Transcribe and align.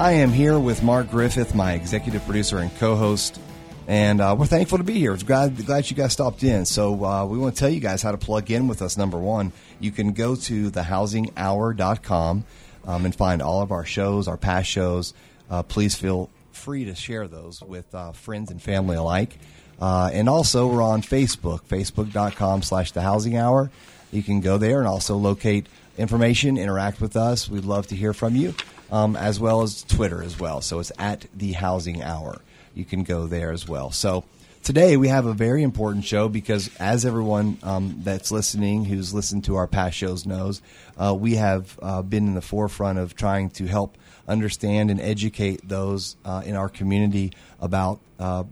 I 0.00 0.12
am 0.12 0.32
here 0.32 0.58
with 0.58 0.82
Mark 0.82 1.10
Griffith, 1.10 1.54
my 1.54 1.74
executive 1.74 2.24
producer 2.24 2.56
and 2.56 2.74
co-host, 2.78 3.38
and 3.86 4.22
uh, 4.22 4.34
we're 4.36 4.46
thankful 4.46 4.78
to 4.78 4.84
be 4.84 4.94
here. 4.94 5.12
It's 5.12 5.22
glad 5.22 5.66
glad 5.66 5.90
you 5.90 5.94
guys 5.94 6.14
stopped 6.14 6.42
in. 6.42 6.64
So 6.64 7.04
uh, 7.04 7.26
we 7.26 7.36
want 7.36 7.54
to 7.54 7.60
tell 7.60 7.68
you 7.68 7.80
guys 7.80 8.00
how 8.00 8.10
to 8.10 8.16
plug 8.16 8.50
in 8.50 8.66
with 8.66 8.80
us. 8.80 8.96
Number 8.96 9.18
one, 9.18 9.52
you 9.78 9.90
can 9.90 10.14
go 10.14 10.36
to 10.36 10.70
thehousinghour.com 10.70 12.44
um, 12.86 13.04
and 13.04 13.14
find 13.14 13.42
all 13.42 13.60
of 13.60 13.72
our 13.72 13.84
shows, 13.84 14.26
our 14.26 14.38
past 14.38 14.70
shows. 14.70 15.12
Uh, 15.50 15.62
please 15.64 15.94
feel 15.96 16.30
free 16.50 16.86
to 16.86 16.94
share 16.94 17.28
those 17.28 17.60
with 17.60 17.94
uh, 17.94 18.12
friends 18.12 18.50
and 18.50 18.62
family 18.62 18.96
alike. 18.96 19.36
Uh, 19.78 20.08
and 20.14 20.30
also, 20.30 20.66
we're 20.66 20.82
on 20.82 21.02
Facebook, 21.02 21.64
facebook.com 21.64 22.62
slash 22.62 22.92
the 22.92 23.02
housing 23.02 23.36
hour. 23.36 23.70
You 24.12 24.22
can 24.22 24.40
go 24.40 24.56
there 24.56 24.78
and 24.78 24.88
also 24.88 25.18
locate 25.18 25.66
information, 25.98 26.56
interact 26.56 27.02
with 27.02 27.16
us. 27.16 27.50
We'd 27.50 27.66
love 27.66 27.88
to 27.88 27.96
hear 27.96 28.14
from 28.14 28.34
you 28.34 28.54
um, 28.90 29.16
as 29.16 29.38
well 29.40 29.62
as 29.62 29.82
Twitter 29.82 30.22
as 30.22 30.38
well. 30.38 30.60
So 30.60 30.78
it's 30.80 30.92
at 30.98 31.26
the 31.34 31.52
Housing 31.52 32.02
Hour. 32.02 32.40
You 32.74 32.84
can 32.84 33.02
go 33.02 33.26
there 33.26 33.50
as 33.52 33.68
well. 33.68 33.90
So 33.90 34.24
today 34.62 34.96
we 34.96 35.08
have 35.08 35.26
a 35.26 35.32
very 35.32 35.62
important 35.62 36.04
show 36.04 36.28
because, 36.28 36.70
as 36.78 37.04
everyone 37.04 37.58
um, 37.62 38.00
that's 38.02 38.30
listening, 38.30 38.84
who's 38.84 39.12
listened 39.14 39.44
to 39.44 39.56
our 39.56 39.66
past 39.66 39.96
shows 39.96 40.26
knows, 40.26 40.62
uh, 40.98 41.14
we 41.14 41.36
have 41.36 41.78
uh, 41.82 42.02
been 42.02 42.26
in 42.28 42.34
the 42.34 42.42
forefront 42.42 42.98
of 42.98 43.14
trying 43.16 43.50
to 43.50 43.66
help 43.66 43.96
understand 44.28 44.90
and 44.90 45.00
educate 45.00 45.68
those 45.68 46.16
uh, 46.24 46.42
in 46.44 46.54
our 46.54 46.68
community 46.68 47.32
about 47.60 48.00
uh, 48.18 48.44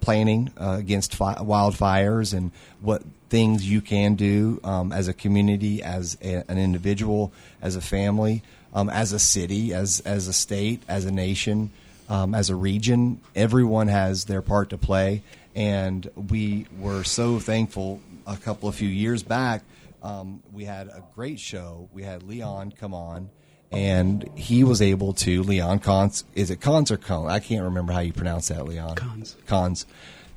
planning 0.00 0.50
uh, 0.58 0.76
against 0.78 1.14
fi- 1.14 1.34
wildfires 1.34 2.32
and 2.32 2.52
what 2.80 3.02
things 3.28 3.68
you 3.68 3.80
can 3.80 4.14
do 4.14 4.60
um, 4.64 4.92
as 4.92 5.08
a 5.08 5.12
community, 5.12 5.82
as 5.82 6.16
a, 6.22 6.44
an 6.48 6.58
individual, 6.58 7.32
as 7.60 7.76
a 7.76 7.80
family 7.80 8.42
um, 8.76 8.90
as 8.90 9.12
a 9.12 9.18
city, 9.18 9.72
as 9.72 10.00
as 10.00 10.28
a 10.28 10.32
state, 10.32 10.82
as 10.86 11.06
a 11.06 11.10
nation, 11.10 11.70
um, 12.08 12.34
as 12.34 12.50
a 12.50 12.54
region. 12.54 13.20
Everyone 13.34 13.88
has 13.88 14.26
their 14.26 14.42
part 14.42 14.70
to 14.70 14.78
play, 14.78 15.22
and 15.54 16.08
we 16.14 16.66
were 16.78 17.02
so 17.02 17.40
thankful. 17.40 18.00
A 18.26 18.36
couple 18.36 18.68
of 18.68 18.74
few 18.74 18.88
years 18.88 19.22
back, 19.22 19.62
um, 20.02 20.42
we 20.52 20.64
had 20.64 20.88
a 20.88 21.02
great 21.14 21.40
show. 21.40 21.88
We 21.92 22.02
had 22.02 22.22
Leon 22.24 22.72
come 22.72 22.92
on, 22.92 23.30
and 23.72 24.28
he 24.34 24.62
was 24.62 24.82
able 24.82 25.14
to 25.14 25.42
Leon 25.42 25.78
Cons. 25.78 26.24
Is 26.34 26.50
it 26.50 26.60
Cons 26.60 26.90
or 26.90 26.98
Cons? 26.98 27.30
I 27.30 27.38
can't 27.38 27.64
remember 27.64 27.94
how 27.94 28.00
you 28.00 28.12
pronounce 28.12 28.48
that, 28.48 28.66
Leon. 28.66 28.96
Cons. 28.96 29.36
Cons. 29.46 29.86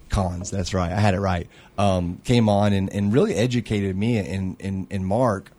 Cons. 0.09 0.51
That's 0.51 0.73
right. 0.73 0.91
I 0.91 0.99
had 0.99 1.13
it 1.13 1.19
right. 1.19 1.47
Um, 1.77 2.19
came 2.23 2.49
on 2.49 2.73
and, 2.73 2.91
and 2.91 3.13
really 3.13 3.35
educated 3.35 3.95
me 3.95 4.17
and, 4.17 4.57
and, 4.59 4.87
and 4.89 5.05
Mark 5.05 5.51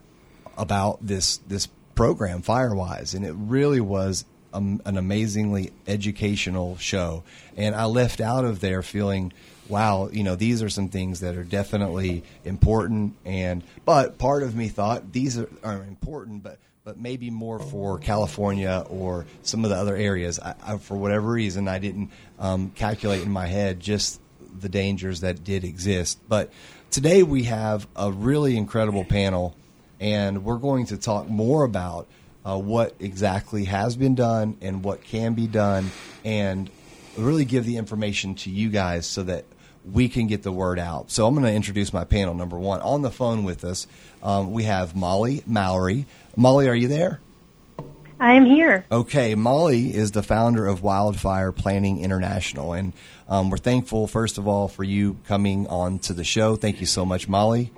about 0.56 0.98
this 1.05 1.39
this 1.48 1.69
program 1.95 2.43
Firewise, 2.43 3.15
and 3.15 3.25
it 3.25 3.34
really 3.37 3.81
was 3.81 4.25
an 4.53 4.81
amazingly 4.84 5.73
educational 5.87 6.77
show. 6.78 7.23
And 7.56 7.75
I 7.75 7.84
left 7.84 8.21
out 8.21 8.45
of 8.45 8.61
there 8.61 8.83
feeling, 8.83 9.33
wow, 9.69 10.09
you 10.11 10.25
know, 10.25 10.34
these 10.34 10.62
are 10.62 10.69
some 10.69 10.89
things 10.89 11.21
that 11.21 11.37
are 11.37 11.45
definitely 11.45 12.25
important. 12.44 13.16
And 13.25 13.62
but 13.84 14.19
part 14.19 14.43
of 14.43 14.56
me 14.56 14.69
thought 14.69 15.12
these 15.12 15.39
are, 15.39 15.49
are 15.62 15.83
important, 15.84 16.43
but 16.43 16.59
but 16.84 16.99
maybe 16.99 17.31
more 17.31 17.59
for 17.59 17.99
California 17.99 18.84
or 18.89 19.27
some 19.43 19.65
of 19.65 19.71
the 19.71 19.77
other 19.77 19.94
areas. 19.94 20.41
I, 20.41 20.55
I, 20.62 20.78
for 20.78 20.97
whatever 20.97 21.31
reason, 21.31 21.69
I 21.69 21.78
didn't 21.78 22.10
um, 22.39 22.71
calculate 22.71 23.22
in 23.22 23.31
my 23.31 23.47
head 23.47 23.78
just 23.81 24.21
the 24.59 24.69
dangers 24.69 25.21
that 25.21 25.44
did 25.44 25.65
exist. 25.65 26.19
But 26.28 26.53
today 26.91 27.22
we 27.22 27.44
have 27.44 27.87
a 27.97 28.11
really 28.11 28.56
incredible 28.56 29.05
panel 29.05 29.55
and 30.00 30.44
we're 30.44 30.56
going 30.56 30.87
to 30.87 30.97
talk 30.97 31.28
more 31.28 31.65
about 31.65 32.09
uh, 32.44 32.59
what 32.59 32.94
exactly 32.99 33.65
has 33.65 33.97
been 33.97 34.15
done 34.15 34.56
and 34.60 34.83
what 34.83 35.05
can 35.05 35.34
be 35.34 35.47
done, 35.47 35.91
and 36.25 36.71
really 37.16 37.44
give 37.44 37.66
the 37.66 37.77
information 37.77 38.34
to 38.34 38.50
you 38.50 38.71
guys 38.71 39.06
so 39.06 39.22
that 39.22 39.44
we 39.91 40.09
can 40.09 40.27
get 40.27 40.43
the 40.43 40.53
word 40.53 40.78
out. 40.78 41.10
So 41.10 41.27
I'm 41.27 41.34
going 41.34 41.47
to 41.47 41.53
introduce 41.53 41.93
my 41.93 42.05
panel. 42.05 42.34
Number 42.34 42.59
one, 42.59 42.81
on 42.81 43.03
the 43.03 43.10
phone 43.10 43.44
with 43.44 43.65
us, 43.65 43.87
um, 44.22 44.53
we 44.53 44.65
have 44.65 44.97
Molly 44.97 45.43
Mowery. 45.47 46.06
Molly, 46.37 46.69
are 46.69 46.75
you 46.75 46.89
there? 46.89 47.21
I 48.20 48.34
am 48.34 48.44
here. 48.44 48.84
Okay, 48.92 49.34
Molly 49.34 49.94
is 49.94 50.10
the 50.10 50.22
founder 50.22 50.66
of 50.66 50.82
Wildfire 50.82 51.53
Planning 51.53 52.04
International, 52.04 52.75
and 52.75 52.92
um, 53.31 53.48
we're 53.48 53.56
thankful, 53.56 54.06
first 54.06 54.36
of 54.36 54.47
all, 54.47 54.69
for 54.69 54.84
you 54.84 55.16
coming 55.26 55.66
on 55.69 56.00
to 56.00 56.12
the 56.12 56.22
show. 56.22 56.54
Thank 56.54 56.80
you 56.80 56.86
so 56.86 57.06
much, 57.06 57.28
Molly. 57.28 57.72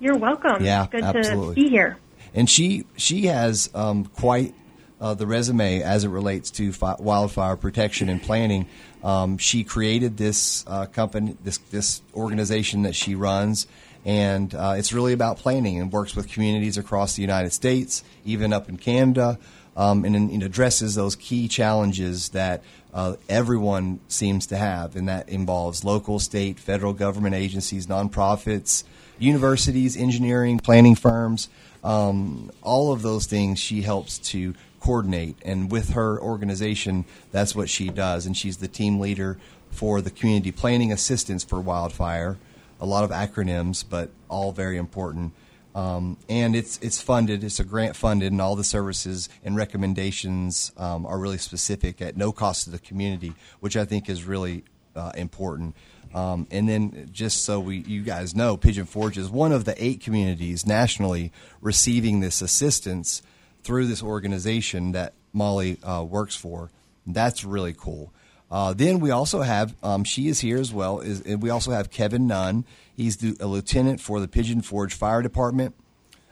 You're 0.00 0.18
welcome. 0.18 0.64
Yeah, 0.64 0.88
good 0.90 1.04
absolutely. 1.04 1.54
to 1.54 1.60
be 1.62 1.68
here. 1.68 1.96
And 2.34 2.50
she 2.50 2.86
she 2.96 3.26
has 3.26 3.70
um, 3.72 4.04
quite 4.04 4.52
uh, 5.00 5.14
the 5.14 5.28
resume 5.28 5.80
as 5.82 6.02
it 6.02 6.08
relates 6.08 6.50
to 6.52 6.72
fi- 6.72 6.96
wildfire 6.98 7.56
protection 7.56 8.08
and 8.08 8.20
planning. 8.20 8.66
Um, 9.04 9.38
she 9.38 9.62
created 9.62 10.16
this 10.16 10.64
uh, 10.66 10.86
company, 10.86 11.36
this 11.44 11.58
this 11.70 12.02
organization 12.14 12.82
that 12.82 12.96
she 12.96 13.14
runs, 13.14 13.68
and 14.06 14.54
uh, 14.54 14.76
it's 14.78 14.92
really 14.92 15.12
about 15.12 15.36
planning 15.38 15.80
and 15.80 15.92
works 15.92 16.14
with 16.14 16.30
communities 16.30 16.78
across 16.78 17.16
the 17.16 17.22
United 17.22 17.52
States, 17.52 18.04
even 18.24 18.52
up 18.52 18.68
in 18.68 18.76
Canada, 18.76 19.36
um, 19.76 20.04
and, 20.04 20.14
and 20.14 20.42
addresses 20.44 20.94
those 20.94 21.16
key 21.16 21.48
challenges 21.48 22.28
that 22.28 22.62
uh, 22.94 23.16
everyone 23.28 23.98
seems 24.06 24.46
to 24.46 24.56
have, 24.56 24.94
and 24.94 25.08
that 25.08 25.28
involves 25.28 25.84
local, 25.84 26.20
state, 26.20 26.60
federal 26.60 26.92
government 26.92 27.34
agencies, 27.34 27.88
nonprofits, 27.88 28.84
universities, 29.18 29.96
engineering, 29.96 30.60
planning 30.60 30.94
firms, 30.94 31.48
um, 31.82 32.52
all 32.62 32.92
of 32.92 33.02
those 33.02 33.26
things 33.26 33.58
she 33.58 33.82
helps 33.82 34.18
to 34.18 34.54
coordinate. 34.78 35.36
And 35.44 35.68
with 35.68 35.90
her 35.90 36.20
organization, 36.20 37.06
that's 37.32 37.56
what 37.56 37.68
she 37.68 37.88
does. 37.88 38.24
And 38.24 38.36
she's 38.36 38.58
the 38.58 38.68
team 38.68 39.00
leader 39.00 39.36
for 39.72 40.00
the 40.00 40.10
Community 40.10 40.52
Planning 40.52 40.92
Assistance 40.92 41.42
for 41.42 41.60
Wildfire. 41.60 42.38
A 42.80 42.86
lot 42.86 43.04
of 43.04 43.10
acronyms, 43.10 43.84
but 43.88 44.10
all 44.28 44.52
very 44.52 44.76
important. 44.76 45.32
Um, 45.74 46.16
and 46.28 46.56
it's 46.56 46.78
it's 46.78 47.00
funded. 47.00 47.44
It's 47.44 47.60
a 47.60 47.64
grant 47.64 47.96
funded, 47.96 48.32
and 48.32 48.40
all 48.40 48.56
the 48.56 48.64
services 48.64 49.28
and 49.44 49.56
recommendations 49.56 50.72
um, 50.78 51.04
are 51.04 51.18
really 51.18 51.38
specific 51.38 52.00
at 52.00 52.16
no 52.16 52.32
cost 52.32 52.64
to 52.64 52.70
the 52.70 52.78
community, 52.78 53.34
which 53.60 53.76
I 53.76 53.84
think 53.84 54.08
is 54.08 54.24
really 54.24 54.64
uh, 54.94 55.12
important. 55.14 55.76
Um, 56.14 56.46
and 56.50 56.66
then, 56.66 57.10
just 57.12 57.44
so 57.44 57.60
we, 57.60 57.78
you 57.78 58.02
guys 58.02 58.34
know, 58.34 58.56
Pigeon 58.56 58.86
Forge 58.86 59.18
is 59.18 59.28
one 59.28 59.52
of 59.52 59.66
the 59.66 59.74
eight 59.82 60.00
communities 60.00 60.64
nationally 60.64 61.30
receiving 61.60 62.20
this 62.20 62.40
assistance 62.40 63.20
through 63.62 63.86
this 63.86 64.02
organization 64.02 64.92
that 64.92 65.12
Molly 65.34 65.78
uh, 65.82 66.02
works 66.02 66.34
for. 66.34 66.70
That's 67.06 67.44
really 67.44 67.74
cool. 67.74 68.12
Uh, 68.50 68.72
then 68.72 69.00
we 69.00 69.10
also 69.10 69.42
have, 69.42 69.74
um, 69.82 70.04
she 70.04 70.28
is 70.28 70.40
here 70.40 70.58
as 70.58 70.72
well. 70.72 71.00
Is 71.00 71.22
we 71.24 71.50
also 71.50 71.72
have 71.72 71.90
Kevin 71.90 72.26
Nunn. 72.26 72.64
He's 72.94 73.16
the, 73.16 73.36
a 73.40 73.46
lieutenant 73.46 74.00
for 74.00 74.20
the 74.20 74.28
Pigeon 74.28 74.62
Forge 74.62 74.94
Fire 74.94 75.22
Department. 75.22 75.74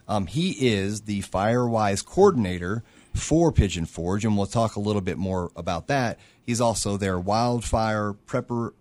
Um, 0.07 0.27
he 0.27 0.69
is 0.69 1.03
the 1.03 1.23
FireWise 1.23 2.05
coordinator 2.05 2.83
for 3.15 3.53
Pigeon 3.53 3.87
Forge, 3.87 4.25
and 4.25 4.37
we'll 4.37 4.47
talk 4.47 4.77
a 4.77 4.81
little 4.81 5.01
bit 5.01 5.19
more 5.19 5.51
about 5.57 5.89
that. 5.89 6.19
He's 6.45 6.61
also 6.61 6.97
their 6.97 7.19
wildfire 7.19 8.15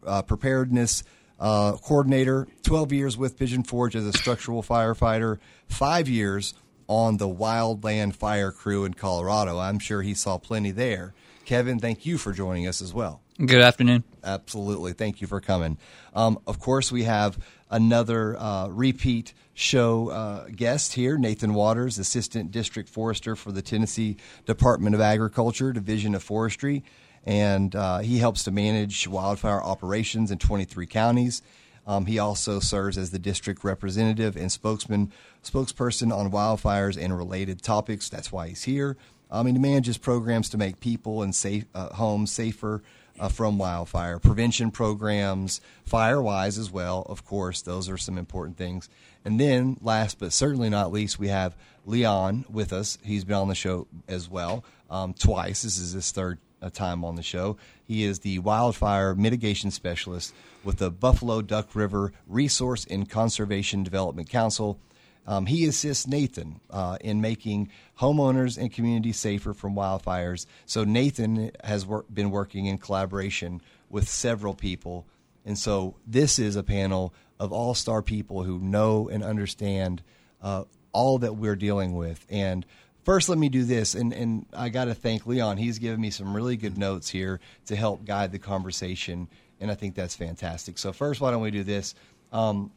uh, 0.05 0.21
preparedness 0.23 1.03
uh, 1.39 1.73
coordinator, 1.77 2.47
12 2.63 2.93
years 2.93 3.17
with 3.17 3.37
Pigeon 3.37 3.63
Forge 3.63 3.95
as 3.95 4.05
a 4.05 4.13
structural 4.13 4.61
firefighter, 4.63 5.39
five 5.67 6.07
years 6.07 6.53
on 6.87 7.17
the 7.17 7.27
wildland 7.27 8.15
fire 8.15 8.51
crew 8.51 8.85
in 8.85 8.93
Colorado. 8.93 9.59
I'm 9.59 9.79
sure 9.79 10.01
he 10.01 10.13
saw 10.13 10.37
plenty 10.37 10.71
there. 10.71 11.13
Kevin, 11.45 11.79
thank 11.79 12.05
you 12.05 12.17
for 12.17 12.31
joining 12.31 12.67
us 12.67 12.81
as 12.81 12.93
well. 12.93 13.22
Good 13.37 13.61
afternoon. 13.61 14.03
Absolutely. 14.23 14.93
Thank 14.93 15.19
you 15.19 15.25
for 15.25 15.41
coming. 15.41 15.77
Um, 16.13 16.37
of 16.45 16.59
course, 16.59 16.91
we 16.91 17.03
have 17.03 17.39
another 17.71 18.37
uh, 18.37 18.67
repeat 18.67 19.33
show 19.55 20.09
uh, 20.09 20.47
guest 20.55 20.93
here, 20.93 21.17
Nathan 21.17 21.55
Waters, 21.55 21.97
Assistant 21.97 22.51
District 22.51 22.87
Forester 22.87 23.35
for 23.35 23.51
the 23.51 23.63
Tennessee 23.63 24.17
Department 24.45 24.93
of 24.93 25.01
Agriculture, 25.01 25.73
Division 25.73 26.13
of 26.13 26.21
Forestry. 26.21 26.83
And 27.25 27.75
uh, 27.75 27.99
he 27.99 28.19
helps 28.19 28.43
to 28.43 28.51
manage 28.51 29.07
wildfire 29.07 29.63
operations 29.63 30.29
in 30.29 30.37
23 30.37 30.85
counties. 30.85 31.41
Um, 31.87 32.05
he 32.05 32.19
also 32.19 32.59
serves 32.59 32.99
as 32.99 33.09
the 33.09 33.19
district 33.19 33.63
representative 33.63 34.37
and 34.37 34.51
spokesman, 34.51 35.11
spokesperson 35.43 36.15
on 36.15 36.31
wildfires 36.31 37.03
and 37.03 37.17
related 37.17 37.63
topics. 37.63 38.09
That's 38.09 38.31
why 38.31 38.49
he's 38.49 38.63
here. 38.63 38.95
Um, 39.31 39.47
he 39.47 39.53
manages 39.53 39.97
programs 39.97 40.49
to 40.49 40.57
make 40.57 40.79
people 40.79 41.23
and 41.23 41.33
safe 41.33 41.65
uh, 41.73 41.89
homes 41.95 42.31
safer 42.31 42.83
uh, 43.19 43.29
from 43.29 43.57
wildfire, 43.57 44.19
prevention 44.19 44.71
programs, 44.71 45.61
FireWise 45.89 46.57
as 46.57 46.71
well, 46.71 47.05
of 47.07 47.25
course. 47.25 47.61
Those 47.61 47.89
are 47.89 47.97
some 47.97 48.17
important 48.17 48.57
things. 48.57 48.89
And 49.25 49.39
then, 49.39 49.77
last 49.81 50.19
but 50.19 50.33
certainly 50.33 50.69
not 50.69 50.91
least, 50.91 51.19
we 51.19 51.27
have 51.29 51.55
Leon 51.85 52.45
with 52.49 52.73
us. 52.73 52.97
He's 53.03 53.23
been 53.23 53.35
on 53.37 53.47
the 53.47 53.55
show 53.55 53.87
as 54.07 54.29
well 54.29 54.63
um, 54.89 55.13
twice. 55.13 55.63
This 55.63 55.77
is 55.77 55.93
his 55.93 56.11
third 56.11 56.39
uh, 56.61 56.69
time 56.69 57.03
on 57.03 57.15
the 57.15 57.23
show. 57.23 57.57
He 57.83 58.03
is 58.03 58.19
the 58.19 58.39
wildfire 58.39 59.15
mitigation 59.15 59.71
specialist 59.71 60.33
with 60.63 60.77
the 60.77 60.89
Buffalo 60.89 61.41
Duck 61.41 61.75
River 61.75 62.13
Resource 62.27 62.85
and 62.89 63.09
Conservation 63.09 63.83
Development 63.83 64.29
Council. 64.29 64.79
Um, 65.25 65.45
he 65.45 65.65
assists 65.65 66.05
Nathan 66.05 66.59
uh, 66.69 66.97
in 67.01 67.21
making 67.21 67.69
homeowners 67.99 68.57
and 68.57 68.71
communities 68.71 69.17
safer 69.17 69.53
from 69.53 69.75
wildfires. 69.75 70.45
So 70.65 70.83
Nathan 70.83 71.51
has 71.63 71.85
wor- 71.85 72.05
been 72.13 72.29
working 72.29 72.65
in 72.65 72.77
collaboration 72.77 73.61
with 73.89 74.09
several 74.09 74.53
people, 74.53 75.05
and 75.45 75.57
so 75.57 75.95
this 76.05 76.39
is 76.39 76.55
a 76.55 76.63
panel 76.63 77.13
of 77.39 77.51
all-star 77.51 78.01
people 78.01 78.43
who 78.43 78.59
know 78.59 79.09
and 79.09 79.23
understand 79.23 80.01
uh, 80.41 80.63
all 80.91 81.17
that 81.19 81.35
we're 81.35 81.55
dealing 81.55 81.95
with. 81.95 82.25
And 82.29 82.65
first, 83.03 83.29
let 83.29 83.37
me 83.37 83.49
do 83.49 83.63
this, 83.63 83.95
and 83.95 84.13
and 84.13 84.45
I 84.53 84.69
got 84.69 84.85
to 84.85 84.93
thank 84.93 85.25
Leon. 85.25 85.57
He's 85.57 85.79
given 85.79 86.01
me 86.01 86.09
some 86.09 86.35
really 86.35 86.57
good 86.57 86.77
notes 86.77 87.09
here 87.09 87.39
to 87.65 87.75
help 87.75 88.05
guide 88.05 88.31
the 88.31 88.39
conversation, 88.39 89.27
and 89.59 89.71
I 89.71 89.75
think 89.75 89.95
that's 89.95 90.15
fantastic. 90.15 90.77
So 90.77 90.91
first, 90.91 91.21
why 91.21 91.31
don't 91.31 91.41
we 91.41 91.51
do 91.51 91.63
this? 91.63 91.95
Um, 92.31 92.71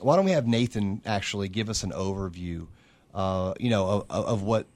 why 0.00 0.16
don't 0.16 0.24
we 0.24 0.32
have 0.32 0.46
Nathan 0.46 1.02
actually 1.04 1.48
give 1.48 1.68
us 1.68 1.82
an 1.82 1.92
overview, 1.92 2.66
uh, 3.14 3.54
you 3.58 3.70
know, 3.70 4.04
of, 4.08 4.26
of, 4.26 4.42
what 4.42 4.66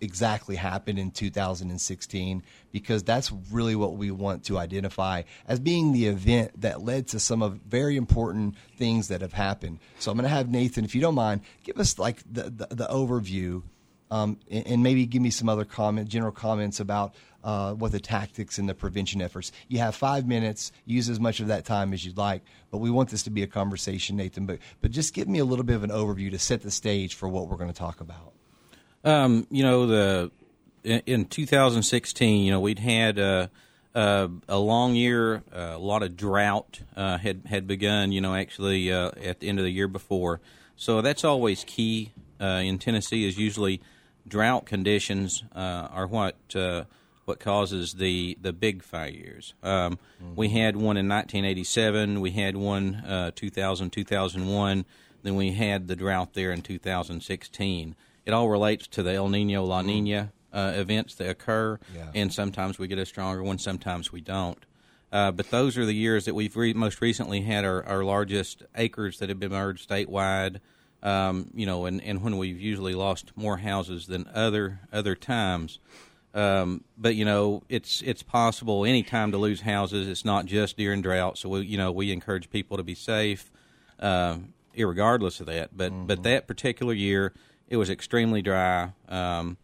exactly 0.00 0.56
happened 0.56 0.98
in 0.98 1.10
2016, 1.10 2.42
because 2.72 3.02
that's 3.02 3.32
really 3.50 3.76
what 3.76 3.96
we 3.96 4.10
want 4.10 4.44
to 4.44 4.58
identify 4.58 5.22
as 5.46 5.60
being 5.60 5.92
the 5.92 6.06
event 6.06 6.60
that 6.60 6.82
led 6.82 7.06
to 7.08 7.20
some 7.20 7.42
of 7.42 7.54
very 7.66 7.96
important 7.96 8.56
things 8.76 9.08
that 9.08 9.20
have 9.20 9.32
happened. 9.32 9.78
So 9.98 10.10
I'm 10.10 10.16
going 10.16 10.24
to 10.24 10.34
have 10.34 10.50
Nathan, 10.50 10.84
if 10.84 10.94
you 10.94 11.00
don't 11.00 11.14
mind, 11.14 11.42
give 11.62 11.78
us 11.78 11.98
like 11.98 12.22
the, 12.30 12.44
the, 12.44 12.66
the 12.74 12.86
overview. 12.88 13.62
Um, 14.10 14.38
and, 14.50 14.66
and, 14.66 14.82
maybe 14.82 15.06
give 15.06 15.22
me 15.22 15.30
some 15.30 15.48
other 15.48 15.64
comment, 15.64 16.06
general 16.06 16.32
comments 16.32 16.80
about 16.80 17.14
uh, 17.44 17.74
what 17.74 17.92
the 17.92 18.00
tactics 18.00 18.58
and 18.58 18.68
the 18.68 18.74
prevention 18.74 19.20
efforts. 19.20 19.52
You 19.68 19.78
have 19.78 19.94
five 19.94 20.26
minutes. 20.26 20.72
Use 20.84 21.08
as 21.08 21.18
much 21.18 21.40
of 21.40 21.48
that 21.48 21.64
time 21.64 21.92
as 21.92 22.04
you'd 22.04 22.16
like. 22.16 22.42
But 22.70 22.78
we 22.78 22.90
want 22.90 23.10
this 23.10 23.22
to 23.24 23.30
be 23.30 23.42
a 23.42 23.46
conversation, 23.46 24.16
Nathan. 24.16 24.46
But 24.46 24.58
but 24.80 24.90
just 24.90 25.14
give 25.14 25.28
me 25.28 25.38
a 25.38 25.44
little 25.44 25.64
bit 25.64 25.76
of 25.76 25.84
an 25.84 25.90
overview 25.90 26.30
to 26.30 26.38
set 26.38 26.62
the 26.62 26.70
stage 26.70 27.14
for 27.14 27.28
what 27.28 27.48
we're 27.48 27.56
going 27.56 27.72
to 27.72 27.78
talk 27.78 28.00
about. 28.00 28.32
Um, 29.04 29.46
you 29.50 29.62
know 29.62 29.86
the 29.86 30.30
in, 30.84 31.02
in, 31.06 31.24
2016, 31.26 32.44
you 32.44 32.50
know 32.50 32.60
we'd 32.60 32.78
had. 32.78 33.18
Uh, 33.18 33.48
uh, 33.94 34.26
a 34.48 34.56
long 34.56 34.94
year, 34.94 35.42
uh, 35.54 35.72
a 35.74 35.78
lot 35.78 36.02
of 36.02 36.16
drought 36.16 36.80
had 36.96 37.42
had 37.44 37.66
begun. 37.66 38.10
You 38.10 38.22
know, 38.22 38.34
actually 38.34 38.90
at 38.90 39.40
the 39.40 39.48
end 39.50 39.58
of 39.58 39.66
the 39.66 39.70
year 39.70 39.86
before, 39.86 40.40
so 40.76 41.02
that's 41.02 41.24
always 41.24 41.62
key 41.64 42.12
in 42.40 42.78
Tennessee. 42.78 43.28
Is 43.28 43.36
usually 43.36 43.82
drought 44.26 44.64
conditions 44.64 45.44
are 45.54 46.06
what 46.06 46.36
what 47.24 47.40
causes 47.40 47.94
the 47.94 48.36
the 48.40 48.52
big 48.52 48.82
fires. 48.82 49.54
Um, 49.62 49.98
mm-hmm. 50.22 50.34
We 50.36 50.48
had 50.48 50.76
one 50.76 50.96
in 50.96 51.08
1987. 51.08 52.20
We 52.20 52.32
had 52.32 52.56
one 52.56 52.96
uh, 52.96 53.30
2000 53.34 53.90
2001. 53.90 54.84
Then 55.22 55.36
we 55.36 55.52
had 55.52 55.86
the 55.86 55.96
drought 55.96 56.34
there 56.34 56.50
in 56.50 56.62
2016. 56.62 57.94
It 58.24 58.32
all 58.32 58.48
relates 58.48 58.86
to 58.88 59.02
the 59.02 59.12
El 59.12 59.28
Nino 59.28 59.64
La 59.64 59.78
mm-hmm. 59.78 59.86
Nina 59.86 60.32
uh, 60.52 60.72
events 60.74 61.14
that 61.14 61.30
occur, 61.30 61.78
yeah. 61.94 62.10
and 62.14 62.32
sometimes 62.32 62.78
we 62.78 62.86
get 62.86 62.98
a 62.98 63.06
stronger 63.06 63.42
one, 63.42 63.58
sometimes 63.58 64.12
we 64.12 64.20
don't. 64.20 64.64
Uh, 65.10 65.30
but 65.30 65.50
those 65.50 65.76
are 65.76 65.84
the 65.84 65.94
years 65.94 66.24
that 66.24 66.34
we've 66.34 66.56
re- 66.56 66.72
most 66.72 67.00
recently 67.00 67.42
had 67.42 67.64
our, 67.64 67.82
our 67.84 68.02
largest 68.02 68.62
acres 68.74 69.18
that 69.18 69.28
have 69.28 69.38
been 69.38 69.52
merged 69.52 69.88
statewide. 69.88 70.60
Um, 71.02 71.50
you 71.52 71.66
know, 71.66 71.84
and, 71.84 72.00
and 72.02 72.22
when 72.22 72.38
we've 72.38 72.60
usually 72.60 72.94
lost 72.94 73.32
more 73.36 73.58
houses 73.58 74.06
than 74.06 74.28
other 74.32 74.80
other 74.92 75.14
times. 75.16 75.80
Um, 76.34 76.84
but 76.96 77.14
you 77.14 77.24
know, 77.24 77.62
it's 77.68 78.02
it's 78.02 78.22
possible 78.22 78.84
any 78.84 79.02
time 79.02 79.32
to 79.32 79.38
lose 79.38 79.60
houses. 79.60 80.08
It's 80.08 80.24
not 80.24 80.46
just 80.46 80.76
during 80.76 81.02
drought. 81.02 81.36
So 81.38 81.50
we, 81.50 81.60
you 81.62 81.76
know, 81.76 81.92
we 81.92 82.10
encourage 82.10 82.50
people 82.50 82.78
to 82.78 82.82
be 82.82 82.94
safe, 82.94 83.50
uh, 84.00 84.38
regardless 84.76 85.40
of 85.40 85.46
that. 85.46 85.76
But 85.76 85.92
mm-hmm. 85.92 86.06
but 86.06 86.22
that 86.22 86.46
particular 86.46 86.94
year, 86.94 87.34
it 87.68 87.76
was 87.76 87.90
extremely 87.90 88.40
dry, 88.40 88.92
um, 89.08 89.58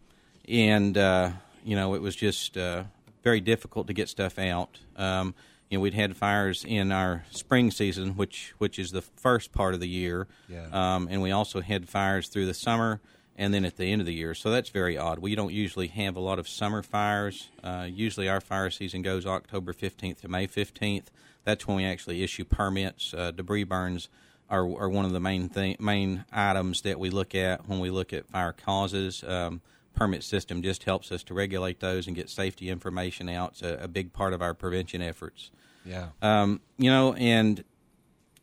and 0.47 0.95
uh, 0.95 1.31
you 1.63 1.75
know, 1.75 1.95
it 1.95 2.01
was 2.01 2.15
just 2.15 2.55
uh, 2.55 2.83
very 3.23 3.41
difficult 3.41 3.87
to 3.87 3.93
get 3.93 4.07
stuff 4.07 4.37
out. 4.37 4.77
Um, 4.95 5.33
you 5.71 5.77
know, 5.77 5.81
we'd 5.81 5.93
had 5.95 6.15
fires 6.17 6.65
in 6.67 6.91
our 6.91 7.25
spring 7.31 7.71
season, 7.71 8.15
which 8.15 8.53
which 8.59 8.77
is 8.77 8.91
the 8.91 9.01
first 9.01 9.51
part 9.51 9.73
of 9.73 9.79
the 9.79 9.89
year, 9.89 10.27
yeah. 10.47 10.67
Um, 10.71 11.07
and 11.09 11.19
we 11.23 11.31
also 11.31 11.61
had 11.61 11.89
fires 11.89 12.27
through 12.27 12.45
the 12.45 12.53
summer 12.53 13.01
and 13.39 13.53
then 13.53 13.63
at 13.63 13.77
the 13.77 13.85
end 13.85 14.01
of 14.01 14.05
the 14.05 14.13
year. 14.13 14.35
So 14.35 14.51
that's 14.51 14.69
very 14.69 14.97
odd. 14.97 15.19
We 15.19 15.33
don't 15.33 15.53
usually 15.53 15.87
have 15.87 16.17
a 16.17 16.19
lot 16.19 16.39
of 16.39 16.47
summer 16.47 16.83
fires. 16.83 17.47
Uh, 17.63 17.87
usually 17.89 18.27
our 18.27 18.41
fire 18.41 18.69
season 18.69 19.01
goes 19.01 19.25
October 19.25 19.71
15th 19.71 20.19
to 20.19 20.27
May 20.27 20.45
15th. 20.45 21.05
That's 21.45 21.65
when 21.65 21.77
we 21.77 21.85
actually 21.85 22.21
issue 22.21 22.43
permits. 22.43 23.13
Uh, 23.13 23.31
debris 23.31 23.63
burns 23.63 24.09
are, 24.49 24.63
are 24.77 24.89
one 24.89 25.05
of 25.05 25.13
the 25.13 25.21
main 25.21 25.47
thing, 25.47 25.77
main 25.79 26.25
items 26.33 26.81
that 26.81 26.99
we 26.99 27.09
look 27.09 27.33
at 27.33 27.65
when 27.65 27.79
we 27.79 27.89
look 27.89 28.11
at 28.11 28.27
fire 28.27 28.51
causes. 28.51 29.23
Um, 29.25 29.61
permit 29.95 30.25
system 30.25 30.61
just 30.61 30.83
helps 30.83 31.09
us 31.09 31.23
to 31.23 31.33
regulate 31.33 31.79
those 31.79 32.07
and 32.07 32.17
get 32.17 32.29
safety 32.29 32.69
information 32.69 33.29
out. 33.29 33.51
It's 33.51 33.61
a, 33.61 33.79
a 33.83 33.87
big 33.87 34.11
part 34.11 34.33
of 34.33 34.41
our 34.41 34.53
prevention 34.53 35.01
efforts. 35.01 35.49
Yeah. 35.85 36.07
Um, 36.21 36.59
you 36.77 36.91
know, 36.91 37.13
and 37.13 37.63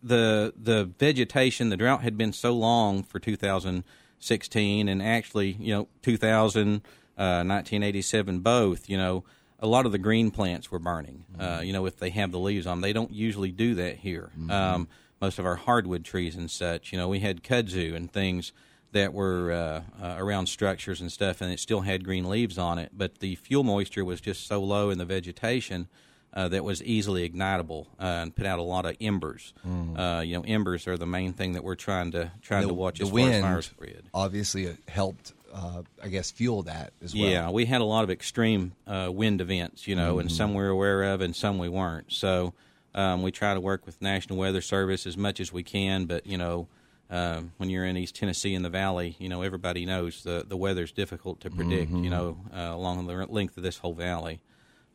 the 0.02 0.54
the 0.56 0.87
vegetation, 0.98 1.69
the 1.69 1.76
drought 1.76 2.00
had 2.00 2.16
been 2.16 2.32
so 2.32 2.52
long 2.52 3.02
for 3.02 3.20
2000- 3.20 3.84
16 4.19 4.89
and 4.89 5.03
actually, 5.03 5.53
you 5.53 5.75
know, 5.75 5.89
2000, 6.03 6.83
uh, 7.19 7.45
1987, 7.45 8.41
both, 8.41 8.89
you 8.89 8.97
know, 8.99 9.25
a 9.59 9.67
lot 9.67 9.87
of 9.87 9.93
the 9.93 9.99
green 9.99 10.31
plants 10.31 10.71
were 10.71 10.79
burning. 10.79 11.25
Uh, 11.39 11.43
mm-hmm. 11.43 11.59
Uh, 11.59 11.61
you 11.63 11.73
know, 11.73 11.87
if 11.87 11.97
they 11.97 12.11
have 12.11 12.31
the 12.33 12.39
leaves 12.39 12.67
on, 12.67 12.81
they 12.81 12.93
don't 12.93 13.13
usually 13.13 13.51
do 13.51 13.75
that 13.77 13.97
here. 13.99 14.31
Mm-hmm. 14.39 14.51
Um, 14.51 14.89
most 15.21 15.39
of 15.39 15.47
our 15.47 15.57
hardwood 15.57 16.05
trees 16.05 16.37
and 16.37 16.51
such, 16.51 16.93
you 16.93 16.99
know, 16.99 17.09
we 17.09 17.21
had 17.21 17.43
kudzu 17.43 17.95
and 17.95 18.13
things 18.13 18.53
that 18.93 19.13
were 19.13 19.53
uh, 19.53 20.05
uh, 20.05 20.17
around 20.19 20.47
structures 20.47 21.01
and 21.01 21.11
stuff, 21.11 21.41
and 21.41 21.53
it 21.53 21.61
still 21.61 21.83
had 21.83 22.05
green 22.05 22.29
leaves 22.29 22.59
on 22.59 22.79
it. 22.79 22.93
But 22.95 23.19
the 23.19 23.35
fuel 23.37 23.65
moisture 23.65 24.05
was 24.05 24.20
just 24.20 24.46
so 24.46 24.63
low 24.63 24.91
in 24.91 24.99
the 24.99 25.05
vegetation 25.05 25.89
uh, 26.36 26.48
that 26.48 26.62
was 26.62 26.82
easily 26.82 27.28
ignitable 27.28 27.86
uh, 27.98 28.05
and 28.05 28.36
put 28.36 28.44
out 28.44 28.58
a 28.58 28.62
lot 28.62 28.84
of 28.84 28.94
embers. 29.00 29.55
Mm. 29.66 29.98
Uh, 29.98 30.20
you 30.20 30.36
know, 30.36 30.44
embers 30.46 30.86
are 30.86 30.98
the 30.98 31.06
main 31.06 31.32
thing 31.32 31.55
that 31.55 31.64
we're 31.64 31.74
trying 31.74 32.12
to 32.12 32.31
trying 32.43 32.62
the, 32.62 32.69
to 32.69 32.74
watch 32.74 33.00
as 33.00 33.10
wind 33.10 33.31
far 33.31 33.36
as 33.36 33.43
fire 33.43 33.62
spread. 33.62 34.02
Obviously, 34.12 34.64
it 34.64 34.76
helped. 34.86 35.32
Uh, 35.52 35.82
I 36.02 36.08
guess 36.08 36.31
fuel 36.31 36.64
that 36.64 36.93
as 37.02 37.14
well. 37.14 37.24
Yeah, 37.24 37.48
we 37.48 37.64
had 37.64 37.81
a 37.81 37.84
lot 37.84 38.05
of 38.05 38.10
extreme 38.10 38.72
uh, 38.86 39.08
wind 39.10 39.40
events, 39.40 39.88
you 39.88 39.96
know, 39.96 40.12
mm-hmm. 40.12 40.20
and 40.20 40.32
some 40.32 40.50
we 40.50 40.62
were 40.62 40.69
aware 40.69 41.05
of, 41.05 41.22
and 41.22 41.34
some 41.34 41.56
we 41.56 41.70
weren't. 41.70 42.12
So 42.12 42.52
um, 42.94 43.22
we 43.22 43.31
try 43.31 43.55
to 43.55 43.60
work 43.60 43.86
with 43.86 44.02
National 44.02 44.38
Weather 44.38 44.60
Service 44.60 45.06
as 45.06 45.16
much 45.16 45.40
as 45.40 45.52
we 45.52 45.64
can, 45.64 46.05
but 46.05 46.26
you 46.26 46.36
know. 46.38 46.69
Uh, 47.08 47.43
when 47.58 47.70
you're 47.70 47.84
in 47.84 47.96
East 47.96 48.16
Tennessee 48.16 48.52
in 48.52 48.62
the 48.62 48.69
valley, 48.69 49.14
you 49.20 49.28
know 49.28 49.43
everybody 49.43 49.86
knows 49.86 50.24
the 50.24 50.44
the 50.44 50.56
weather's 50.56 50.90
difficult 50.90 51.38
to 51.43 51.50
predict. 51.50 51.93
Mm-hmm. 51.93 52.02
You 52.02 52.10
know, 52.10 52.36
along 52.52 53.06
the 53.06 53.26
length 53.26 53.56
of 53.56 53.62
this 53.62 53.78
whole 53.78 53.94
valley. 53.94 54.40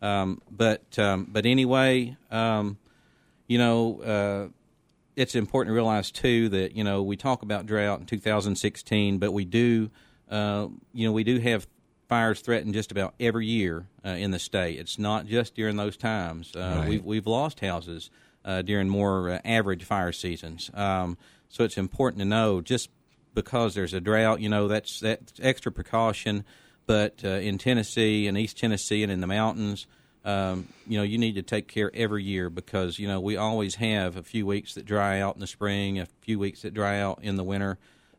Um, 0.01 0.41
but 0.50 0.98
um, 0.98 1.27
but 1.29 1.46
anyway, 1.46 2.17
um, 2.31 2.77
you 3.48 3.58
know, 3.58 4.01
uh, 4.01 4.48
it's 5.15 5.36
important 5.36 5.72
to 5.72 5.75
realize 5.75 6.12
too 6.12 6.50
that 6.50 6.75
you 6.75 6.84
know 6.84 7.03
we 7.03 7.17
talk 7.17 7.43
about 7.43 7.65
drought 7.65 8.00
in 8.00 8.05
2016, 8.05 9.20
but 9.20 9.31
we 9.31 9.46
do, 9.46 9.89
uh, 10.29 10.67
you 10.93 11.08
know, 11.08 11.12
we 11.12 11.24
do 11.24 11.39
have 11.39 11.67
fires 12.10 12.41
threatened 12.41 12.74
just 12.74 12.91
about 12.91 13.13
every 13.20 13.46
year 13.46 13.88
uh, 14.05 14.10
in 14.10 14.31
the 14.31 14.39
state. 14.39 14.79
It's 14.79 15.00
not 15.00 15.27
just 15.27 15.55
during 15.55 15.77
those 15.77 15.96
times. 15.96 16.55
Uh, 16.55 16.77
right. 16.79 16.89
We've 16.89 17.05
we've 17.05 17.27
lost 17.27 17.60
houses 17.60 18.10
uh, 18.43 18.62
during 18.63 18.89
more 18.89 19.29
uh, 19.29 19.39
average 19.46 19.84
fire 19.84 20.12
seasons. 20.12 20.72
Um, 20.74 21.17
so 21.50 21.63
it's 21.63 21.77
important 21.77 22.20
to 22.20 22.25
know 22.25 22.62
just 22.62 22.89
because 23.34 23.75
there's 23.75 23.93
a 23.93 24.01
drought, 24.01 24.41
you 24.41 24.50
know, 24.50 24.67
that's 24.67 25.00
that's 25.00 25.34
extra 25.41 25.72
precaution. 25.72 26.43
But 26.91 27.24
uh, 27.24 27.29
in 27.29 27.57
Tennessee 27.57 28.27
and 28.27 28.38
East 28.38 28.57
Tennessee 28.57 29.01
and 29.01 29.10
in 29.10 29.21
the 29.21 29.27
mountains, 29.27 29.88
um, 30.25 30.67
you 30.86 30.98
know, 30.98 31.05
you 31.05 31.17
need 31.17 31.36
to 31.36 31.41
take 31.41 31.69
care 31.69 31.89
every 31.93 32.21
year 32.21 32.50
because 32.50 33.00
you 33.00 33.07
know 33.07 33.21
we 33.21 33.38
always 33.38 33.75
have 33.75 34.17
a 34.17 34.24
few 34.24 34.45
weeks 34.45 34.74
that 34.74 34.83
dry 34.83 35.21
out 35.21 35.36
in 35.36 35.39
the 35.39 35.48
spring, 35.48 36.00
a 36.01 36.07
few 36.19 36.38
weeks 36.38 36.63
that 36.63 36.74
dry 36.74 37.00
out 37.00 37.19
in 37.24 37.38
the 37.38 37.45
winter, 37.45 37.77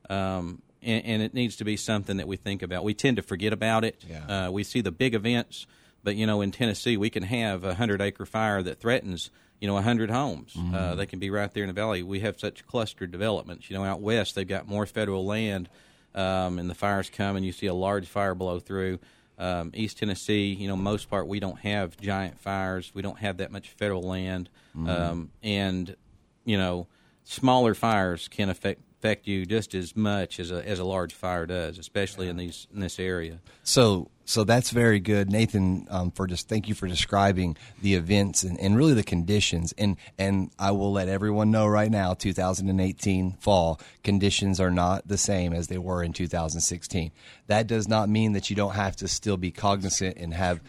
um, 0.08 0.62
and, 0.80 1.04
and, 1.04 1.22
it 1.22 1.34
needs 1.34 1.56
to 1.56 1.64
be 1.64 1.76
something 1.76 2.16
that 2.16 2.26
we 2.26 2.38
think 2.38 2.62
about. 2.62 2.82
We 2.82 2.94
tend 2.94 3.18
to 3.18 3.22
forget 3.22 3.52
about 3.52 3.84
it. 3.84 4.02
Yeah. 4.08 4.46
Uh, 4.46 4.50
we 4.50 4.64
see 4.64 4.80
the 4.80 4.90
big 4.90 5.14
events, 5.14 5.66
but 6.02 6.16
you 6.16 6.26
know, 6.26 6.40
in 6.40 6.50
Tennessee, 6.50 6.96
we 6.96 7.10
can 7.10 7.24
have 7.24 7.64
a 7.64 7.74
hundred 7.74 8.00
acre 8.00 8.24
fire 8.24 8.62
that 8.62 8.80
threatens 8.80 9.30
you 9.60 9.68
know, 9.68 9.74
a 9.74 9.84
100 9.84 10.10
homes. 10.10 10.54
Mm-hmm. 10.54 10.74
Uh, 10.74 10.94
they 10.94 11.06
can 11.06 11.18
be 11.18 11.28
right 11.28 11.52
there 11.52 11.62
in 11.62 11.68
the 11.68 11.74
valley. 11.74 12.02
We 12.02 12.20
have 12.20 12.40
such 12.40 12.66
clustered 12.66 13.12
developments. 13.12 13.68
You 13.68 13.76
know, 13.76 13.84
out 13.84 14.00
west, 14.00 14.34
they've 14.34 14.48
got 14.48 14.66
more 14.66 14.86
federal 14.86 15.26
land 15.26 15.68
um, 16.14 16.59
and 16.59 16.69
the 16.69 16.75
fires 16.75 17.11
come 17.11 17.37
and 17.37 17.45
you 17.45 17.52
see 17.52 17.66
a 17.66 17.75
large 17.75 18.07
fire 18.07 18.35
blow 18.35 18.59
through. 18.61 18.99
um, 19.38 19.71
East 19.75 19.99
Tennessee, 19.99 20.52
you 20.52 20.69
know, 20.69 20.76
most 20.76 21.09
part 21.11 21.26
we 21.26 21.40
don't 21.40 21.59
have 21.61 21.97
giant 21.99 22.38
fires. 22.38 22.92
We 22.95 23.02
don't 23.02 23.19
have 23.19 23.38
that 23.38 23.50
much 23.50 23.71
federal 23.71 24.02
land, 24.02 24.49
um, 24.88 25.31
and 25.42 25.97
you 26.45 26.59
know, 26.59 26.87
smaller 27.25 27.75
fires 27.75 28.28
can 28.28 28.49
affect 28.50 28.81
affect 29.02 29.26
you 29.26 29.44
just 29.44 29.75
as 29.75 29.97
much 29.97 30.38
as 30.38 30.52
a 30.52 30.66
as 30.66 30.78
a 30.78 30.85
large 30.85 31.12
fire 31.12 31.44
does, 31.44 31.76
especially 31.76 32.28
in 32.28 32.37
these 32.37 32.68
in 32.73 32.78
this 32.78 33.00
area. 33.00 33.40
So, 33.64 34.11
so 34.25 34.44
that's 34.44 34.71
very 34.71 35.00
good, 35.00 35.28
Nathan. 35.28 35.88
Um, 35.90 36.12
for 36.12 36.28
just 36.28 36.49
thank 36.49 36.68
you 36.68 36.75
for 36.76 36.87
describing 36.87 37.56
the 37.80 37.94
events 37.94 38.44
and, 38.44 38.61
and 38.61 38.76
really 38.76 38.94
the 38.94 39.02
conditions. 39.02 39.75
And 39.76 39.97
and 40.18 40.52
I 40.56 40.71
will 40.71 40.92
let 40.92 41.09
everyone 41.09 41.50
know 41.50 41.66
right 41.66 41.90
now, 41.90 42.14
2018 42.14 43.32
fall 43.40 43.80
conditions 44.04 44.61
are 44.61 44.71
not 44.71 45.09
the 45.09 45.18
same 45.18 45.52
as 45.52 45.66
they 45.66 45.78
were 45.78 46.04
in 46.04 46.12
2016. 46.12 47.11
That 47.49 47.66
does 47.66 47.88
not 47.88 48.09
mean 48.09 48.35
that 48.35 48.50
you 48.50 48.56
don't 48.56 48.75
have 48.75 48.94
to 48.97 49.09
still 49.09 49.37
be 49.37 49.50
cognizant 49.50 50.16
and 50.16 50.32
have 50.32 50.61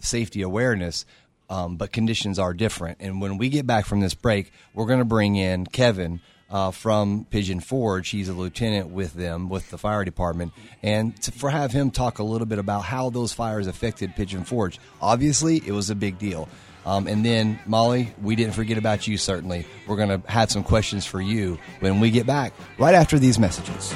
safety 0.00 0.40
awareness. 0.40 1.04
Um, 1.50 1.76
but 1.76 1.92
conditions 1.92 2.38
are 2.38 2.54
different. 2.54 2.96
And 3.00 3.20
when 3.20 3.36
we 3.36 3.50
get 3.50 3.66
back 3.66 3.84
from 3.84 4.00
this 4.00 4.14
break, 4.14 4.50
we're 4.72 4.86
going 4.86 5.00
to 5.00 5.04
bring 5.04 5.36
in 5.36 5.66
Kevin 5.66 6.22
uh, 6.52 6.70
from 6.70 7.26
Pigeon 7.30 7.60
Forge. 7.60 8.10
He's 8.10 8.28
a 8.28 8.32
lieutenant 8.32 8.90
with 8.90 9.14
them, 9.14 9.48
with 9.48 9.70
the 9.70 9.78
fire 9.78 10.04
department, 10.04 10.52
and 10.82 11.20
to, 11.22 11.32
for 11.32 11.50
have 11.50 11.72
him 11.72 11.90
talk 11.90 12.18
a 12.18 12.22
little 12.22 12.46
bit 12.46 12.58
about 12.58 12.84
how 12.84 13.10
those 13.10 13.32
fires 13.32 13.66
affected 13.66 14.14
Pigeon 14.14 14.44
Forge. 14.44 14.78
Obviously, 15.00 15.56
it 15.56 15.72
was 15.72 15.90
a 15.90 15.94
big 15.94 16.18
deal. 16.18 16.48
Um, 16.84 17.06
and 17.06 17.24
then, 17.24 17.60
Molly, 17.64 18.12
we 18.20 18.34
didn't 18.34 18.54
forget 18.54 18.76
about 18.76 19.06
you, 19.06 19.16
certainly. 19.16 19.66
We're 19.86 19.96
going 19.96 20.20
to 20.20 20.30
have 20.30 20.50
some 20.50 20.64
questions 20.64 21.06
for 21.06 21.20
you 21.20 21.58
when 21.80 22.00
we 22.00 22.10
get 22.10 22.26
back, 22.26 22.52
right 22.76 22.94
after 22.94 23.18
these 23.18 23.38
messages. 23.38 23.94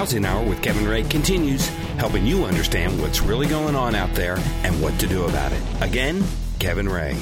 Housing 0.00 0.24
Hour 0.24 0.48
with 0.48 0.62
Kevin 0.62 0.88
Ray 0.88 1.02
continues, 1.02 1.68
helping 1.98 2.26
you 2.26 2.46
understand 2.46 2.98
what's 3.02 3.20
really 3.20 3.46
going 3.46 3.76
on 3.76 3.94
out 3.94 4.10
there 4.14 4.38
and 4.62 4.80
what 4.80 4.98
to 4.98 5.06
do 5.06 5.26
about 5.26 5.52
it. 5.52 5.62
Again, 5.82 6.24
Kevin 6.58 6.88
Ray. 6.88 7.18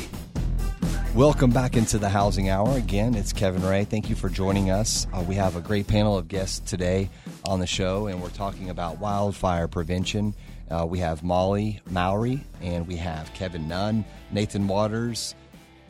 Welcome 1.12 1.50
back 1.50 1.76
into 1.76 1.98
the 1.98 2.08
Housing 2.08 2.50
Hour. 2.50 2.76
Again, 2.76 3.16
it's 3.16 3.32
Kevin 3.32 3.64
Ray. 3.64 3.82
Thank 3.82 4.08
you 4.08 4.14
for 4.14 4.28
joining 4.28 4.70
us. 4.70 5.08
Uh, 5.12 5.24
we 5.26 5.34
have 5.34 5.56
a 5.56 5.60
great 5.60 5.88
panel 5.88 6.16
of 6.16 6.28
guests 6.28 6.60
today 6.70 7.10
on 7.44 7.58
the 7.58 7.66
show, 7.66 8.06
and 8.06 8.22
we're 8.22 8.28
talking 8.28 8.70
about 8.70 9.00
wildfire 9.00 9.66
prevention. 9.66 10.32
Uh, 10.70 10.86
we 10.88 11.00
have 11.00 11.24
Molly 11.24 11.80
Mowery, 11.90 12.44
and 12.62 12.86
we 12.86 12.94
have 12.94 13.34
Kevin 13.34 13.66
Nunn, 13.66 14.04
Nathan 14.30 14.68
Waters, 14.68 15.34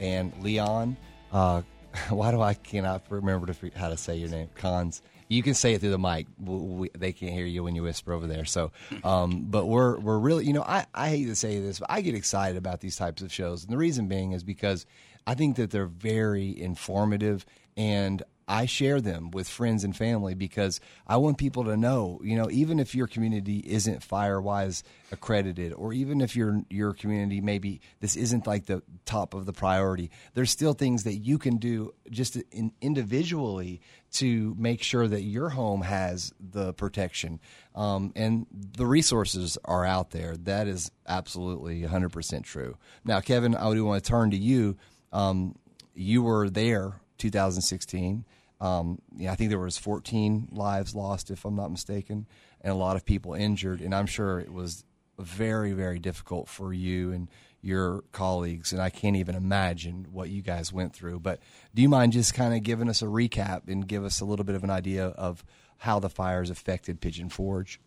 and 0.01 0.33
Leon. 0.41 0.97
Uh, 1.33 1.61
why 2.09 2.31
do 2.31 2.41
I 2.41 2.55
cannot 2.55 3.03
remember 3.11 3.53
to, 3.53 3.71
how 3.77 3.91
to 3.91 3.99
say 3.99 4.17
your 4.17 4.31
name? 4.31 4.49
Cons. 4.55 5.03
You 5.29 5.43
can 5.43 5.55
say 5.55 5.75
it 5.75 5.81
through 5.81 5.91
the 5.91 5.99
mic. 5.99 6.27
We, 6.39 6.57
we, 6.57 6.91
they 6.97 7.13
can't 7.13 7.33
hear 7.33 7.47
you 7.47 7.63
when 7.63 7.75
you 7.75 7.83
whisper 7.83 8.13
over 8.13 8.27
there. 8.27 8.45
So, 8.45 8.73
um, 9.05 9.47
but 9.49 9.67
we're 9.67 9.99
we're 9.99 10.19
really, 10.19 10.47
you 10.47 10.53
know, 10.53 10.63
I, 10.63 10.87
I 10.95 11.11
hate 11.11 11.27
to 11.27 11.37
say 11.37 11.61
this, 11.61 11.79
but 11.79 11.91
I 11.91 12.01
get 12.01 12.15
excited 12.15 12.57
about 12.57 12.81
these 12.81 12.97
types 12.97 13.23
of 13.23 13.33
shows, 13.33 13.65
and 13.65 13.73
the 13.73 13.79
reason 13.79 14.09
being 14.09 14.33
is 14.33 14.43
because 14.43 14.87
I 15.27 15.35
think 15.35 15.57
that 15.57 15.71
they're 15.71 15.87
very 15.87 16.59
informative 16.59 17.45
and 17.77 18.23
I 18.49 18.65
share 18.65 19.01
them 19.03 19.31
with 19.31 19.47
friends 19.47 19.85
and 19.85 19.95
family 19.95 20.35
because 20.35 20.81
I 21.07 21.19
want 21.19 21.37
people 21.37 21.65
to 21.65 21.77
know, 21.77 22.19
you 22.25 22.35
know, 22.35 22.49
even 22.51 22.81
if 22.81 22.95
your 22.95 23.07
community 23.07 23.59
isn't 23.59 24.01
FireWise 24.01 24.83
accredited, 25.13 25.75
or 25.75 25.93
even 25.93 26.23
if 26.23 26.35
your 26.35 26.63
your 26.71 26.95
community 26.95 27.43
maybe 27.43 27.83
this 28.01 28.17
isn't 28.17 28.47
like 28.47 28.65
the 28.65 28.83
top 29.05 29.35
of 29.35 29.45
the 29.45 29.53
priority, 29.53 30.11
there's 30.33 30.51
still 30.51 30.73
things 30.73 31.05
that 31.05 31.17
you 31.17 31.37
can 31.37 31.59
do 31.59 31.93
just 32.11 32.37
in, 32.51 32.73
individually 32.81 33.83
to 34.13 34.57
make 34.59 34.83
sure 34.83 35.07
that 35.07 35.21
your 35.21 35.51
home 35.51 35.83
has 35.83 36.33
the 36.41 36.73
protection. 36.73 37.41
Um, 37.75 38.13
and 38.17 38.47
the 38.51 38.87
resources 38.87 39.59
are 39.67 39.85
out 39.85 40.11
there. 40.11 40.37
That 40.39 40.67
is 40.67 40.91
absolutely 41.07 41.83
100% 41.83 42.45
true. 42.45 42.79
Now, 43.05 43.21
Kevin, 43.21 43.55
I 43.55 43.73
do 43.75 43.85
want 43.85 44.03
to 44.03 44.09
turn 44.09 44.31
to 44.31 44.39
you. 44.39 44.79
Um, 45.13 45.55
you 45.95 46.23
were 46.23 46.49
there 46.49 47.01
2016. 47.19 48.25
Um, 48.61 49.01
yeah, 49.17 49.33
I 49.33 49.37
think 49.37 49.51
there 49.51 49.59
was 49.59 49.79
14 49.79 50.49
lives 50.51 50.95
lost, 50.95 51.31
if 51.31 51.45
I'm 51.45 51.55
not 51.55 51.71
mistaken, 51.71 52.27
and 52.61 52.73
a 52.73 52.77
lot 52.77 52.97
of 52.97 53.05
people 53.05 53.35
injured. 53.35 53.81
And 53.81 53.95
I'm 53.95 54.07
sure 54.07 54.41
it 54.41 54.53
was 54.53 54.85
very, 55.19 55.73
very 55.73 55.99
difficult 55.99 56.49
for 56.49 56.73
you 56.73 57.13
and 57.13 57.29
your 57.61 58.03
colleagues. 58.13 58.73
And 58.73 58.81
I 58.81 58.91
can't 58.91 59.17
even 59.17 59.35
imagine 59.35 60.07
what 60.11 60.31
you 60.31 60.43
guys 60.43 60.73
went 60.73 60.95
through. 60.95 61.21
But 61.21 61.41
do 61.75 61.83
you 61.83 61.89
mind 61.89 62.13
just 62.13 62.35
kind 62.35 62.55
of 62.55 62.63
giving 62.63 62.89
us 62.89 63.03
a 63.03 63.07
recap 63.07 63.69
and 63.69 63.87
give 63.87 64.05
us 64.05 64.21
a 64.21 64.25
little 64.25 64.45
bit 64.45 64.55
of 64.55 64.65
an 64.65 64.71
idea 64.71 65.07
of 65.07 65.45
how 65.79 65.99
the 66.01 66.09
fires 66.09 66.51
affected 66.51 67.01
Pigeon 67.01 67.29
Forge? 67.29 67.81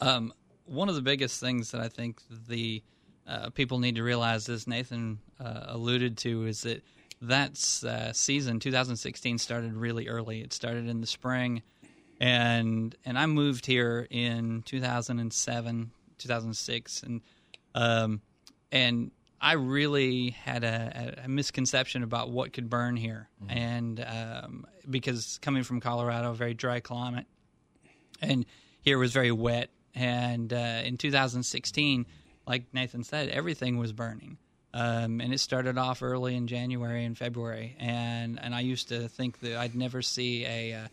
Um, 0.00 0.32
one 0.66 0.88
of 0.88 0.94
the 0.94 1.02
biggest 1.02 1.40
things 1.40 1.70
that 1.72 1.80
I 1.80 1.88
think 1.88 2.20
the 2.48 2.82
uh, 3.26 3.50
people 3.50 3.78
need 3.78 3.96
to 3.96 4.02
realize, 4.02 4.48
as 4.48 4.66
Nathan 4.66 5.18
uh, 5.40 5.64
alluded 5.68 6.18
to, 6.18 6.46
is 6.46 6.62
that 6.62 6.82
that 7.28 7.52
uh, 7.86 8.12
season 8.12 8.60
2016 8.60 9.38
started 9.38 9.74
really 9.74 10.08
early. 10.08 10.40
It 10.40 10.52
started 10.52 10.88
in 10.88 11.00
the 11.00 11.06
spring, 11.06 11.62
and 12.20 12.94
and 13.04 13.18
I 13.18 13.26
moved 13.26 13.66
here 13.66 14.06
in 14.10 14.62
2007, 14.62 15.90
2006, 16.18 17.02
and 17.02 17.20
um, 17.74 18.20
and 18.72 19.10
I 19.40 19.52
really 19.52 20.30
had 20.30 20.64
a, 20.64 21.22
a 21.24 21.28
misconception 21.28 22.02
about 22.02 22.30
what 22.30 22.52
could 22.52 22.70
burn 22.70 22.96
here, 22.96 23.28
and 23.48 24.04
um, 24.06 24.66
because 24.88 25.38
coming 25.42 25.62
from 25.64 25.80
Colorado, 25.80 26.30
a 26.30 26.34
very 26.34 26.54
dry 26.54 26.80
climate, 26.80 27.26
and 28.20 28.46
here 28.82 28.98
was 28.98 29.12
very 29.12 29.32
wet. 29.32 29.70
And 29.96 30.52
uh, 30.52 30.82
in 30.84 30.96
2016, 30.96 32.06
like 32.46 32.64
Nathan 32.72 33.04
said, 33.04 33.28
everything 33.28 33.78
was 33.78 33.92
burning. 33.92 34.38
Um, 34.74 35.20
and 35.20 35.32
it 35.32 35.38
started 35.38 35.78
off 35.78 36.02
early 36.02 36.34
in 36.34 36.48
January 36.48 37.04
and 37.04 37.16
February, 37.16 37.76
and 37.78 38.40
and 38.42 38.52
I 38.52 38.60
used 38.60 38.88
to 38.88 39.08
think 39.08 39.38
that 39.38 39.56
I'd 39.56 39.76
never 39.76 40.02
see 40.02 40.44
a, 40.44 40.74
uh, 40.74 40.88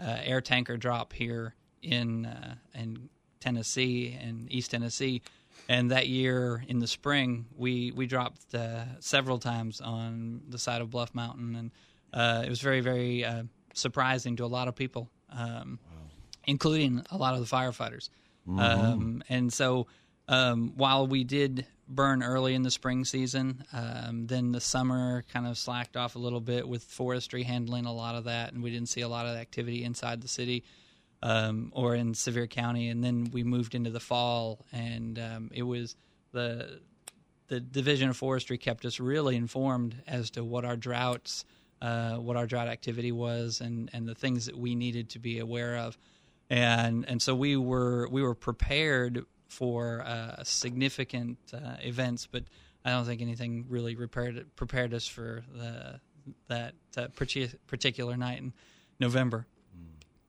uh, 0.00 0.18
air 0.24 0.40
tanker 0.40 0.78
drop 0.78 1.12
here 1.12 1.54
in 1.82 2.24
uh, 2.24 2.54
in 2.74 3.10
Tennessee 3.38 4.18
and 4.18 4.50
East 4.50 4.70
Tennessee, 4.70 5.20
and 5.68 5.90
that 5.90 6.08
year 6.08 6.64
in 6.66 6.78
the 6.78 6.86
spring 6.86 7.44
we 7.54 7.92
we 7.92 8.06
dropped 8.06 8.54
uh, 8.54 8.84
several 9.00 9.38
times 9.38 9.82
on 9.82 10.40
the 10.48 10.58
side 10.58 10.80
of 10.80 10.88
Bluff 10.90 11.14
Mountain, 11.14 11.56
and 11.56 11.70
uh, 12.14 12.42
it 12.42 12.48
was 12.48 12.62
very 12.62 12.80
very 12.80 13.22
uh, 13.22 13.42
surprising 13.74 14.36
to 14.36 14.46
a 14.46 14.48
lot 14.48 14.66
of 14.66 14.74
people, 14.74 15.10
um, 15.30 15.78
including 16.46 17.04
a 17.10 17.18
lot 17.18 17.34
of 17.34 17.46
the 17.46 17.56
firefighters. 17.56 18.08
Um, 18.48 19.22
and 19.28 19.52
so 19.52 19.88
um, 20.26 20.72
while 20.76 21.06
we 21.06 21.24
did 21.24 21.66
burn 21.88 22.22
early 22.22 22.54
in 22.54 22.62
the 22.62 22.70
spring 22.70 23.04
season, 23.04 23.64
um, 23.72 24.26
then 24.26 24.52
the 24.52 24.60
summer 24.60 25.24
kind 25.32 25.46
of 25.46 25.56
slacked 25.56 25.96
off 25.96 26.16
a 26.16 26.18
little 26.18 26.40
bit 26.40 26.68
with 26.68 26.82
forestry 26.82 27.42
handling 27.42 27.86
a 27.86 27.92
lot 27.92 28.14
of 28.14 28.24
that, 28.24 28.52
and 28.52 28.62
we 28.62 28.70
didn't 28.70 28.88
see 28.88 29.02
a 29.02 29.08
lot 29.08 29.26
of 29.26 29.36
activity 29.36 29.84
inside 29.84 30.20
the 30.20 30.28
city 30.28 30.64
um, 31.22 31.72
or 31.74 31.94
in 31.94 32.14
Sevier 32.14 32.46
County. 32.46 32.88
And 32.88 33.02
then 33.02 33.30
we 33.32 33.44
moved 33.44 33.74
into 33.74 33.90
the 33.90 34.00
fall, 34.00 34.64
and 34.72 35.18
um, 35.18 35.50
it 35.52 35.62
was 35.62 35.96
the 36.32 36.80
the 37.48 37.60
Division 37.60 38.08
of 38.08 38.16
Forestry 38.16 38.58
kept 38.58 38.84
us 38.84 38.98
really 38.98 39.36
informed 39.36 40.02
as 40.08 40.30
to 40.30 40.42
what 40.42 40.64
our 40.64 40.76
droughts, 40.76 41.44
uh, 41.80 42.16
what 42.16 42.36
our 42.36 42.46
drought 42.46 42.68
activity 42.68 43.12
was, 43.12 43.60
and 43.60 43.90
and 43.92 44.08
the 44.08 44.14
things 44.14 44.46
that 44.46 44.56
we 44.56 44.74
needed 44.74 45.10
to 45.10 45.18
be 45.20 45.38
aware 45.38 45.76
of, 45.76 45.96
and 46.50 47.04
and 47.08 47.22
so 47.22 47.34
we 47.34 47.56
were 47.56 48.08
we 48.08 48.22
were 48.22 48.34
prepared 48.34 49.24
for 49.48 50.02
uh, 50.02 50.42
significant 50.44 51.38
uh, 51.52 51.76
events, 51.80 52.26
but 52.26 52.44
I 52.84 52.90
don't 52.90 53.04
think 53.04 53.20
anything 53.20 53.66
really 53.68 53.96
prepared 53.96 54.46
prepared 54.56 54.94
us 54.94 55.06
for 55.06 55.44
the 55.54 56.00
that 56.48 56.74
uh, 56.96 57.08
particular 57.66 58.16
night 58.16 58.38
in 58.38 58.52
November. 58.98 59.46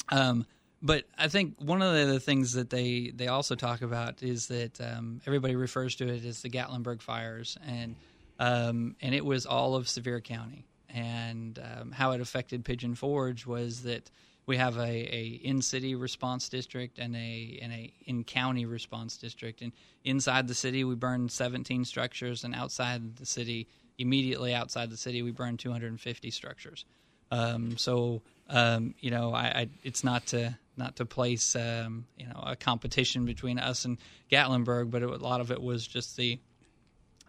Um, 0.10 0.46
but 0.82 1.06
I 1.18 1.28
think 1.28 1.56
one 1.60 1.82
of 1.82 1.94
the 1.94 2.04
other 2.04 2.20
things 2.20 2.54
that 2.54 2.70
they, 2.70 3.12
they 3.14 3.28
also 3.28 3.56
talk 3.56 3.82
about 3.82 4.22
is 4.22 4.48
that 4.48 4.80
um, 4.80 5.22
everybody 5.26 5.56
refers 5.56 5.96
to 5.96 6.08
it 6.08 6.24
as 6.24 6.42
the 6.42 6.50
Gatlinburg 6.50 7.02
fires, 7.02 7.58
and 7.66 7.96
um, 8.40 8.96
and 9.02 9.16
it 9.16 9.26
was 9.26 9.46
all 9.46 9.76
of 9.76 9.90
Sevier 9.90 10.22
County. 10.22 10.66
And 10.90 11.60
um, 11.60 11.92
how 11.92 12.12
it 12.12 12.22
affected 12.22 12.64
Pigeon 12.64 12.96
Forge 12.96 13.46
was 13.46 13.84
that 13.84 14.10
we 14.48 14.58
have 14.58 14.78
a, 14.78 14.82
a 14.82 15.40
in 15.44 15.62
city 15.62 15.94
response 15.94 16.50
district 16.50 16.98
and 16.98 17.16
a 17.16 17.60
and 17.62 17.72
a 17.72 17.94
in 18.06 18.24
county 18.24 18.66
response 18.66 19.18
district. 19.18 19.62
And 19.62 19.74
inside 20.04 20.48
the 20.48 20.56
city, 20.56 20.84
we 20.84 20.96
burned 20.96 21.32
17 21.32 21.86
structures, 21.86 22.44
and 22.44 22.56
outside 22.56 23.18
the 23.18 23.26
city, 23.26 23.68
immediately 24.00 24.56
outside 24.56 24.90
the 24.90 24.98
city, 24.98 25.22
we 25.22 25.32
burned 25.32 25.60
250 25.60 26.32
structures. 26.32 26.86
Um, 27.30 27.78
so 27.78 28.22
um, 28.50 28.96
you 29.00 29.12
know, 29.12 29.34
I, 29.34 29.44
I, 29.46 29.70
it's 29.84 30.04
not 30.04 30.28
to 30.28 30.58
not 30.78 30.96
to 30.98 31.06
place 31.06 31.56
um, 31.56 32.06
you 32.18 32.26
know 32.26 32.42
a 32.42 32.56
competition 32.56 33.26
between 33.26 33.60
us 33.60 33.86
and 33.86 33.98
Gatlinburg, 34.32 34.90
but 34.90 35.04
it, 35.04 35.10
a 35.10 35.18
lot 35.18 35.42
of 35.42 35.52
it 35.52 35.62
was 35.62 35.86
just 35.86 36.16
the 36.16 36.40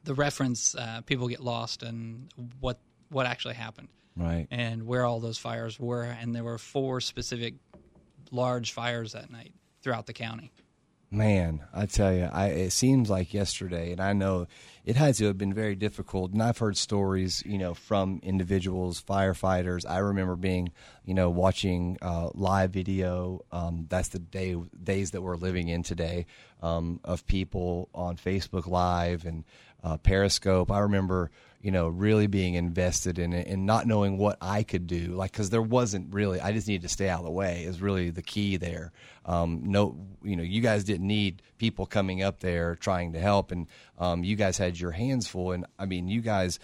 the 0.05 0.15
reference. 0.15 0.75
Uh, 0.75 1.01
people 1.05 1.29
get 1.29 1.41
lost 1.41 1.83
and 1.83 2.29
what 2.61 2.79
what 3.11 3.27
actually 3.27 3.55
happened, 3.55 3.89
Right. 4.19 4.49
and 4.51 4.87
where 4.87 5.05
all 5.05 5.21
those 5.21 5.39
fires 5.39 5.79
were, 5.79 6.03
and 6.03 6.35
there 6.35 6.45
were 6.45 6.59
four 6.59 7.01
specific 7.01 7.55
large 8.31 8.73
fires 8.73 9.13
that 9.13 9.31
night 9.31 9.55
throughout 9.83 10.07
the 10.07 10.13
county. 10.13 10.51
Man, 11.11 11.61
I 11.73 11.87
tell 11.87 12.13
you, 12.13 12.29
I, 12.31 12.49
it 12.49 12.71
seems 12.71 13.09
like 13.09 13.33
yesterday, 13.33 13.93
and 13.93 14.01
I 14.01 14.13
know 14.13 14.47
it 14.89 14.97
had 14.97 15.15
to 15.15 15.27
have 15.27 15.37
been 15.37 15.53
very 15.53 15.75
difficult. 15.75 16.33
And 16.33 16.43
I've 16.43 16.57
heard 16.57 16.75
stories, 16.75 17.43
you 17.45 17.59
know, 17.59 17.75
from 17.75 18.21
individuals, 18.23 19.03
firefighters. 19.03 19.85
I 19.87 19.99
remember 19.99 20.35
being, 20.35 20.73
you 21.05 21.13
know, 21.13 21.29
watching 21.29 21.99
uh, 22.01 22.31
live 22.33 22.71
video. 22.71 23.45
Um, 23.53 23.85
that's 23.91 24.09
the 24.09 24.19
day 24.19 24.57
days 24.83 25.11
that 25.11 25.21
we're 25.21 25.37
living 25.37 25.69
in 25.69 25.83
today 25.83 26.25
um, 26.63 27.01
of 27.05 27.27
people 27.27 27.91
on 27.95 28.17
Facebook 28.17 28.67
Live 28.67 29.27
and 29.27 29.45
uh, 29.85 29.99
Periscope. 29.99 30.71
I 30.73 30.81
remember, 30.81 31.31
you 31.61 31.71
know, 31.71 31.89
really 31.89 32.27
being 32.27 32.55
invested 32.55 33.19
in 33.19 33.33
it 33.33 33.47
and 33.47 33.67
not 33.67 33.87
knowing 33.87 34.17
what 34.17 34.39
I 34.41 34.63
could 34.63 34.87
do, 34.87 35.13
like 35.15 35.33
because 35.33 35.51
there 35.51 35.63
wasn't 35.63 36.15
really. 36.15 36.41
I 36.41 36.53
just 36.53 36.67
needed 36.67 36.83
to 36.83 36.89
stay 36.89 37.09
out 37.09 37.21
of 37.21 37.25
the 37.25 37.31
way. 37.31 37.65
Is 37.65 37.81
really 37.81 38.11
the 38.11 38.23
key 38.23 38.57
there. 38.57 38.93
Um, 39.25 39.63
no, 39.65 39.97
you 40.23 40.37
know, 40.37 40.43
you 40.43 40.63
guys 40.63 40.85
didn't 40.85 41.07
need 41.07 41.43
people 41.59 41.85
coming 41.85 42.23
up 42.23 42.41
there 42.41 42.77
trying 42.77 43.13
to 43.13 43.19
help, 43.19 43.53
and 43.53 43.67
um, 43.99 44.25
you 44.25 44.37
guys 44.37 44.57
had 44.57 44.75
your 44.81 44.93
hands 44.93 45.27
full. 45.29 45.53
And 45.53 45.67
I 45.79 45.87
mean, 45.87 46.09
you 46.09 46.21
guys, 46.21 46.59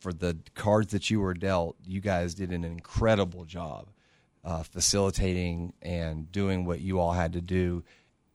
for 0.00 0.12
the 0.12 0.38
cards 0.54 0.92
that 0.92 1.10
you 1.10 1.20
were 1.20 1.34
dealt, 1.34 1.76
you 1.84 2.00
guys 2.00 2.34
did 2.34 2.50
an 2.50 2.64
incredible 2.64 3.44
job 3.44 3.88
uh, 4.44 4.62
facilitating 4.62 5.72
and 5.82 6.30
doing 6.32 6.64
what 6.64 6.80
you 6.80 6.98
all 6.98 7.12
had 7.12 7.34
to 7.34 7.40
do 7.40 7.84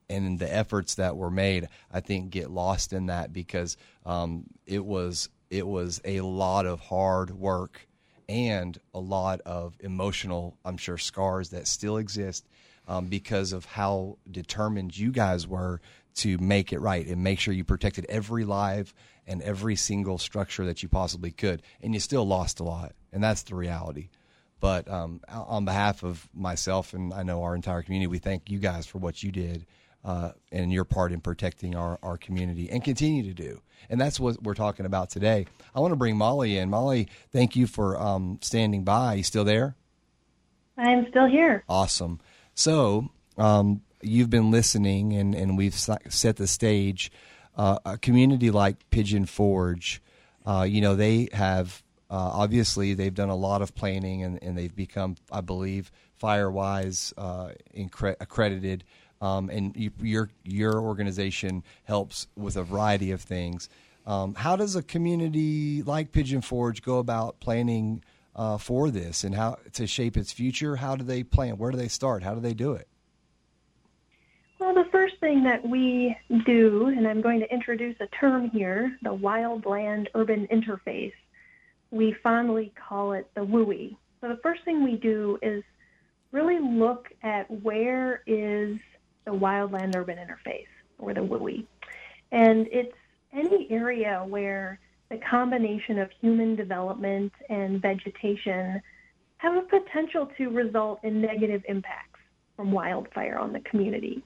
and 0.10 0.40
the 0.40 0.54
efforts 0.54 0.96
that 0.96 1.18
were 1.18 1.32
made, 1.32 1.68
I 1.92 2.00
think, 2.00 2.30
get 2.30 2.52
lost 2.52 2.94
in 2.94 3.08
that 3.08 3.34
because 3.34 3.78
um, 4.06 4.46
it 4.66 4.86
was 4.86 5.30
it 5.50 5.68
was 5.68 6.02
a 6.04 6.22
lot 6.22 6.66
of 6.66 6.80
hard 6.80 7.32
work 7.32 7.88
and 8.28 8.78
a 8.94 9.00
lot 9.00 9.42
of 9.42 9.76
emotional, 9.80 10.58
I'm 10.66 10.78
sure, 10.78 10.98
scars 10.98 11.50
that 11.50 11.68
still 11.68 11.98
exist 11.98 12.46
um, 12.88 13.08
because 13.08 13.54
of 13.54 13.66
how 13.66 14.18
determined 14.30 14.98
you 14.98 15.12
guys 15.12 15.48
were 15.48 15.82
to 16.16 16.38
make 16.38 16.72
it 16.74 16.80
right 16.80 17.06
and 17.06 17.24
make 17.24 17.40
sure 17.40 17.54
you 17.54 17.64
protected 17.64 18.06
every 18.08 18.46
life 18.46 18.94
and 19.28 19.42
every 19.42 19.76
single 19.76 20.18
structure 20.18 20.66
that 20.66 20.84
you 20.84 20.90
possibly 20.90 21.32
could, 21.32 21.62
and 21.82 21.94
you 21.94 22.00
still 22.00 22.26
lost 22.26 22.60
a 22.60 22.64
lot, 22.64 22.94
and 23.12 23.24
that's 23.24 23.44
the 23.44 23.56
reality. 23.56 24.10
But 24.60 24.90
um, 24.90 25.22
on 25.30 25.66
behalf 25.66 26.04
of 26.04 26.28
myself 26.34 26.94
and 26.94 27.14
I 27.14 27.24
know 27.24 27.44
our 27.44 27.56
entire 27.56 27.82
community, 27.82 28.08
we 28.08 28.20
thank 28.20 28.50
you 28.50 28.60
guys 28.60 28.86
for 28.86 29.00
what 29.00 29.22
you 29.22 29.32
did 29.32 29.66
uh, 30.04 30.32
and 30.52 30.72
your 30.72 30.86
part 30.86 31.12
in 31.12 31.20
protecting 31.20 31.76
our, 31.76 32.00
our 32.02 32.18
community 32.18 32.70
and 32.70 32.84
continue 32.84 33.24
to 33.24 33.34
do. 33.34 33.62
And 33.90 34.00
that's 34.00 34.20
what 34.20 34.42
we're 34.42 34.54
talking 34.54 34.86
about 34.86 35.10
today. 35.10 35.48
I 35.76 35.80
want 35.80 35.92
to 35.92 35.98
bring 35.98 36.16
Molly 36.16 36.58
in. 36.58 36.70
Molly, 36.70 37.10
thank 37.32 37.56
you 37.56 37.68
for 37.68 38.00
um, 38.02 38.40
standing 38.42 38.84
by. 38.84 39.16
You 39.16 39.24
still 39.24 39.44
there? 39.44 39.76
I'm 40.78 41.08
still 41.10 41.28
here. 41.28 41.64
Awesome. 41.68 42.20
So 42.54 43.10
um, 43.38 43.82
you've 44.06 44.30
been 44.30 44.52
listening, 44.52 45.14
and, 45.14 45.36
and 45.36 45.58
we've 45.58 45.76
set 45.76 46.36
the 46.36 46.48
stage. 46.48 47.12
Uh, 47.56 47.80
a 47.86 47.98
community 47.98 48.52
like 48.52 48.90
Pigeon 48.90 49.26
Forge, 49.26 50.02
uh, 50.46 50.66
you 50.68 50.82
know, 50.82 50.96
they 50.96 51.30
have 51.32 51.84
uh, 52.10 52.16
obviously 52.34 52.94
they've 52.94 53.14
done 53.14 53.30
a 53.30 53.36
lot 53.36 53.62
of 53.62 53.74
planning, 53.74 54.24
and, 54.24 54.42
and 54.44 54.58
they've 54.58 54.76
become, 54.76 55.16
I 55.32 55.42
believe, 55.42 55.92
FireWise 56.22 57.14
uh, 57.18 57.52
incre- 57.76 58.16
accredited. 58.20 58.84
Um, 59.22 59.50
and 59.50 59.76
you, 59.76 59.92
your 60.02 60.30
your 60.44 60.80
organization 60.80 61.64
helps 61.86 62.28
with 62.36 62.58
a 62.58 62.64
variety 62.64 63.12
of 63.12 63.22
things. 63.22 63.70
Um, 64.06 64.36
how 64.36 64.56
does 64.56 64.76
a 64.76 64.84
community 64.84 65.82
like 65.82 66.12
Pigeon 66.12 66.42
Forge 66.42 66.84
go 66.84 67.00
about 67.00 67.40
planning 67.40 68.04
uh, 68.36 68.58
for 68.58 68.92
this 68.92 69.24
and 69.24 69.34
how 69.34 69.58
to 69.74 69.88
shape 69.88 70.16
its 70.16 70.32
future? 70.32 70.76
How 70.76 70.96
do 70.96 71.04
they 71.04 71.24
plan? 71.24 71.58
Where 71.58 71.72
do 71.72 71.78
they 71.78 71.88
start? 71.88 72.22
How 72.22 72.36
do 72.36 72.42
they 72.42 72.54
do 72.54 72.74
it? 72.74 72.88
Thing 75.26 75.44
that 75.46 75.68
we 75.68 76.16
do, 76.46 76.86
and 76.96 77.08
I'm 77.08 77.20
going 77.20 77.40
to 77.40 77.52
introduce 77.52 77.96
a 78.00 78.06
term 78.20 78.52
here, 78.52 78.96
the 79.02 79.10
wildland 79.10 80.06
urban 80.14 80.48
interface. 80.52 81.14
We 81.90 82.16
fondly 82.22 82.72
call 82.88 83.14
it 83.14 83.28
the 83.34 83.42
WUI. 83.42 83.98
So 84.22 84.28
the 84.28 84.38
first 84.44 84.64
thing 84.66 84.84
we 84.84 84.98
do 84.98 85.40
is 85.42 85.64
really 86.32 86.60
look 86.60 87.08
at 87.24 87.50
where 87.64 88.22
is 88.28 88.78
the 89.26 89.32
wildland 89.32 89.96
urban 89.96 90.20
interface, 90.20 90.68
or 91.00 91.16
the 91.16 91.22
WUI. 91.22 91.66
And 92.32 92.68
it's 92.72 92.94
any 93.34 93.68
area 93.72 94.24
where 94.28 94.80
the 95.10 95.18
combination 95.28 95.98
of 95.98 96.12
human 96.22 96.56
development 96.56 97.34
and 97.50 97.82
vegetation 97.82 98.80
have 99.38 99.58
a 99.58 99.64
potential 99.64 100.30
to 100.38 100.50
result 100.50 101.00
in 101.04 101.20
negative 101.20 101.64
impacts 101.68 102.20
from 102.56 102.72
wildfire 102.72 103.40
on 103.40 103.54
the 103.54 103.62
community. 103.62 104.22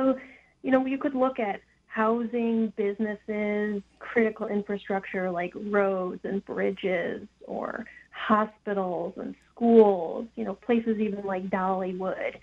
So, 0.00 0.18
you 0.62 0.70
know, 0.70 0.86
you 0.86 0.98
could 0.98 1.14
look 1.14 1.38
at 1.38 1.60
housing, 1.86 2.72
businesses, 2.76 3.82
critical 3.98 4.46
infrastructure 4.46 5.30
like 5.30 5.52
roads 5.54 6.20
and 6.24 6.44
bridges, 6.44 7.26
or 7.46 7.84
hospitals 8.10 9.14
and 9.16 9.34
schools, 9.52 10.26
you 10.36 10.44
know, 10.44 10.54
places 10.54 10.98
even 10.98 11.24
like 11.24 11.50
Dollywood. 11.50 12.36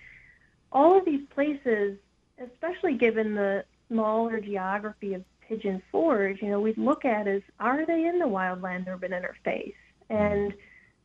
All 0.71 0.97
of 0.97 1.05
these 1.05 1.25
places, 1.33 1.97
especially 2.43 2.95
given 2.95 3.33
the 3.33 3.63
smaller 3.87 4.39
geography 4.39 5.13
of 5.13 5.23
Pigeon 5.47 5.81
Forge, 5.91 6.41
you 6.41 6.49
know, 6.49 6.59
we'd 6.59 6.77
look 6.77 7.05
at 7.05 7.27
is 7.27 7.41
are 7.59 7.85
they 7.85 8.05
in 8.05 8.19
the 8.19 8.25
wildland 8.25 8.87
urban 8.87 9.13
interface? 9.13 9.73
And 10.09 10.53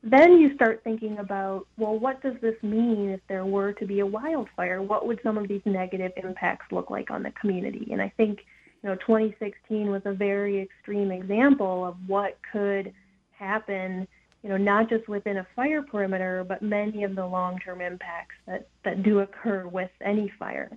then 0.02 0.38
you 0.38 0.54
start 0.54 0.82
thinking 0.82 1.18
about, 1.18 1.66
well, 1.76 1.96
what 1.98 2.20
does 2.22 2.34
this 2.42 2.56
mean 2.62 3.10
if 3.10 3.20
there 3.28 3.46
were 3.46 3.72
to 3.74 3.86
be 3.86 4.00
a 4.00 4.06
wildfire? 4.06 4.82
What 4.82 5.06
would 5.06 5.20
some 5.22 5.38
of 5.38 5.46
these 5.46 5.62
negative 5.64 6.12
impacts 6.16 6.72
look 6.72 6.90
like 6.90 7.10
on 7.10 7.22
the 7.22 7.30
community? 7.40 7.88
And 7.92 8.02
I 8.02 8.12
think, 8.16 8.40
you 8.82 8.88
know, 8.88 8.96
2016 8.96 9.90
was 9.90 10.02
a 10.04 10.12
very 10.12 10.60
extreme 10.60 11.12
example 11.12 11.86
of 11.86 11.96
what 12.08 12.38
could 12.50 12.92
happen, 13.30 14.08
you 14.42 14.48
know, 14.48 14.56
not 14.56 14.88
just 14.88 15.08
within 15.08 15.36
a 15.36 15.46
fire 15.54 15.82
perimeter, 15.82 16.44
but 16.48 16.62
many 16.62 17.04
of 17.04 17.14
the 17.14 17.24
long-term 17.24 17.80
impacts 17.80 18.34
that, 18.46 18.66
that 18.84 19.04
do 19.04 19.20
occur 19.20 19.68
with 19.68 19.90
any 20.00 20.32
fire. 20.36 20.76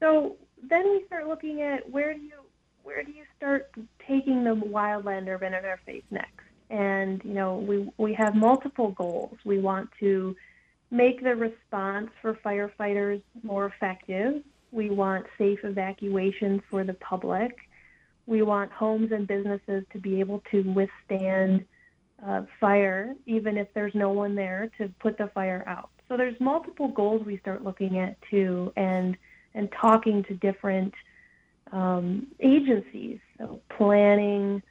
So 0.00 0.36
then 0.68 0.82
we 0.90 1.04
start 1.06 1.28
looking 1.28 1.62
at 1.62 1.88
where 1.88 2.12
do 2.12 2.20
you 2.20 2.32
where 2.82 3.02
do 3.02 3.10
you 3.10 3.24
start 3.36 3.68
taking 4.06 4.44
the 4.44 4.54
wildland 4.54 5.26
urban 5.26 5.52
interface 5.52 6.04
next? 6.12 6.45
And 6.70 7.22
you 7.24 7.34
know, 7.34 7.56
we 7.56 7.90
we 7.96 8.14
have 8.14 8.34
multiple 8.34 8.90
goals. 8.92 9.36
We 9.44 9.58
want 9.58 9.90
to 10.00 10.34
make 10.90 11.22
the 11.22 11.34
response 11.34 12.10
for 12.22 12.34
firefighters 12.34 13.22
more 13.42 13.66
effective. 13.66 14.42
We 14.72 14.90
want 14.90 15.26
safe 15.38 15.60
evacuation 15.64 16.62
for 16.70 16.84
the 16.84 16.94
public. 16.94 17.56
We 18.26 18.42
want 18.42 18.72
homes 18.72 19.12
and 19.12 19.26
businesses 19.26 19.84
to 19.92 19.98
be 19.98 20.20
able 20.20 20.42
to 20.50 20.62
withstand 20.62 21.64
uh, 22.24 22.42
fire, 22.60 23.14
even 23.26 23.56
if 23.56 23.68
there's 23.74 23.94
no 23.94 24.10
one 24.10 24.34
there 24.34 24.70
to 24.78 24.88
put 25.00 25.18
the 25.18 25.28
fire 25.28 25.62
out. 25.66 25.90
So 26.08 26.16
there's 26.16 26.38
multiple 26.40 26.88
goals 26.88 27.24
we 27.24 27.38
start 27.38 27.62
looking 27.62 27.98
at 27.98 28.16
too, 28.30 28.72
and 28.76 29.16
and 29.54 29.70
talking 29.80 30.22
to 30.24 30.34
different 30.34 30.92
um, 31.72 32.28
agencies, 32.40 33.18
so 33.38 33.60
planning, 33.76 34.62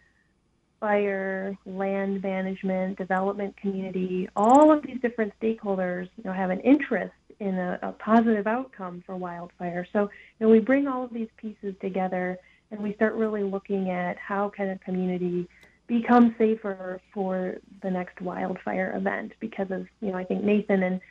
fire, 0.86 1.58
land 1.66 2.22
management, 2.22 2.96
development 2.96 3.58
community, 3.58 4.30
all 4.36 4.72
of 4.72 4.84
these 4.84 5.02
different 5.02 5.34
stakeholders, 5.42 6.08
you 6.16 6.24
know, 6.24 6.32
have 6.32 6.52
an 6.52 6.60
interest 6.60 7.12
in 7.40 7.58
a, 7.58 7.80
a 7.82 7.92
positive 7.94 8.46
outcome 8.46 9.02
for 9.04 9.16
wildfire. 9.16 9.88
So, 9.92 10.02
you 10.02 10.46
know, 10.46 10.50
we 10.50 10.60
bring 10.60 10.88
all 10.88 11.04
of 11.04 11.12
these 11.12 11.28
pieces 11.38 11.74
together 11.82 12.38
and 12.70 12.80
we 12.80 12.94
start 12.94 13.16
really 13.16 13.42
looking 13.42 13.90
at 13.90 14.16
how 14.20 14.50
can 14.50 14.70
a 14.70 14.78
community 14.78 15.50
become 15.88 16.36
safer 16.38 17.02
for 17.12 17.56
the 17.82 17.90
next 17.90 18.22
wildfire 18.22 18.94
event 18.96 19.32
because 19.40 19.72
of, 19.72 19.88
you 20.02 20.12
know, 20.12 20.18
I 20.20 20.24
think 20.24 20.44
Nathan 20.44 20.84
and 20.84 21.02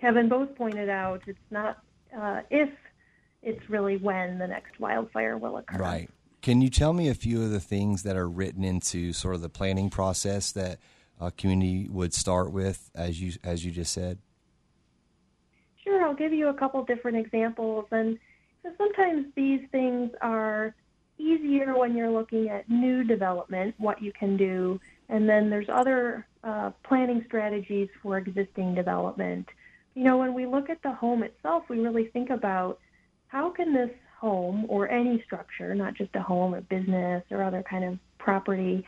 Kevin 0.00 0.28
both 0.28 0.54
pointed 0.54 0.88
out 0.88 1.22
it's 1.26 1.38
not 1.50 1.78
uh, 2.16 2.42
if, 2.50 2.70
it's 3.42 3.68
really 3.68 3.96
when 3.96 4.38
the 4.38 4.46
next 4.46 4.78
wildfire 4.78 5.36
will 5.36 5.56
occur. 5.56 5.78
Right. 5.78 6.08
Can 6.44 6.60
you 6.60 6.68
tell 6.68 6.92
me 6.92 7.08
a 7.08 7.14
few 7.14 7.42
of 7.42 7.52
the 7.52 7.58
things 7.58 8.02
that 8.02 8.18
are 8.18 8.28
written 8.28 8.64
into 8.64 9.14
sort 9.14 9.34
of 9.34 9.40
the 9.40 9.48
planning 9.48 9.88
process 9.88 10.52
that 10.52 10.78
a 11.18 11.30
community 11.30 11.88
would 11.88 12.12
start 12.12 12.52
with, 12.52 12.90
as 12.94 13.18
you 13.18 13.32
as 13.42 13.64
you 13.64 13.72
just 13.72 13.94
said? 13.94 14.18
Sure, 15.82 16.04
I'll 16.04 16.12
give 16.12 16.34
you 16.34 16.48
a 16.48 16.52
couple 16.52 16.84
different 16.84 17.16
examples, 17.16 17.86
and 17.90 18.18
so 18.62 18.68
sometimes 18.76 19.24
these 19.34 19.62
things 19.72 20.10
are 20.20 20.74
easier 21.16 21.78
when 21.78 21.96
you're 21.96 22.10
looking 22.10 22.50
at 22.50 22.68
new 22.68 23.04
development, 23.04 23.74
what 23.78 24.02
you 24.02 24.12
can 24.12 24.36
do, 24.36 24.78
and 25.08 25.26
then 25.26 25.48
there's 25.48 25.70
other 25.70 26.26
uh, 26.42 26.72
planning 26.82 27.24
strategies 27.26 27.88
for 28.02 28.18
existing 28.18 28.74
development. 28.74 29.48
you 29.94 30.04
know, 30.04 30.18
when 30.18 30.34
we 30.34 30.44
look 30.44 30.68
at 30.68 30.82
the 30.82 30.92
home 30.92 31.22
itself, 31.22 31.64
we 31.70 31.78
really 31.78 32.08
think 32.08 32.28
about 32.28 32.80
how 33.28 33.48
can 33.48 33.72
this 33.72 33.90
home 34.24 34.64
or 34.68 34.90
any 34.90 35.22
structure, 35.26 35.74
not 35.74 35.94
just 35.94 36.14
a 36.14 36.22
home 36.22 36.54
or 36.54 36.62
business 36.62 37.22
or 37.30 37.42
other 37.42 37.62
kind 37.68 37.84
of 37.84 37.98
property, 38.18 38.86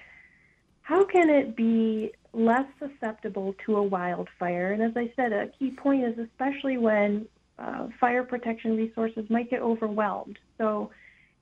how 0.81 1.05
can 1.05 1.29
it 1.29 1.57
be 1.57 2.13
less 2.33 2.67
susceptible 2.79 3.55
to 3.67 3.77
a 3.77 3.83
wildfire? 3.83 4.73
And 4.73 4.83
as 4.83 4.93
I 4.97 5.13
said, 5.17 5.33
a 5.33 5.49
key 5.59 5.71
point 5.73 6.05
is 6.05 6.19
especially 6.19 6.79
when 6.79 7.27
uh, 7.59 7.89
fire 8.01 8.23
protection 8.23 8.77
resources 8.77 9.25
might 9.29 9.51
get 9.51 9.61
overwhelmed. 9.61 10.39
So, 10.59 10.91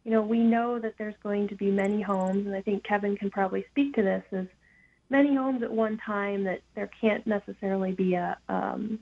you 0.05 0.11
know, 0.11 0.23
we 0.23 0.39
know 0.39 0.79
that 0.79 0.95
there's 0.99 1.15
going 1.23 1.49
to 1.49 1.57
be 1.57 1.71
many 1.71 2.03
homes, 2.03 2.47
and 2.47 2.55
I 2.55 2.63
think 2.63 2.85
Kevin 2.85 3.17
can 3.17 3.31
probably 3.31 3.65
speak 3.71 3.95
to 3.95 4.03
this, 4.03 4.25
is 4.33 4.49
many 5.11 5.35
homes 5.37 5.63
at 5.63 5.71
one 5.71 5.99
time 6.05 6.45
that 6.45 6.61
there 6.75 6.91
can't 7.01 7.27
necessarily 7.27 7.93
be 7.93 8.15
a 8.15 8.37
um, 8.49 8.99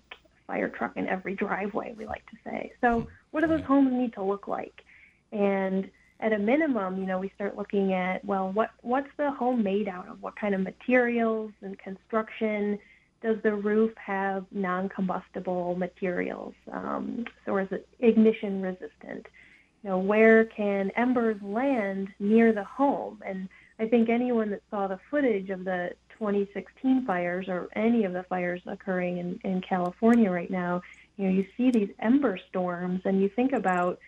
fire 0.53 0.69
truck 0.69 0.97
in 0.97 1.09
every 1.09 1.35
driveway, 1.45 1.95
we 1.97 2.07
like 2.07 2.25
to 2.27 2.37
say. 2.45 2.73
So, 2.81 3.07
what 3.31 3.41
do 3.41 3.47
those 3.47 3.65
homes 3.65 3.91
need 3.93 4.12
to 4.15 4.23
look 4.23 4.47
like? 4.49 4.83
And 5.33 5.91
at 6.21 6.33
a 6.33 6.38
minimum, 6.38 6.99
you 6.99 7.07
know, 7.07 7.19
we 7.19 7.33
start 7.35 7.57
looking 7.57 7.95
at 7.95 8.25
well, 8.25 8.53
what 8.53 8.71
what's 8.83 9.09
the 9.17 9.31
home 9.31 9.62
made 9.62 9.88
out 9.88 10.09
of? 10.09 10.23
What 10.23 10.37
kind 10.37 10.55
of 10.55 10.61
materials 10.61 11.53
and 11.62 11.79
construction? 11.79 12.79
Does 13.23 13.37
the 13.45 13.55
roof 13.55 13.93
have 14.05 14.45
non-combustible 14.51 15.77
materials, 15.77 16.55
um, 16.73 17.25
or 17.47 17.61
is 17.61 17.69
it 17.71 17.87
ignition 18.01 18.61
resistant? 18.61 19.27
You 19.83 19.91
know, 19.91 19.99
where 19.99 20.45
can 20.45 20.91
embers 20.97 21.41
land 21.41 22.09
near 22.19 22.53
the 22.53 22.65
home? 22.65 23.21
And 23.25 23.49
I 23.79 23.87
think 23.87 24.09
anyone 24.09 24.51
that 24.51 24.62
saw 24.71 24.88
the 24.88 24.99
footage 25.09 25.51
of 25.51 25.65
the 25.65 25.91
2016 26.23 27.05
fires 27.05 27.49
or 27.49 27.69
any 27.75 28.05
of 28.05 28.13
the 28.13 28.23
fires 28.29 28.61
occurring 28.67 29.19
in, 29.19 29.41
in 29.43 29.61
California 29.61 30.31
right 30.31 30.51
now, 30.51 30.81
you 31.17 31.25
know, 31.25 31.33
you 31.33 31.45
see 31.57 31.73
these 31.73 31.91
ember 31.99 32.39
storms 32.49 33.01
and 33.05 33.21
you 33.21 33.29
think 33.29 33.53
about, 33.53 33.99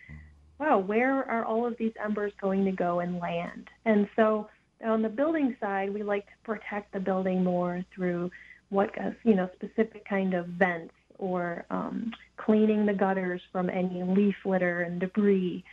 wow, 0.57 0.79
where 0.79 1.29
are 1.29 1.43
all 1.43 1.67
of 1.67 1.75
these 1.77 1.91
embers 2.01 2.31
going 2.39 2.63
to 2.63 2.71
go 2.71 3.01
and 3.01 3.19
land? 3.19 3.67
And 3.83 4.07
so 4.15 4.47
on 4.81 5.01
the 5.01 5.09
building 5.09 5.57
side, 5.59 5.93
we 5.93 6.03
like 6.03 6.25
to 6.25 6.31
protect 6.45 6.93
the 6.93 7.01
building 7.01 7.43
more 7.43 7.83
through 7.93 8.31
what, 8.69 8.91
you 9.25 9.35
know, 9.35 9.49
specific 9.53 10.07
kind 10.07 10.33
of 10.33 10.47
vents 10.47 10.93
or 11.17 11.65
um, 11.69 12.13
cleaning 12.37 12.85
the 12.85 12.93
gutters 12.93 13.41
from 13.51 13.69
any 13.69 14.03
leaf 14.03 14.35
litter 14.45 14.83
and 14.83 15.01
debris. 15.01 15.65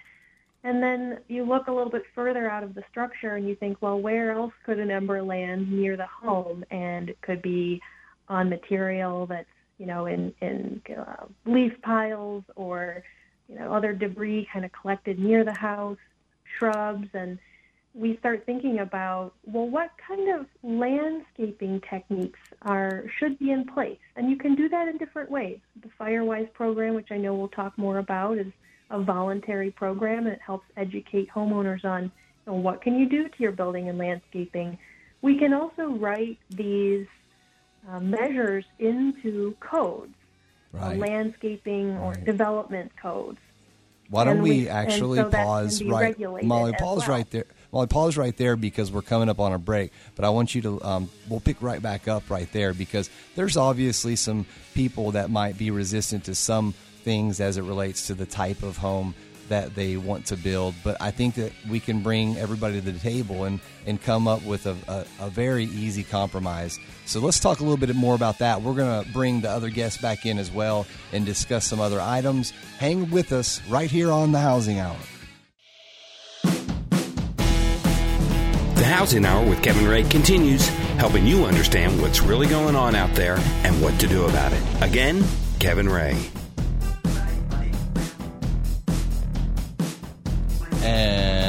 And 0.65 0.83
then 0.83 1.19
you 1.29 1.45
look 1.45 1.67
a 1.67 1.73
little 1.73 1.91
bit 1.91 2.05
further 2.15 2.49
out 2.49 2.63
of 2.63 2.75
the 2.75 2.85
structure 2.91 3.35
and 3.35 3.49
you 3.49 3.57
think, 3.57 3.79
well, 3.81 3.99
where 3.99 4.33
else 4.33 4.53
could 4.65 4.79
an 4.79 4.91
ember 4.91 5.23
land 5.23 5.73
near 5.73 5.97
the 5.97 6.07
home? 6.07 6.65
And 6.71 7.09
it 7.09 7.21
could 7.21 7.43
be 7.43 7.81
on 8.29 8.49
material 8.49 9.27
that's, 9.27 9.49
you 9.79 9.87
know, 9.87 10.07
in, 10.07 10.33
in 10.41 10.81
uh, 10.97 11.27
leaf 11.47 11.73
piles 11.83 12.45
or, 12.55 13.03
you 13.49 13.57
know, 13.59 13.73
other 13.73 13.93
debris 13.93 14.49
kind 14.53 14.65
of 14.65 14.71
collected 14.71 15.19
near 15.19 15.45
the 15.45 15.55
house, 15.55 15.99
shrubs. 16.57 17.09
And 17.13 17.41
we 17.93 18.17
start 18.19 18.47
thinking 18.47 18.79
about, 18.79 19.35
well, 19.45 19.69
what 19.69 19.91
kind 20.07 20.39
of 20.39 20.47
landscaping 20.63 21.83
techniques 21.91 22.39
are 22.63 23.05
should 23.19 23.37
be 23.41 23.51
in 23.51 23.67
place? 23.67 23.99
And 24.15 24.31
you 24.31 24.37
can 24.37 24.55
do 24.55 24.69
that 24.69 24.87
in 24.87 24.97
different 24.97 25.29
ways. 25.29 25.59
The 25.83 25.91
FireWise 26.01 26.53
program, 26.53 26.95
which 26.95 27.11
I 27.11 27.17
know 27.17 27.35
we'll 27.35 27.49
talk 27.49 27.77
more 27.77 27.99
about, 27.99 28.39
is 28.39 28.53
a 28.93 29.01
voluntary 29.03 29.71
program 29.73 30.27
and 30.27 30.35
it 30.35 30.41
helps 30.45 30.67
educate 30.77 31.29
homeowners 31.31 31.85
on 31.85 32.05
you 32.05 32.11
know, 32.47 32.55
what 32.55 32.81
can 32.83 32.99
you 32.99 33.09
do 33.09 33.29
to 33.29 33.35
your 33.43 33.53
building 33.53 33.89
and 33.89 33.99
landscaping. 33.99 34.79
We 35.23 35.39
can 35.39 35.53
also 35.53 35.89
write 35.89 36.39
these 36.51 37.07
uh, 37.91 37.99
measures 38.01 38.65
into 38.79 39.57
codes, 39.61 40.15
uh, 40.75 40.79
Right. 40.79 40.99
landscaping 40.99 41.97
or 41.99 42.15
development 42.15 42.93
codes. 43.01 43.39
Why 44.11 44.25
don't 44.25 44.43
we, 44.43 44.51
we- 44.63 44.69
actually 44.69 45.19
so 45.19 45.31
pause 45.31 45.83
right, 45.83 46.19
Molly? 46.45 46.73
Pause 46.75 47.09
well. 47.09 47.17
right 47.17 47.31
there. 47.31 47.47
Molly, 47.73 47.87
pause 47.87 48.19
right 48.19 48.37
there 48.37 48.57
because 48.57 48.93
we're 48.93 49.01
coming 49.01 49.31
up 49.31 49.41
on 49.41 49.55
a 49.55 49.59
break. 49.59 49.91
But 50.15 50.27
I 50.27 50.29
want 50.29 50.55
you 50.55 50.61
to. 50.63 50.83
Um, 50.83 51.11
we'll 51.29 51.41
pick 51.41 51.63
right 51.63 51.81
back 51.81 52.09
up 52.09 52.29
right 52.29 52.51
there 52.53 52.75
because 52.75 53.09
there's 53.37 53.57
obviously 53.57 54.17
some 54.17 54.45
people 54.75 55.13
that 55.13 55.31
might 55.31 55.57
be 55.57 55.71
resistant 55.71 56.25
to 56.25 56.35
some 56.35 56.75
things 57.03 57.41
as 57.41 57.57
it 57.57 57.63
relates 57.63 58.07
to 58.07 58.15
the 58.15 58.27
type 58.27 58.63
of 58.63 58.77
home 58.77 59.15
that 59.49 59.75
they 59.75 59.97
want 59.97 60.27
to 60.27 60.37
build. 60.37 60.75
But 60.83 60.97
I 61.01 61.11
think 61.11 61.35
that 61.35 61.53
we 61.69 61.81
can 61.81 62.03
bring 62.03 62.37
everybody 62.39 62.81
to 62.81 62.91
the 62.91 62.99
table 62.99 63.45
and 63.45 63.61
and 63.87 64.01
come 64.01 64.27
up 64.29 64.43
with 64.45 64.67
a, 64.67 64.77
a, 64.89 65.27
a 65.27 65.31
very 65.31 65.65
easy 65.65 66.05
compromise. 66.05 66.79
So 67.05 67.21
let's 67.21 67.41
talk 67.41 67.61
a 67.61 67.63
little 67.63 67.77
bit 67.77 67.95
more 67.95 68.15
about 68.15 68.39
that. 68.39 68.63
We're 68.63 68.75
going 68.75 69.05
to 69.05 69.11
bring 69.13 69.41
the 69.41 69.51
other 69.51 69.71
guests 69.71 70.01
back 70.01 70.25
in 70.25 70.39
as 70.39 70.51
well 70.51 70.87
and 71.13 71.27
discuss 71.27 71.67
some 71.67 71.81
other 71.81 72.01
items. 72.01 72.53
Hang 72.79 73.11
with 73.11 73.33
us 73.33 73.61
right 73.69 73.91
here 73.91 74.11
on 74.11 74.33
the 74.33 74.39
Housing 74.39 74.79
Hour. 74.79 74.97
The 78.83 78.89
Housing 78.89 79.25
Hour 79.25 79.49
with 79.49 79.63
Kevin 79.63 79.87
Ray 79.87 80.05
continues, 80.05 80.67
helping 80.99 81.27
you 81.27 81.45
understand 81.45 82.01
what's 82.01 82.21
really 82.23 82.47
going 82.47 82.77
on 82.77 82.95
out 82.95 83.15
there 83.15 83.37
and 83.65 83.81
what 83.83 83.99
to 84.01 84.07
do 84.07 84.25
about 84.25 84.53
it. 84.53 84.63
Again, 84.81 85.25
Kevin 85.59 85.89
Ray. 85.89 86.17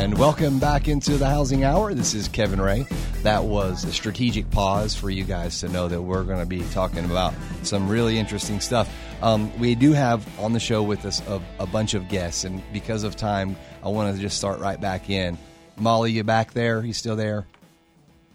And 0.04 0.18
welcome 0.18 0.60
back 0.60 0.90
into 0.90 1.16
the 1.16 1.30
Housing 1.30 1.64
Hour. 1.64 1.94
This 1.94 2.14
is 2.14 2.28
Kevin 2.28 2.60
Ray. 2.60 2.86
That 3.22 3.46
was 3.46 3.86
a 3.86 3.94
strategic 3.94 4.52
pause 4.52 4.94
for 4.94 5.10
you 5.10 5.24
guys 5.24 5.62
to 5.62 5.70
know 5.70 5.88
that 5.88 6.02
we're 6.02 6.26
going 6.26 6.42
to 6.42 6.46
be 6.46 6.62
talking 6.72 7.06
about 7.06 7.34
some 7.62 7.88
really 7.88 8.20
interesting 8.20 8.60
stuff. 8.60 8.94
Um, 9.22 9.58
we 9.60 9.76
do 9.76 9.94
have 9.94 10.28
on 10.42 10.52
the 10.52 10.60
show 10.60 10.84
with 10.84 11.06
us 11.06 11.26
a, 11.30 11.42
a 11.58 11.66
bunch 11.66 11.94
of 11.94 12.10
guests, 12.10 12.44
and 12.44 12.62
because 12.74 13.06
of 13.06 13.16
time, 13.16 13.56
I 13.82 13.88
want 13.88 14.14
to 14.14 14.22
just 14.22 14.36
start 14.36 14.60
right 14.60 14.80
back 14.80 15.10
in. 15.10 15.38
Molly, 15.78 16.12
you 16.12 16.26
back 16.26 16.52
there? 16.52 16.84
You 16.84 16.92
still 16.92 17.16
there? 17.16 17.48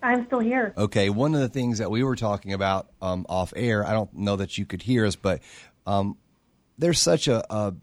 I'm 0.02 0.24
still 0.24 0.40
here. 0.40 0.72
Okay, 0.74 1.10
one 1.10 1.34
of 1.34 1.42
the 1.42 1.50
things 1.50 1.80
that 1.80 1.90
we 1.90 2.02
were 2.02 2.16
talking 2.16 2.54
about 2.54 2.88
um, 3.02 3.26
off 3.28 3.52
air, 3.54 3.86
I 3.86 3.92
don't 3.92 4.14
know 4.14 4.36
that 4.36 4.56
you 4.56 4.64
could 4.64 4.80
hear 4.80 5.04
us, 5.04 5.16
but 5.16 5.42
um, 5.86 6.16
there's 6.78 6.98
such 6.98 7.28
a, 7.28 7.44
a, 7.54 7.74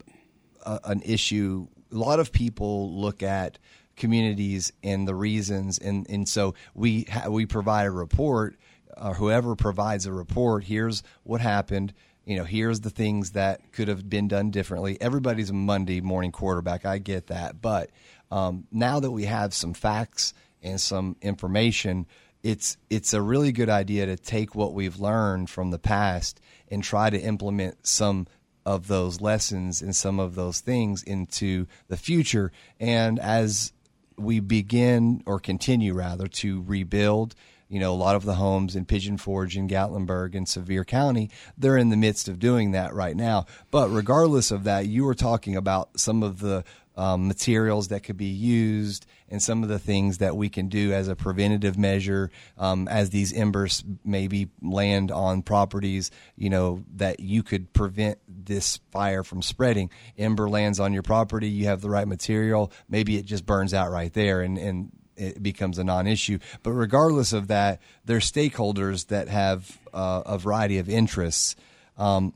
a 0.62 0.80
an 0.86 1.02
issue. 1.02 1.68
A 1.92 1.94
lot 1.94 2.18
of 2.18 2.32
people 2.32 2.92
look 2.92 3.22
at 3.22 3.58
communities 3.96 4.72
and 4.82 5.08
the 5.08 5.14
reasons, 5.14 5.78
and, 5.78 6.08
and 6.08 6.28
so 6.28 6.54
we 6.74 7.04
ha- 7.10 7.28
we 7.28 7.46
provide 7.46 7.86
a 7.86 7.90
report. 7.90 8.56
Or 8.98 9.12
whoever 9.12 9.56
provides 9.56 10.06
a 10.06 10.12
report, 10.12 10.64
here's 10.64 11.02
what 11.22 11.42
happened. 11.42 11.92
You 12.24 12.36
know, 12.36 12.44
here's 12.44 12.80
the 12.80 12.88
things 12.88 13.32
that 13.32 13.72
could 13.72 13.88
have 13.88 14.08
been 14.08 14.26
done 14.26 14.50
differently. 14.50 14.96
Everybody's 15.02 15.50
a 15.50 15.52
Monday 15.52 16.00
morning 16.00 16.32
quarterback. 16.32 16.86
I 16.86 16.96
get 16.96 17.26
that, 17.26 17.60
but 17.60 17.90
um, 18.30 18.66
now 18.72 18.98
that 19.00 19.10
we 19.10 19.24
have 19.24 19.52
some 19.52 19.74
facts 19.74 20.32
and 20.62 20.80
some 20.80 21.16
information, 21.20 22.06
it's 22.42 22.78
it's 22.88 23.12
a 23.12 23.20
really 23.20 23.52
good 23.52 23.68
idea 23.68 24.06
to 24.06 24.16
take 24.16 24.54
what 24.54 24.72
we've 24.72 24.98
learned 24.98 25.50
from 25.50 25.70
the 25.70 25.78
past 25.78 26.40
and 26.68 26.82
try 26.82 27.10
to 27.10 27.20
implement 27.20 27.86
some 27.86 28.26
of 28.64 28.88
those 28.88 29.20
lessons 29.20 29.80
and 29.82 29.94
some 29.94 30.18
of 30.18 30.34
those 30.34 30.60
things 30.60 31.02
into 31.02 31.66
the 31.88 31.96
future. 31.96 32.50
And 32.80 33.18
as 33.20 33.72
we 34.18 34.40
begin 34.40 35.22
or 35.26 35.38
continue 35.40 35.94
rather 35.94 36.26
to 36.26 36.62
rebuild, 36.62 37.34
you 37.68 37.80
know, 37.80 37.92
a 37.92 37.96
lot 37.96 38.16
of 38.16 38.24
the 38.24 38.34
homes 38.34 38.76
in 38.76 38.84
Pigeon 38.84 39.16
Forge 39.16 39.56
and 39.56 39.68
Gatlinburg 39.68 40.34
and 40.34 40.48
Sevier 40.48 40.84
County, 40.84 41.30
they're 41.58 41.76
in 41.76 41.88
the 41.88 41.96
midst 41.96 42.28
of 42.28 42.38
doing 42.38 42.70
that 42.72 42.94
right 42.94 43.16
now. 43.16 43.46
But 43.70 43.88
regardless 43.88 44.50
of 44.50 44.64
that, 44.64 44.86
you 44.86 45.04
were 45.04 45.14
talking 45.14 45.56
about 45.56 45.98
some 45.98 46.22
of 46.22 46.40
the 46.40 46.64
um, 46.96 47.28
materials 47.28 47.88
that 47.88 48.02
could 48.02 48.16
be 48.16 48.26
used 48.26 49.06
and 49.28 49.42
some 49.42 49.62
of 49.62 49.68
the 49.68 49.78
things 49.78 50.18
that 50.18 50.36
we 50.36 50.48
can 50.48 50.68
do 50.68 50.92
as 50.92 51.08
a 51.08 51.16
preventative 51.16 51.76
measure 51.76 52.30
um, 52.58 52.88
as 52.88 53.10
these 53.10 53.32
embers 53.32 53.84
maybe 54.04 54.48
land 54.62 55.10
on 55.10 55.42
properties 55.42 56.10
you 56.36 56.48
know 56.48 56.84
that 56.94 57.20
you 57.20 57.42
could 57.42 57.72
prevent 57.72 58.18
this 58.28 58.78
fire 58.90 59.22
from 59.22 59.42
spreading. 59.42 59.90
Ember 60.16 60.48
lands 60.48 60.80
on 60.80 60.92
your 60.92 61.02
property 61.02 61.48
you 61.48 61.66
have 61.66 61.80
the 61.80 61.90
right 61.90 62.08
material 62.08 62.72
maybe 62.88 63.16
it 63.16 63.24
just 63.24 63.44
burns 63.44 63.74
out 63.74 63.90
right 63.90 64.12
there 64.12 64.40
and, 64.40 64.58
and 64.58 64.90
it 65.16 65.42
becomes 65.42 65.78
a 65.78 65.84
non-issue. 65.84 66.38
But 66.62 66.72
regardless 66.72 67.32
of 67.32 67.48
that 67.48 67.80
there's 68.04 68.30
stakeholders 68.30 69.08
that 69.08 69.28
have 69.28 69.78
uh, 69.92 70.22
a 70.26 70.38
variety 70.38 70.78
of 70.78 70.88
interests. 70.88 71.56
Um, 71.98 72.34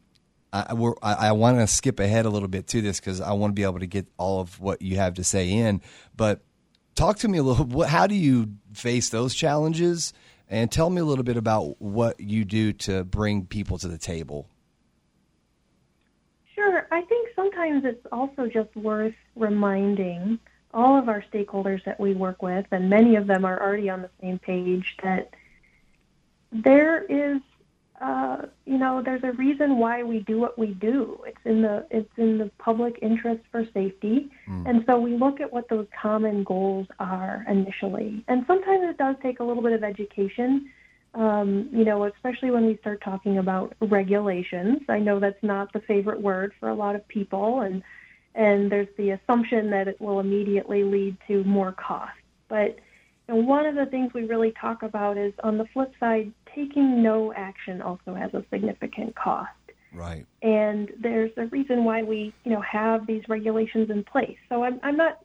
I, 0.53 0.75
I, 1.03 1.13
I 1.29 1.33
want 1.33 1.59
to 1.59 1.67
skip 1.67 2.01
ahead 2.01 2.27
a 2.27 2.31
little 2.31 2.49
bit 2.49 2.67
to 2.69 2.81
this 2.81 2.99
because 3.01 3.21
I 3.21 3.33
want 3.33 3.53
to 3.53 3.55
be 3.55 3.63
able 3.63 3.79
to 3.81 3.87
get 3.87 4.07
all 4.19 4.41
of 4.41 4.61
what 4.61 4.83
you 4.83 4.97
have 4.97 5.15
to 5.15 5.25
say 5.25 5.51
in. 5.51 5.81
But 6.17 6.41
talk 6.95 7.19
to 7.19 7.29
me 7.29 7.39
a 7.39 7.43
little. 7.43 7.65
What, 7.65 7.89
how 7.89 8.07
do 8.07 8.15
you 8.15 8.55
face 8.73 9.11
those 9.11 9.35
challenges? 9.35 10.13
And 10.49 10.71
tell 10.73 10.91
me 10.91 11.01
a 11.01 11.05
little 11.05 11.23
bit 11.23 11.37
about 11.37 11.81
what 11.81 12.19
you 12.19 12.45
do 12.45 12.73
to 12.73 13.05
bring 13.05 13.47
people 13.47 13.79
to 13.79 13.87
the 13.87 13.99
table. 13.99 14.49
Sure. 16.57 16.89
I 16.91 17.03
think 17.03 17.29
sometimes 17.37 17.85
it's 17.85 18.05
also 18.11 18.49
just 18.49 18.75
worth 18.75 19.15
reminding 19.37 20.41
all 20.75 20.99
of 20.99 21.09
our 21.09 21.25
stakeholders 21.33 21.85
that 21.85 22.01
we 22.01 22.15
work 22.15 22.43
with, 22.43 22.67
and 22.73 22.91
many 22.91 23.15
of 23.15 23.29
them 23.29 23.45
are 23.45 23.61
already 23.63 23.89
on 23.89 24.03
the 24.03 24.11
same 24.21 24.39
page, 24.41 24.97
that 25.03 25.31
there 26.53 27.03
is 27.05 27.41
uh, 28.01 28.47
you 28.65 28.79
know, 28.79 29.03
there's 29.05 29.23
a 29.25 29.33
reason 29.33 29.79
why 29.79 30.03
we 30.03 30.21
do 30.21 30.39
what 30.39 30.59
we 30.59 30.69
do. 30.69 31.19
It's 31.27 31.39
in 31.45 31.61
the 31.61 31.87
it's 31.91 32.11
in 32.17 32.39
the 32.39 32.51
public 32.59 32.99
interest 33.03 33.43
for 33.53 33.67
safety, 33.75 34.31
and 34.67 34.83
so 34.87 34.99
we 34.99 35.17
look 35.17 35.41
at 35.41 35.53
what 35.53 35.69
those 35.69 35.87
common 36.01 36.43
goals 36.45 36.87
are 36.99 37.45
initially. 37.47 38.25
And 38.27 38.45
sometimes 38.47 38.85
it 38.89 38.97
does 38.97 39.17
take 39.23 39.41
a 39.41 39.45
little 39.45 39.63
bit 39.63 39.73
of 39.73 39.85
education. 39.85 40.71
Um, 41.13 41.69
you 41.73 41.85
know, 41.85 42.05
especially 42.05 42.53
when 42.53 42.67
we 42.67 42.77
start 42.77 43.03
talking 43.03 43.39
about 43.39 43.75
regulations. 43.81 44.79
I 44.89 45.01
know 45.01 45.19
that's 45.19 45.43
not 45.43 45.73
the 45.73 45.81
favorite 45.81 46.23
word 46.23 46.53
for 46.61 46.69
a 46.69 46.75
lot 46.75 46.95
of 46.95 47.07
people, 47.09 47.61
and 47.61 47.83
and 48.35 48.73
there's 48.73 48.89
the 48.97 49.11
assumption 49.11 49.71
that 49.71 49.89
it 49.89 50.01
will 50.01 50.21
immediately 50.21 50.85
lead 50.85 51.19
to 51.27 51.45
more 51.45 51.73
cost. 51.73 52.13
But 52.49 52.79
know, 53.31 53.37
one 53.37 53.67
of 53.67 53.75
the 53.75 53.87
things 53.87 54.13
we 54.13 54.25
really 54.25 54.53
talk 54.61 54.83
about 54.83 55.17
is 55.17 55.33
on 55.43 55.59
the 55.59 55.65
flip 55.73 55.93
side, 56.01 56.33
taking 56.55 57.03
no 57.03 57.33
action 57.33 57.83
also 57.83 58.15
has 58.15 58.33
a 58.35 58.45
significant 58.51 59.15
cost. 59.17 59.51
Right. 59.93 60.25
And 60.43 60.91
there's 61.01 61.33
a 61.37 61.47
reason 61.47 61.85
why 61.85 62.03
we, 62.03 62.33
you 62.45 62.53
know, 62.53 62.61
have 62.61 63.07
these 63.07 63.23
regulations 63.29 63.91
in 63.91 64.05
place. 64.05 64.37
So 64.49 64.63
I'm, 64.63 64.79
I'm 64.83 64.97
not 64.97 65.21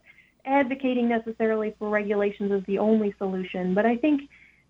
advocating 0.46 1.10
necessarily 1.10 1.76
for 1.78 1.90
regulations 1.90 2.52
as 2.52 2.62
the 2.68 2.80
only 2.80 3.14
solution, 3.18 3.74
but 3.74 3.86
I 3.86 3.96
think 3.96 4.22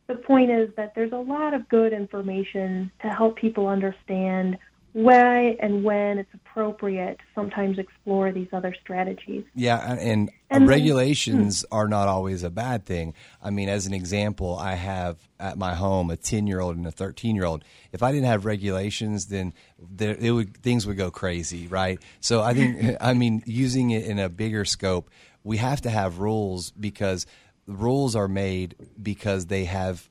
the 0.08 0.16
point 0.16 0.52
is 0.52 0.70
that 0.78 0.94
there's 0.96 1.12
a 1.12 1.18
lot 1.18 1.54
of 1.54 1.68
good 1.70 1.94
information 1.94 2.92
to 3.02 3.08
help 3.10 3.38
people 3.38 3.68
understand 3.68 4.58
why 4.96 5.58
and 5.60 5.84
when 5.84 6.20
it's 6.20 6.34
appropriate 6.34 7.18
to 7.18 7.24
sometimes 7.36 7.78
explore 7.78 8.32
these 8.32 8.48
other 8.54 8.74
strategies. 8.82 9.44
Yeah, 9.54 9.98
and, 10.00 10.32
and 10.50 10.70
regulations 10.70 11.66
hmm. 11.70 11.76
are 11.76 11.90
not 11.90 12.08
always 12.08 12.44
a 12.44 12.50
bad 12.50 12.86
thing. 12.86 13.14
I 13.44 13.50
mean, 13.50 13.68
as 13.68 13.88
an 13.88 13.94
example, 13.94 14.58
I 14.58 14.76
have 14.76 15.18
at 15.38 15.58
my 15.58 15.76
home 15.76 16.12
a 16.12 16.16
ten 16.16 16.48
year 16.48 16.62
old 16.62 16.78
and 16.78 16.88
a 16.88 16.92
thirteen 16.92 17.36
year 17.36 17.44
old. 17.44 17.66
If 17.92 18.04
I 18.04 18.14
didn't 18.14 18.28
have 18.28 18.46
regulations, 18.46 19.26
then 19.26 19.54
there, 19.78 20.16
it 20.16 20.32
would 20.32 20.56
things 20.64 20.88
would 20.88 20.96
go 20.96 21.12
crazy, 21.12 21.68
right? 21.68 22.00
So 22.22 22.42
I 22.42 22.54
think, 22.54 22.96
I 23.02 23.14
mean, 23.16 23.44
using 23.46 23.92
it 23.92 24.06
in 24.06 24.18
a 24.18 24.30
bigger 24.30 24.64
scope, 24.64 25.10
we 25.44 25.58
have 25.58 25.82
to 25.82 25.90
have 25.90 26.20
rules 26.20 26.72
because 26.72 27.26
rules 27.68 28.16
are 28.16 28.28
made 28.30 28.76
because 29.02 29.48
they 29.48 29.66
have, 29.66 30.08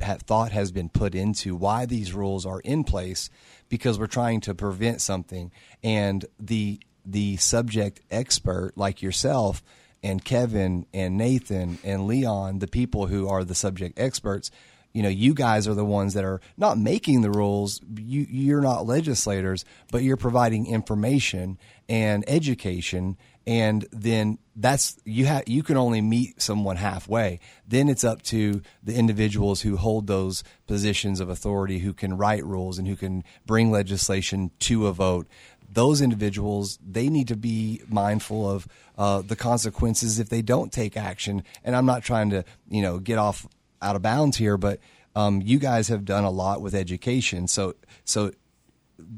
have 0.00 0.20
thought 0.22 0.52
has 0.52 0.72
been 0.72 0.88
put 0.88 1.14
into 1.14 1.54
why 1.54 1.86
these 1.86 2.12
rules 2.12 2.44
are 2.44 2.60
in 2.60 2.84
place 2.84 3.30
because 3.68 3.98
we're 3.98 4.06
trying 4.06 4.40
to 4.42 4.54
prevent 4.54 5.00
something. 5.00 5.52
And 5.82 6.24
the 6.38 6.80
the 7.04 7.36
subject 7.36 8.00
expert 8.10 8.72
like 8.74 9.00
yourself 9.00 9.62
and 10.02 10.24
Kevin 10.24 10.86
and 10.92 11.16
Nathan 11.16 11.78
and 11.84 12.06
Leon 12.06 12.58
the 12.58 12.66
people 12.66 13.06
who 13.06 13.28
are 13.28 13.44
the 13.44 13.54
subject 13.54 13.98
experts 13.98 14.50
you 14.92 15.02
know 15.02 15.08
you 15.10 15.34
guys 15.34 15.68
are 15.68 15.74
the 15.74 15.84
ones 15.84 16.14
that 16.14 16.24
are 16.24 16.40
not 16.56 16.78
making 16.78 17.20
the 17.20 17.30
rules. 17.30 17.82
You 17.96 18.26
you're 18.30 18.62
not 18.62 18.86
legislators 18.86 19.64
but 19.92 20.02
you're 20.02 20.16
providing 20.16 20.66
information 20.66 21.58
and 21.86 22.24
education 22.26 23.18
and 23.46 23.86
then 23.92 24.38
that's 24.56 24.98
you 25.04 25.26
have 25.26 25.44
you 25.46 25.62
can 25.62 25.76
only 25.76 26.00
meet 26.00 26.42
someone 26.42 26.76
halfway. 26.76 27.40
Then 27.66 27.88
it's 27.88 28.04
up 28.04 28.22
to 28.22 28.62
the 28.82 28.94
individuals 28.94 29.62
who 29.62 29.76
hold 29.76 30.06
those 30.06 30.42
positions 30.66 31.20
of 31.20 31.28
authority 31.28 31.78
who 31.78 31.92
can 31.92 32.16
write 32.16 32.44
rules 32.44 32.78
and 32.78 32.88
who 32.88 32.96
can 32.96 33.22
bring 33.44 33.70
legislation 33.70 34.50
to 34.60 34.86
a 34.86 34.92
vote. 34.92 35.28
Those 35.70 36.00
individuals 36.00 36.78
they 36.84 37.08
need 37.08 37.28
to 37.28 37.36
be 37.36 37.82
mindful 37.88 38.50
of 38.50 38.66
uh, 38.98 39.22
the 39.22 39.36
consequences 39.36 40.18
if 40.18 40.28
they 40.28 40.42
don't 40.42 40.72
take 40.72 40.96
action. 40.96 41.42
And 41.62 41.76
i'm 41.76 41.86
not 41.86 42.02
trying 42.02 42.30
to 42.30 42.44
you 42.68 42.82
know 42.82 42.98
get 42.98 43.18
off 43.18 43.46
out 43.82 43.94
of 43.94 44.02
bounds 44.02 44.38
here 44.38 44.56
but 44.56 44.80
um, 45.16 45.40
you 45.42 45.58
guys 45.58 45.88
have 45.88 46.04
done 46.04 46.24
a 46.24 46.30
lot 46.30 46.60
with 46.60 46.74
education. 46.74 47.48
So 47.48 47.74
so 48.04 48.32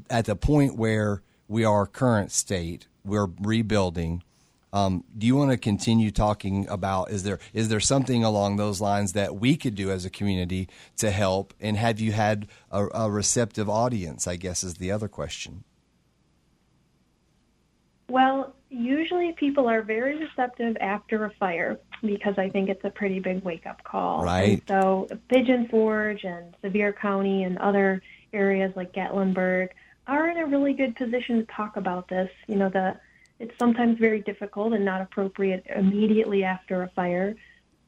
at 0.09 0.25
the 0.25 0.35
point 0.35 0.77
where 0.77 1.21
we 1.49 1.65
are 1.65 1.85
current 1.85 2.31
state, 2.31 2.87
we're 3.03 3.27
rebuilding. 3.41 4.23
Um, 4.71 5.03
do 5.17 5.25
you 5.25 5.35
want 5.35 5.49
to 5.49 5.57
continue 5.57 6.11
talking 6.11 6.67
about 6.69 7.09
is 7.09 7.23
there 7.23 7.39
is 7.53 7.69
there 7.69 7.79
something 7.79 8.23
along 8.23 8.57
those 8.57 8.79
lines 8.79 9.13
that 9.13 9.35
we 9.35 9.57
could 9.57 9.73
do 9.73 9.89
as 9.89 10.05
a 10.05 10.11
community 10.11 10.69
to 10.97 11.09
help? 11.09 11.55
And 11.59 11.75
have 11.75 11.99
you 11.99 12.11
had 12.11 12.47
a, 12.71 12.85
a 12.93 13.09
receptive 13.09 13.67
audience? 13.67 14.27
I 14.27 14.35
guess 14.35 14.63
is 14.63 14.75
the 14.75 14.91
other 14.91 15.07
question. 15.07 15.63
Well, 18.09 18.53
usually 18.69 19.33
people 19.33 19.67
are 19.67 19.81
very 19.81 20.17
receptive 20.17 20.77
after 20.79 21.25
a 21.25 21.31
fire 21.39 21.79
because 22.03 22.35
I 22.37 22.49
think 22.49 22.69
it's 22.69 22.83
a 22.83 22.91
pretty 22.91 23.19
big 23.19 23.43
wake 23.43 23.65
up 23.65 23.83
call. 23.83 24.23
Right. 24.23 24.49
And 24.49 24.61
so 24.67 25.07
Pigeon 25.29 25.67
Forge 25.69 26.23
and 26.23 26.55
Sevier 26.61 26.93
County 26.93 27.43
and 27.43 27.57
other 27.57 28.03
areas 28.33 28.71
like 28.75 28.93
Gatlinburg 28.93 29.69
are 30.09 30.27
in 30.29 30.37
a 30.37 30.45
really 30.45 30.73
good 30.73 30.95
position 30.95 31.37
to 31.37 31.45
talk 31.53 31.77
about 31.77 32.07
this. 32.07 32.29
You 32.47 32.55
know, 32.55 32.69
the 32.69 32.97
it's 33.39 33.57
sometimes 33.57 33.97
very 33.99 34.21
difficult 34.21 34.73
and 34.73 34.83
not 34.83 35.01
appropriate 35.01 35.65
immediately 35.73 36.43
after 36.43 36.83
a 36.83 36.89
fire, 36.89 37.35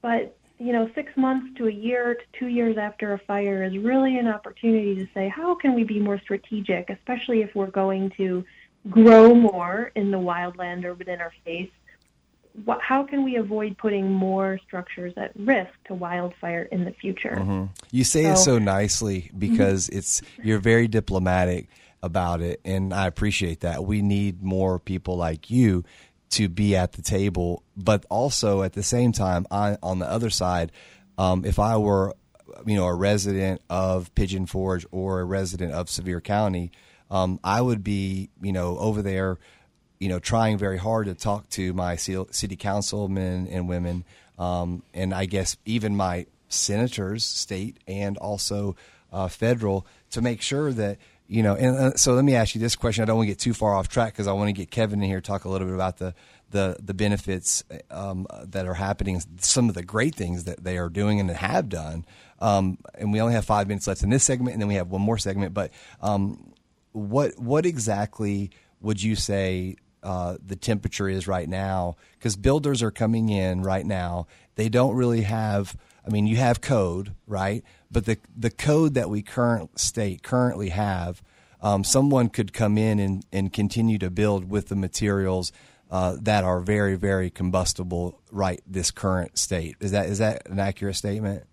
but 0.02 0.38
you 0.60 0.72
know, 0.72 0.90
six 0.94 1.12
months 1.18 1.58
to 1.58 1.68
a 1.68 1.72
year 1.72 2.14
to 2.14 2.40
two 2.40 2.48
years 2.48 2.78
after 2.78 3.14
a 3.14 3.18
fire 3.18 3.64
is 3.64 3.76
really 3.80 4.20
an 4.20 4.28
opportunity 4.28 4.94
to 4.96 5.08
say, 5.12 5.28
how 5.28 5.56
can 5.56 5.74
we 5.74 5.84
be 5.84 6.00
more 6.00 6.20
strategic, 6.20 6.92
especially 6.92 7.42
if 7.42 7.56
we're 7.56 7.72
going 7.72 8.12
to 8.12 8.46
grow 8.90 9.34
more 9.34 9.92
in 9.96 10.12
the 10.12 10.20
wildland 10.20 10.86
urban 10.86 11.08
interface? 11.08 11.72
What, 12.64 12.80
how 12.82 13.04
can 13.04 13.24
we 13.24 13.38
avoid 13.38 13.76
putting 13.80 14.12
more 14.12 14.60
structures 14.64 15.14
at 15.18 15.32
risk 15.36 15.72
to 15.86 15.96
wildfire 15.96 16.64
in 16.72 16.86
the 16.86 16.92
future? 16.92 17.38
Mm-hmm. 17.40 17.66
You 17.90 18.04
say 18.04 18.26
it 18.26 18.38
So- 18.38 18.44
so 18.44 18.60
nicely 18.60 19.32
because 19.38 19.90
it's 19.90 20.22
you're 20.44 20.60
very 20.60 20.88
diplomatic 20.88 21.70
about 22.04 22.42
it, 22.42 22.60
and 22.66 22.94
I 22.94 23.08
appreciate 23.08 23.62
that. 23.62 23.84
We 23.84 24.02
need 24.02 24.42
more 24.42 24.80
people 24.80 25.18
like 25.18 25.50
you 25.50 25.84
to 26.32 26.48
be 26.50 26.76
at 26.76 26.94
the 26.94 27.02
table, 27.02 27.64
but 27.76 28.06
also 28.10 28.64
at 28.64 28.74
the 28.74 28.84
same 28.84 29.12
time, 29.12 29.46
I, 29.52 29.78
on 29.84 30.00
the 30.00 30.10
other 30.10 30.30
side, 30.30 30.72
um, 31.18 31.44
if 31.46 31.60
I 31.60 31.78
were, 31.78 32.16
you 32.66 32.76
know, 32.76 32.86
a 32.86 32.96
resident 32.96 33.62
of 33.70 34.14
Pigeon 34.16 34.46
Forge 34.46 34.86
or 34.92 35.20
a 35.20 35.26
resident 35.26 35.74
of 35.74 35.90
Sevier 35.90 36.22
County, 36.22 36.72
um, 37.10 37.40
I 37.44 37.62
would 37.62 37.84
be, 37.84 38.30
you 38.42 38.54
know, 38.54 38.78
over 38.78 39.02
there 39.02 39.38
you 40.02 40.10
know, 40.10 40.18
trying 40.18 40.58
very 40.58 40.80
hard 40.80 41.06
to 41.06 41.14
talk 41.14 41.48
to 41.50 41.74
my 41.74 41.96
ci- 41.96 42.26
city 42.32 42.56
councilmen 42.56 43.48
and 43.48 43.70
women, 43.70 44.04
um, 44.40 44.82
and 44.96 45.14
I 45.14 45.26
guess 45.26 45.58
even 45.64 45.96
my 45.96 46.26
senators, 46.50 47.24
state 47.24 47.78
and 47.88 48.18
also 48.18 48.76
uh, 49.14 49.28
federal, 49.28 49.86
to 50.10 50.24
make 50.24 50.42
sure 50.42 50.74
that 50.74 50.98
you 51.32 51.44
know. 51.44 51.56
And 51.56 51.76
uh, 51.78 51.96
so, 51.96 52.14
let 52.14 52.26
me 52.26 52.36
ask 52.36 52.54
you 52.54 52.62
this 52.62 52.76
question. 52.76 53.02
I 53.02 53.06
don't 53.06 53.16
want 53.16 53.28
to 53.28 53.32
get 53.32 53.40
too 53.40 53.54
far 53.54 53.74
off 53.74 53.88
track 53.88 54.14
because 54.14 54.28
I 54.28 54.34
want 54.34 54.50
to 54.50 54.54
get 54.54 54.70
Kevin 54.70 55.02
in 55.02 55.10
here 55.10 55.22
talk 55.22 55.46
a 55.46 55.50
little 55.50 55.66
bit 55.66 55.74
about 55.74 55.98
the 55.98 56.14
the 56.50 56.76
the 56.84 56.94
benefits 56.94 57.64
um, 57.90 58.28
that 58.44 58.68
are 58.68 58.74
happening, 58.74 59.22
some 59.38 59.70
of 59.70 59.76
the 59.76 59.84
great 59.84 60.14
things 60.14 60.44
that 60.44 60.64
they 60.64 60.78
are 60.78 60.90
doing 60.90 61.20
and 61.20 61.30
have 61.32 61.70
done. 61.70 62.06
Um, 62.40 62.80
and 62.96 63.14
we 63.14 63.22
only 63.22 63.34
have 63.34 63.46
five 63.46 63.68
minutes 63.68 63.88
left 63.88 64.04
in 64.04 64.10
this 64.10 64.26
segment, 64.26 64.54
and 64.54 64.62
then 64.62 64.68
we 64.68 64.76
have 64.76 64.90
one 64.90 65.02
more 65.02 65.18
segment. 65.18 65.54
But 65.54 65.72
um, 66.02 66.54
what 66.92 67.40
what 67.40 67.66
exactly 67.66 68.52
would 68.82 69.02
you 69.02 69.16
say 69.16 69.78
uh, 70.04 70.36
the 70.46 70.58
temperature 70.58 71.08
is 71.08 71.28
right 71.30 71.48
now? 71.48 71.96
Because 72.18 72.36
builders 72.36 72.84
are 72.84 72.92
coming 72.92 73.30
in 73.30 73.62
right 73.62 73.86
now. 73.86 74.28
They 74.56 74.68
don't 74.68 74.96
really 74.96 75.22
have. 75.22 75.78
I 76.06 76.10
mean, 76.10 76.28
you 76.28 76.38
have 76.38 76.62
code, 76.62 77.14
right? 77.28 77.64
But 77.92 78.06
the 78.06 78.18
the 78.36 78.50
code 78.50 78.94
that 78.94 79.10
we 79.10 79.22
current 79.22 79.80
state 79.80 80.24
currently 80.24 80.70
have, 80.70 81.22
um, 81.62 81.84
someone 81.84 82.30
could 82.30 82.54
come 82.54 82.78
in 82.78 83.00
and, 83.00 83.26
and 83.32 83.52
continue 83.52 83.98
to 84.00 84.10
build 84.10 84.50
with 84.50 84.70
the 84.70 84.76
materials 84.76 85.52
uh, 85.90 86.16
that 86.22 86.44
are 86.44 86.62
very 86.62 86.96
very 86.96 87.30
combustible 87.30 88.22
right 88.32 88.62
this 88.66 88.92
current 88.92 89.38
state. 89.38 89.76
Is 89.82 89.92
that 89.92 90.08
is 90.08 90.20
that 90.20 90.48
an 90.48 90.60
accurate 90.60 90.96
statement? 90.96 91.44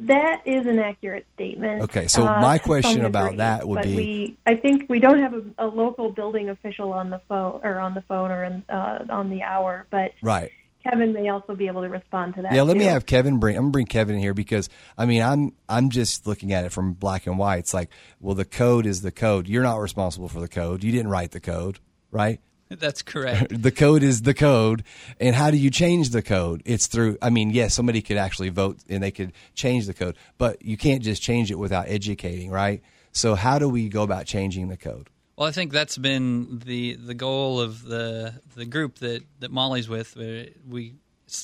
That 0.00 0.42
is 0.44 0.66
an 0.66 0.80
accurate 0.80 1.24
statement. 1.34 1.82
Okay, 1.82 2.08
so 2.08 2.26
uh, 2.26 2.40
my 2.40 2.58
to 2.58 2.64
question 2.64 3.04
about 3.04 3.36
that 3.36 3.66
would 3.66 3.76
but 3.76 3.84
be- 3.84 3.96
we, 3.96 4.36
I 4.44 4.56
think 4.56 4.86
we 4.88 4.98
don't 4.98 5.20
have 5.20 5.34
a, 5.34 5.42
a 5.58 5.66
local 5.66 6.10
building 6.10 6.48
official 6.50 6.92
on 6.92 7.10
the 7.10 7.20
phone 7.28 7.60
or 7.62 7.78
on 7.78 7.94
the 7.94 8.02
phone 8.02 8.32
or 8.32 8.42
in, 8.42 8.64
uh, 8.68 9.04
on 9.08 9.30
the 9.30 9.42
hour, 9.44 9.86
but 9.90 10.12
Right. 10.20 10.50
Kevin 10.84 11.12
may 11.12 11.28
also 11.28 11.54
be 11.54 11.66
able 11.66 11.82
to 11.82 11.88
respond 11.88 12.34
to 12.34 12.42
that. 12.42 12.52
Yeah, 12.52 12.62
let 12.62 12.76
me 12.76 12.84
have 12.84 13.06
Kevin 13.06 13.38
bring. 13.38 13.56
I'm 13.56 13.64
gonna 13.64 13.72
bring 13.72 13.86
Kevin 13.86 14.16
in 14.16 14.20
here 14.20 14.34
because 14.34 14.68
I 14.98 15.06
mean 15.06 15.22
I'm 15.22 15.52
I'm 15.68 15.90
just 15.90 16.26
looking 16.26 16.52
at 16.52 16.64
it 16.64 16.72
from 16.72 16.92
black 16.92 17.26
and 17.26 17.38
white. 17.38 17.60
It's 17.60 17.74
like, 17.74 17.90
well, 18.20 18.34
the 18.34 18.44
code 18.44 18.86
is 18.86 19.00
the 19.00 19.10
code. 19.10 19.48
You're 19.48 19.62
not 19.62 19.76
responsible 19.76 20.28
for 20.28 20.40
the 20.40 20.48
code. 20.48 20.84
You 20.84 20.92
didn't 20.92 21.08
write 21.08 21.30
the 21.30 21.40
code, 21.40 21.80
right? 22.10 22.40
That's 22.68 23.02
correct. 23.02 23.52
The 23.64 23.70
code 23.70 24.02
is 24.02 24.22
the 24.22 24.34
code, 24.34 24.84
and 25.20 25.34
how 25.34 25.50
do 25.50 25.56
you 25.56 25.70
change 25.70 26.10
the 26.10 26.22
code? 26.22 26.62
It's 26.64 26.86
through. 26.86 27.18
I 27.22 27.30
mean, 27.30 27.50
yes, 27.50 27.74
somebody 27.74 28.02
could 28.02 28.16
actually 28.16 28.50
vote 28.50 28.78
and 28.88 29.02
they 29.02 29.10
could 29.10 29.32
change 29.54 29.86
the 29.86 29.94
code, 29.94 30.16
but 30.38 30.62
you 30.62 30.76
can't 30.76 31.02
just 31.02 31.22
change 31.22 31.50
it 31.50 31.58
without 31.58 31.88
educating, 31.88 32.50
right? 32.50 32.82
So 33.12 33.36
how 33.36 33.58
do 33.58 33.68
we 33.68 33.88
go 33.88 34.02
about 34.02 34.26
changing 34.26 34.68
the 34.68 34.76
code? 34.76 35.08
Well, 35.36 35.48
I 35.48 35.52
think 35.52 35.72
that's 35.72 35.98
been 35.98 36.60
the 36.64 36.94
the 36.94 37.14
goal 37.14 37.60
of 37.60 37.82
the 37.84 38.34
the 38.54 38.64
group 38.64 38.98
that 39.00 39.22
that 39.40 39.50
Molly's 39.50 39.88
with. 39.88 40.16
Uh, 40.16 40.50
We 40.68 40.94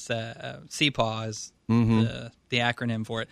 uh, 0.09 0.61
CPAW 0.69 1.29
is 1.29 1.53
the 1.69 2.33
the 2.51 2.59
acronym 2.59 3.05
for 3.07 3.23
it, 3.23 3.29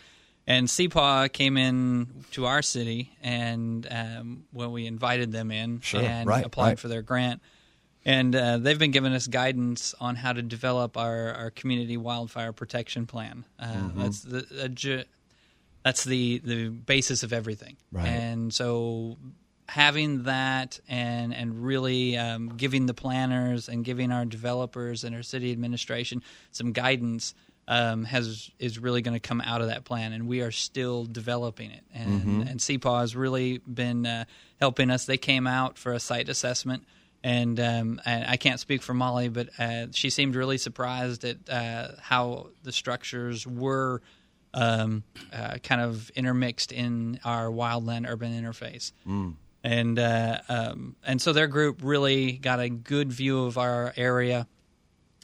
And 0.47 0.67
CPAW 0.69 1.33
came 1.33 1.57
in 1.57 2.25
to 2.33 2.47
our 2.47 2.63
city, 2.63 3.13
and 3.23 3.87
um, 3.91 4.45
when 4.53 4.73
we 4.73 4.87
invited 4.87 5.31
them 5.33 5.51
in 5.51 5.81
Sure, 5.81 6.01
and 6.03 6.27
right, 6.29 6.45
applied 6.45 6.69
right. 6.69 6.79
for 6.79 6.89
their 6.89 7.03
grant, 7.03 7.41
and 8.05 8.35
uh, 8.35 8.59
they've 8.59 8.79
been 8.79 8.91
giving 8.91 9.13
us 9.13 9.27
guidance 9.29 9.95
on 10.01 10.17
how 10.17 10.33
to 10.33 10.43
develop 10.43 10.97
our, 10.97 11.33
our 11.35 11.51
community 11.51 11.97
wildfire 11.97 12.53
protection 12.53 13.07
plan. 13.07 13.45
Uh, 13.59 13.67
Mm-hmm. 13.67 14.03
That's 14.03 14.21
the 14.23 14.69
ju- 14.71 15.05
that's 15.85 16.05
the 16.05 16.39
the 16.45 16.69
basis 16.71 17.23
of 17.23 17.33
everything. 17.33 17.77
Right. 17.93 18.07
And 18.09 18.53
so 18.53 19.17
having 19.69 20.23
that 20.25 20.81
and 20.89 21.35
and 21.35 21.63
really 21.63 22.17
um, 22.17 22.49
giving 22.57 22.87
the 22.87 22.95
planners 22.95 23.69
and 23.69 23.85
giving 23.85 24.11
our 24.11 24.25
developers 24.25 25.05
and 25.05 25.15
our 25.15 25.23
city 25.23 25.53
administration 25.53 26.23
some 26.51 26.73
guidance 26.73 27.35
um, 27.69 28.05
has 28.05 28.51
is 28.59 28.79
really 28.79 29.03
going 29.03 29.13
to 29.15 29.21
come 29.29 29.43
out 29.43 29.61
of 29.61 29.67
that 29.69 29.85
plan, 29.85 30.13
and 30.15 30.27
we 30.27 30.41
are 30.41 30.51
still 30.51 31.05
developing 31.05 31.71
it. 31.71 31.85
And 31.95 32.09
Mm-hmm. 32.21 32.41
and 32.43 32.61
CPAW 32.61 33.01
has 33.01 33.15
really 33.15 33.59
been 33.59 34.07
uh, 34.07 34.25
helping 34.59 34.91
us. 34.91 35.05
They 35.05 35.19
came 35.19 35.47
out 35.47 35.77
for 35.79 35.93
a 35.93 36.01
site 36.01 36.29
assessment. 36.29 36.85
And, 37.25 37.59
um, 37.59 38.01
and 38.07 38.25
I 38.27 38.37
can't 38.37 38.61
speak 38.61 38.81
for 38.81 38.95
Molly, 38.95 39.29
but 39.29 39.49
uh, 39.59 39.89
she 39.91 40.09
seemed 40.09 40.37
really 40.37 40.57
surprised 40.57 41.25
at 41.25 41.37
uh, 41.51 41.89
how 42.01 42.51
the 42.63 42.71
structures 42.71 43.45
were 43.45 44.03
um, 44.55 45.03
uh, 45.33 45.59
kind 45.63 45.81
of 45.81 46.11
intermixed 46.11 46.71
in 46.71 47.19
our 47.25 47.49
wildland 47.49 48.09
urban 48.09 48.33
interface. 48.41 48.93
And 49.65 49.99
uh, 49.99 50.39
um, 50.49 50.97
and 51.05 51.21
so 51.21 51.33
their 51.33 51.49
group 51.49 51.81
really 51.83 52.33
got 52.33 52.61
a 52.61 52.69
good 52.69 53.13
view 53.13 53.45
of 53.45 53.59
our 53.59 53.93
area, 53.97 54.47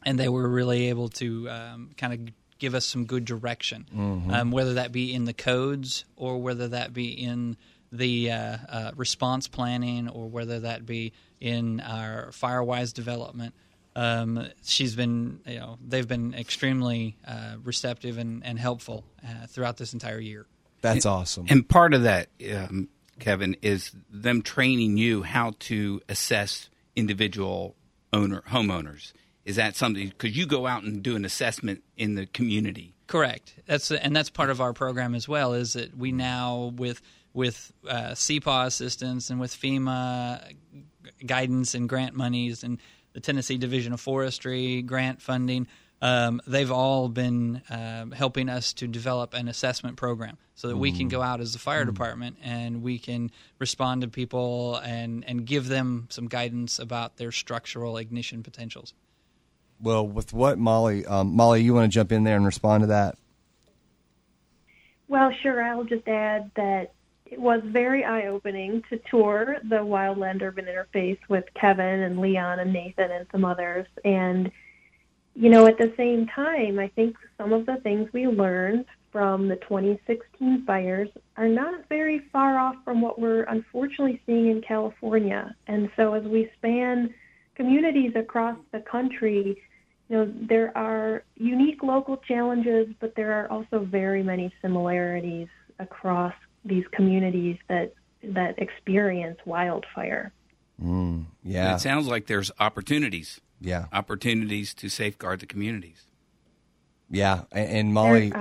and 0.04 0.18
they 0.18 0.28
were 0.28 0.48
really 0.48 0.88
able 0.88 1.08
to 1.10 1.48
um, 1.50 1.90
kind 1.96 2.12
of 2.12 2.34
give 2.58 2.74
us 2.74 2.84
some 2.84 3.04
good 3.04 3.24
direction, 3.24 3.86
um, 4.32 4.50
whether 4.50 4.74
that 4.74 4.90
be 4.90 5.12
in 5.14 5.24
the 5.24 5.32
codes 5.32 6.04
or 6.16 6.40
whether 6.40 6.68
that 6.68 6.92
be 6.92 7.08
in 7.08 7.56
the 7.92 8.30
uh, 8.30 8.56
uh, 8.68 8.90
response 8.96 9.46
planning 9.48 10.08
or 10.08 10.28
whether 10.28 10.60
that 10.60 10.84
be 10.84 11.12
in 11.40 11.80
our 11.80 12.30
Firewise 12.30 12.92
development. 12.92 13.54
Um, 13.96 14.48
she's 14.64 14.96
been, 14.96 15.40
you 15.46 15.60
know, 15.60 15.78
they've 15.86 16.08
been 16.08 16.34
extremely 16.34 17.16
uh, 17.26 17.56
receptive 17.62 18.18
and, 18.18 18.44
and 18.44 18.58
helpful 18.58 19.04
uh, 19.22 19.46
throughout 19.46 19.76
this 19.76 19.92
entire 19.92 20.18
year. 20.18 20.46
That's 20.80 21.06
awesome. 21.06 21.46
And 21.48 21.66
part 21.68 21.94
of 21.94 22.02
that, 22.02 22.28
um, 22.54 22.88
Kevin, 23.18 23.56
is 23.62 23.92
them 24.10 24.42
training 24.42 24.96
you 24.96 25.22
how 25.22 25.54
to 25.60 26.00
assess 26.08 26.68
individual 26.96 27.74
owner 28.12 28.42
homeowners. 28.50 29.12
Is 29.44 29.56
that 29.56 29.76
something? 29.76 30.08
Because 30.08 30.36
you 30.36 30.46
go 30.46 30.66
out 30.66 30.84
and 30.84 31.02
do 31.02 31.16
an 31.16 31.24
assessment 31.24 31.82
in 31.96 32.14
the 32.14 32.26
community. 32.26 32.94
Correct. 33.06 33.54
That's 33.66 33.90
and 33.90 34.16
that's 34.16 34.30
part 34.30 34.48
of 34.48 34.60
our 34.60 34.72
program 34.72 35.14
as 35.14 35.28
well. 35.28 35.52
Is 35.52 35.74
that 35.74 35.96
we 35.96 36.12
now 36.12 36.72
with 36.76 37.02
with 37.34 37.72
uh, 37.86 38.12
CPAW 38.12 38.66
assistance 38.66 39.28
and 39.28 39.38
with 39.40 39.54
FEMA 39.54 40.54
guidance 41.26 41.74
and 41.74 41.88
grant 41.88 42.14
monies 42.14 42.64
and 42.64 42.78
the 43.12 43.20
Tennessee 43.20 43.58
Division 43.58 43.92
of 43.92 44.00
Forestry 44.00 44.82
grant 44.82 45.20
funding. 45.20 45.66
Um, 46.02 46.42
they've 46.46 46.70
all 46.70 47.08
been 47.08 47.62
um, 47.70 48.10
helping 48.10 48.48
us 48.48 48.74
to 48.74 48.86
develop 48.86 49.32
an 49.32 49.48
assessment 49.48 49.96
program 49.96 50.36
so 50.54 50.68
that 50.68 50.76
we 50.76 50.92
can 50.92 51.08
go 51.08 51.22
out 51.22 51.40
as 51.40 51.54
a 51.54 51.58
fire 51.58 51.84
department 51.84 52.36
and 52.42 52.82
we 52.82 52.98
can 52.98 53.30
respond 53.58 54.02
to 54.02 54.08
people 54.08 54.76
and, 54.84 55.24
and 55.26 55.46
give 55.46 55.68
them 55.68 56.06
some 56.10 56.28
guidance 56.28 56.78
about 56.78 57.16
their 57.16 57.32
structural 57.32 57.96
ignition 57.96 58.42
potentials. 58.42 58.92
Well, 59.80 60.06
with 60.06 60.32
what 60.32 60.58
Molly, 60.58 61.04
um, 61.06 61.34
Molly, 61.34 61.62
you 61.62 61.74
want 61.74 61.90
to 61.90 61.94
jump 61.94 62.12
in 62.12 62.24
there 62.24 62.36
and 62.36 62.46
respond 62.46 62.82
to 62.82 62.86
that? 62.88 63.16
Well, 65.08 65.32
sure. 65.42 65.62
I'll 65.62 65.84
just 65.84 66.06
add 66.06 66.50
that 66.56 66.92
it 67.26 67.40
was 67.40 67.60
very 67.64 68.04
eye 68.04 68.26
opening 68.26 68.82
to 68.90 69.00
tour 69.10 69.56
the 69.62 69.76
Wildland 69.76 70.42
Urban 70.42 70.66
Interface 70.66 71.18
with 71.28 71.44
Kevin 71.54 72.00
and 72.02 72.18
Leon 72.20 72.60
and 72.60 72.72
Nathan 72.72 73.10
and 73.10 73.26
some 73.32 73.44
others. 73.44 73.86
And, 74.04 74.50
you 75.34 75.50
know, 75.50 75.66
at 75.66 75.78
the 75.78 75.92
same 75.96 76.26
time, 76.26 76.78
I 76.78 76.88
think 76.88 77.16
some 77.38 77.52
of 77.52 77.66
the 77.66 77.76
things 77.76 78.08
we 78.12 78.26
learned 78.26 78.84
from 79.10 79.48
the 79.48 79.56
2016 79.56 80.64
fires 80.64 81.08
are 81.36 81.48
not 81.48 81.88
very 81.88 82.20
far 82.32 82.58
off 82.58 82.76
from 82.84 83.00
what 83.00 83.20
we're 83.20 83.44
unfortunately 83.44 84.20
seeing 84.26 84.50
in 84.50 84.60
California. 84.60 85.54
And 85.66 85.90
so 85.96 86.14
as 86.14 86.24
we 86.24 86.50
span 86.58 87.14
communities 87.54 88.12
across 88.16 88.58
the 88.72 88.80
country, 88.80 89.60
you 90.08 90.16
know, 90.16 90.32
there 90.48 90.76
are 90.76 91.22
unique 91.36 91.82
local 91.82 92.16
challenges, 92.16 92.88
but 93.00 93.14
there 93.14 93.32
are 93.32 93.50
also 93.50 93.84
very 93.84 94.22
many 94.22 94.52
similarities 94.60 95.48
across 95.78 96.34
these 96.64 96.84
communities 96.92 97.56
that 97.68 97.94
that 98.22 98.58
experience 98.58 99.38
wildfire. 99.44 100.32
Mm, 100.82 101.26
yeah, 101.42 101.76
It 101.76 101.80
sounds 101.80 102.06
like 102.06 102.26
there's 102.26 102.50
opportunities, 102.58 103.40
yeah, 103.64 103.86
opportunities 103.92 104.74
to 104.74 104.88
safeguard 104.88 105.40
the 105.40 105.46
communities. 105.46 106.06
yeah. 107.10 107.42
And, 107.52 107.68
and 107.70 107.94
Molly, 107.94 108.32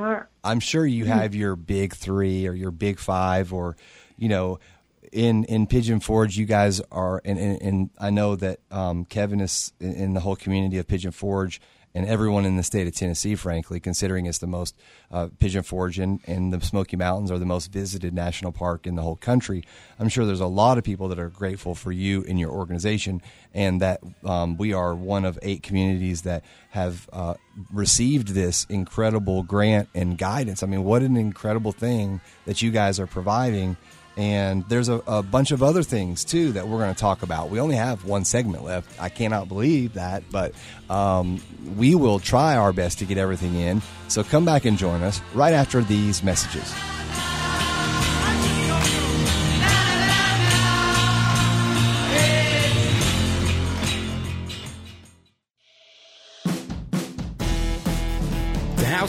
I'm 0.44 0.60
sure 0.60 0.86
you 0.86 1.06
have 1.06 1.34
your 1.34 1.56
big 1.56 1.94
three 1.94 2.48
or 2.48 2.54
your 2.54 2.72
big 2.72 3.00
five, 3.00 3.54
or 3.54 3.78
you 4.18 4.30
know, 4.30 4.60
in 5.12 5.46
in 5.46 5.68
Pigeon 5.68 6.00
Forge, 6.00 6.38
you 6.38 6.46
guys 6.46 6.82
are, 6.92 7.22
and, 7.24 7.40
and, 7.40 7.62
and 7.62 7.90
I 8.00 8.10
know 8.10 8.36
that 8.36 8.60
um, 8.72 9.06
Kevin 9.06 9.40
is 9.40 9.72
in 9.80 9.94
in 9.94 10.14
the 10.14 10.20
whole 10.20 10.36
community 10.36 10.78
of 10.78 10.88
Pigeon 10.88 11.12
Forge. 11.12 11.62
And 11.96 12.08
everyone 12.08 12.46
in 12.46 12.58
the 12.58 12.64
state 12.64 12.88
of 12.88 12.96
Tennessee, 12.96 13.36
frankly, 13.36 13.80
considering 13.80 14.26
it's 14.26 14.40
the 14.40 14.48
most 14.48 14.76
uh, 15.12 15.28
Pigeon 15.38 15.62
Forge 15.62 16.00
and, 16.00 16.20
and 16.26 16.52
the 16.52 16.60
Smoky 16.60 16.98
Mountains 16.98 17.30
are 17.30 17.38
the 17.38 17.46
most 17.46 17.72
visited 17.72 18.16
national 18.16 18.52
park 18.52 18.88
in 18.88 18.96
the 18.96 19.04
whole 19.04 19.16
country. 19.16 19.64
I'm 20.00 20.10
sure 20.10 20.26
there's 20.26 20.40
a 20.40 20.48
lot 20.48 20.80
of 20.80 20.84
people 20.84 21.08
that 21.10 21.20
are 21.20 21.30
grateful 21.30 21.76
for 21.76 21.92
you 21.92 22.26
and 22.28 22.40
your 22.40 22.50
organization, 22.50 23.22
and 23.54 23.80
that 23.82 24.02
um, 24.26 24.58
we 24.58 24.74
are 24.74 24.96
one 24.96 25.24
of 25.24 25.38
eight 25.44 25.62
communities 25.62 26.24
that 26.24 26.44
have 26.72 27.08
uh, 27.14 27.36
received 27.72 28.30
this 28.30 28.66
incredible 28.70 29.44
grant 29.44 29.88
and 29.94 30.18
guidance. 30.18 30.64
I 30.64 30.66
mean, 30.66 30.84
what 30.84 31.04
an 31.04 31.16
incredible 31.16 31.72
thing 31.72 32.22
that 32.46 32.64
you 32.64 32.72
guys 32.72 33.00
are 33.00 33.08
providing. 33.08 33.78
And 34.16 34.64
there's 34.70 34.90
a, 34.90 35.02
a 35.08 35.24
bunch 35.24 35.52
of 35.52 35.64
other 35.64 35.82
things 35.82 36.24
too 36.24 36.52
that 36.52 36.68
we're 36.68 36.78
going 36.78 36.94
to 36.94 37.00
talk 37.00 37.24
about. 37.24 37.50
We 37.50 37.60
only 37.60 37.76
have 37.76 38.06
one 38.06 38.26
segment 38.26 38.64
left. 38.64 39.02
I 39.02 39.10
cannot 39.10 39.48
believe 39.48 39.94
that, 39.94 40.24
but 40.32 40.54
um, 40.90 41.42
we 41.78 41.96
will 41.96 42.20
try 42.20 42.56
our 42.56 42.74
best 42.74 43.00
to 43.00 43.06
get 43.06 43.18
everything 43.18 43.56
in. 43.56 43.82
So 44.10 44.24
come 44.24 44.46
back 44.46 44.66
and 44.66 44.78
join 44.78 45.02
us 45.02 45.20
right 45.34 45.54
after 45.54 45.82
these 45.82 46.22
messages. 46.24 46.72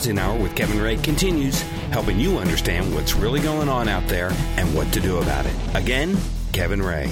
Housing 0.05 0.19
Hour 0.19 0.39
with 0.39 0.55
Kevin 0.55 0.79
Ray 0.79 0.97
continues, 0.97 1.61
helping 1.89 2.19
you 2.19 2.37
understand 2.37 2.93
what's 2.93 3.15
really 3.15 3.39
going 3.39 3.67
on 3.67 3.89
out 3.89 4.07
there 4.07 4.29
and 4.55 4.71
what 4.75 4.93
to 4.93 4.99
do 4.99 5.17
about 5.17 5.47
it. 5.47 5.55
Again, 5.73 6.15
Kevin 6.53 6.79
Ray. 6.79 7.11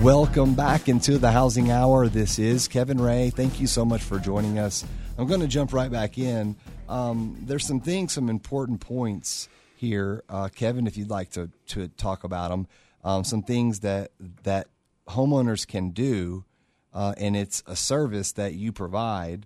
Welcome 0.00 0.54
back 0.54 0.88
into 0.88 1.18
the 1.18 1.30
Housing 1.30 1.70
Hour. 1.70 2.08
This 2.08 2.38
is 2.38 2.68
Kevin 2.68 2.98
Ray. 2.98 3.28
Thank 3.28 3.60
you 3.60 3.66
so 3.66 3.84
much 3.84 4.02
for 4.02 4.18
joining 4.18 4.58
us. 4.58 4.82
I'm 5.18 5.26
going 5.26 5.42
to 5.42 5.46
jump 5.46 5.74
right 5.74 5.92
back 5.92 6.16
in. 6.16 6.56
Um, 6.88 7.36
there's 7.42 7.66
some 7.66 7.80
things, 7.80 8.14
some 8.14 8.30
important 8.30 8.80
points 8.80 9.50
here, 9.76 10.24
uh, 10.30 10.48
Kevin. 10.48 10.86
If 10.86 10.96
you'd 10.96 11.10
like 11.10 11.32
to 11.32 11.50
to 11.66 11.88
talk 11.88 12.24
about 12.24 12.48
them, 12.48 12.66
um, 13.04 13.24
some 13.24 13.42
things 13.42 13.80
that 13.80 14.10
that 14.44 14.68
homeowners 15.06 15.66
can 15.66 15.90
do, 15.90 16.46
uh, 16.94 17.12
and 17.18 17.36
it's 17.36 17.62
a 17.66 17.76
service 17.76 18.32
that 18.32 18.54
you 18.54 18.72
provide. 18.72 19.44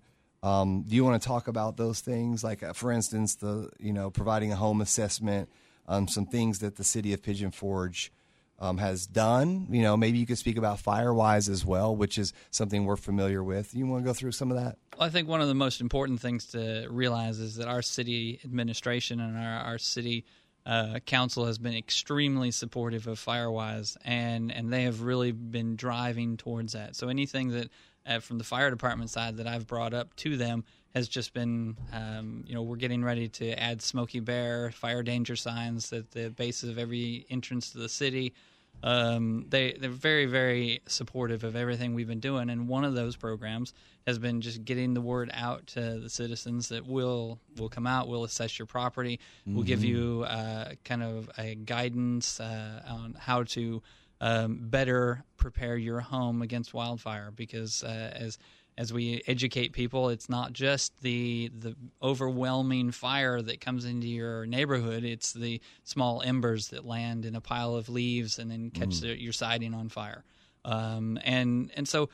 Um, 0.48 0.82
do 0.82 0.96
you 0.96 1.04
want 1.04 1.20
to 1.20 1.28
talk 1.28 1.46
about 1.48 1.76
those 1.76 2.00
things, 2.00 2.42
like 2.42 2.62
uh, 2.62 2.72
for 2.72 2.90
instance, 2.90 3.34
the 3.34 3.70
you 3.78 3.92
know 3.92 4.10
providing 4.10 4.52
a 4.52 4.56
home 4.56 4.80
assessment, 4.80 5.50
um, 5.86 6.08
some 6.08 6.26
things 6.26 6.60
that 6.60 6.76
the 6.76 6.84
city 6.84 7.12
of 7.12 7.22
Pigeon 7.22 7.50
Forge 7.50 8.12
um, 8.58 8.78
has 8.78 9.06
done. 9.06 9.66
You 9.70 9.82
know, 9.82 9.96
maybe 9.96 10.18
you 10.18 10.26
could 10.26 10.38
speak 10.38 10.56
about 10.56 10.78
Firewise 10.78 11.48
as 11.48 11.64
well, 11.64 11.94
which 11.94 12.18
is 12.18 12.32
something 12.50 12.86
we're 12.86 12.96
familiar 12.96 13.42
with. 13.42 13.74
You 13.74 13.86
want 13.86 14.04
to 14.04 14.08
go 14.08 14.14
through 14.14 14.32
some 14.32 14.50
of 14.50 14.56
that? 14.56 14.78
Well, 14.98 15.06
I 15.06 15.10
think 15.10 15.28
one 15.28 15.40
of 15.40 15.48
the 15.48 15.54
most 15.54 15.80
important 15.80 16.20
things 16.20 16.46
to 16.46 16.86
realize 16.90 17.38
is 17.38 17.56
that 17.56 17.68
our 17.68 17.82
city 17.82 18.40
administration 18.44 19.20
and 19.20 19.36
our, 19.36 19.60
our 19.60 19.78
city 19.78 20.24
uh, 20.66 20.98
council 21.06 21.46
has 21.46 21.58
been 21.58 21.74
extremely 21.74 22.50
supportive 22.50 23.06
of 23.06 23.18
Firewise, 23.18 23.96
and, 24.04 24.52
and 24.52 24.72
they 24.72 24.82
have 24.82 25.02
really 25.02 25.32
been 25.32 25.76
driving 25.76 26.36
towards 26.36 26.72
that. 26.72 26.96
So 26.96 27.08
anything 27.08 27.50
that 27.52 27.70
uh, 28.08 28.20
from 28.20 28.38
the 28.38 28.44
fire 28.44 28.70
department 28.70 29.10
side 29.10 29.36
that 29.36 29.46
I've 29.46 29.66
brought 29.66 29.94
up 29.94 30.16
to 30.16 30.36
them 30.36 30.64
has 30.94 31.08
just 31.08 31.34
been, 31.34 31.76
um, 31.92 32.44
you 32.46 32.54
know, 32.54 32.62
we're 32.62 32.76
getting 32.76 33.04
ready 33.04 33.28
to 33.28 33.52
add 33.52 33.82
Smokey 33.82 34.20
Bear 34.20 34.70
fire 34.70 35.02
danger 35.02 35.36
signs 35.36 35.92
at 35.92 36.10
the 36.12 36.30
bases 36.30 36.70
of 36.70 36.78
every 36.78 37.26
entrance 37.28 37.70
to 37.72 37.78
the 37.78 37.88
city. 37.88 38.32
Um, 38.80 39.46
they 39.48 39.72
they're 39.72 39.90
very 39.90 40.26
very 40.26 40.82
supportive 40.86 41.42
of 41.42 41.56
everything 41.56 41.94
we've 41.94 42.06
been 42.06 42.20
doing, 42.20 42.48
and 42.48 42.68
one 42.68 42.84
of 42.84 42.94
those 42.94 43.16
programs 43.16 43.74
has 44.06 44.20
been 44.20 44.40
just 44.40 44.64
getting 44.64 44.94
the 44.94 45.00
word 45.00 45.30
out 45.34 45.66
to 45.68 45.98
the 45.98 46.08
citizens 46.08 46.68
that 46.68 46.86
we'll 46.86 47.40
will 47.56 47.68
come 47.68 47.88
out, 47.88 48.06
we'll 48.06 48.22
assess 48.22 48.56
your 48.56 48.66
property, 48.66 49.18
we'll 49.46 49.64
give 49.64 49.82
you 49.82 50.24
uh, 50.28 50.74
kind 50.84 51.02
of 51.02 51.28
a 51.38 51.56
guidance 51.56 52.38
uh, 52.38 52.82
on 52.88 53.16
how 53.18 53.42
to 53.42 53.82
um, 54.20 54.58
better 54.60 55.24
prepare 55.36 55.76
your 55.76 56.00
home 56.00 56.42
against 56.42 56.74
wildfire 56.74 57.30
because 57.34 57.82
uh, 57.84 58.12
as 58.14 58.38
as 58.78 58.92
we 58.92 59.20
educate 59.26 59.72
people, 59.72 60.08
it's 60.08 60.28
not 60.28 60.52
just 60.52 61.02
the 61.02 61.50
the 61.58 61.74
overwhelming 62.00 62.92
fire 62.92 63.42
that 63.42 63.60
comes 63.60 63.84
into 63.84 64.06
your 64.06 64.46
neighborhood. 64.46 65.02
It's 65.02 65.32
the 65.32 65.60
small 65.82 66.22
embers 66.22 66.68
that 66.68 66.84
land 66.84 67.24
in 67.24 67.34
a 67.34 67.40
pile 67.40 67.74
of 67.74 67.88
leaves 67.88 68.38
and 68.38 68.48
then 68.48 68.70
catch 68.70 69.00
the, 69.00 69.20
your 69.20 69.32
siding 69.32 69.74
on 69.74 69.88
fire. 69.88 70.24
Um, 70.64 71.18
and 71.24 71.72
and 71.76 71.88
so 71.88 72.08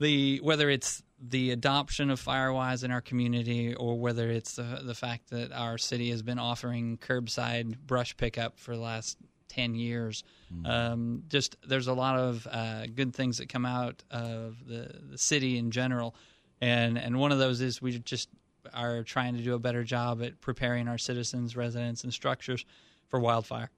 the 0.00 0.40
whether 0.42 0.70
it's 0.70 1.02
the 1.20 1.50
adoption 1.50 2.10
of 2.10 2.24
Firewise 2.24 2.84
in 2.84 2.90
our 2.90 3.02
community 3.02 3.74
or 3.74 3.98
whether 3.98 4.30
it's 4.30 4.56
the 4.56 4.80
the 4.82 4.94
fact 4.94 5.28
that 5.28 5.52
our 5.52 5.76
city 5.76 6.10
has 6.10 6.22
been 6.22 6.38
offering 6.38 6.96
curbside 6.96 7.76
brush 7.86 8.16
pickup 8.16 8.58
for 8.58 8.74
the 8.74 8.82
last 8.82 9.18
10 9.48 9.74
years. 9.74 10.24
Um, 10.64 11.24
just 11.28 11.56
there's 11.66 11.88
a 11.88 11.92
lot 11.92 12.18
of 12.18 12.46
uh, 12.50 12.86
good 12.86 13.14
things 13.14 13.38
that 13.38 13.48
come 13.48 13.66
out 13.66 14.02
of 14.10 14.56
the, 14.66 14.90
the 15.10 15.18
city 15.18 15.58
in 15.58 15.70
general. 15.70 16.14
And, 16.60 16.98
and 16.98 17.18
one 17.18 17.32
of 17.32 17.38
those 17.38 17.60
is 17.60 17.80
we 17.82 17.98
just 17.98 18.28
are 18.74 19.02
trying 19.02 19.36
to 19.36 19.42
do 19.42 19.54
a 19.54 19.58
better 19.58 19.84
job 19.84 20.22
at 20.22 20.40
preparing 20.40 20.88
our 20.88 20.98
citizens, 20.98 21.56
residents, 21.56 22.04
and 22.04 22.12
structures 22.12 22.64
for 23.08 23.18
wildfire. 23.18 23.70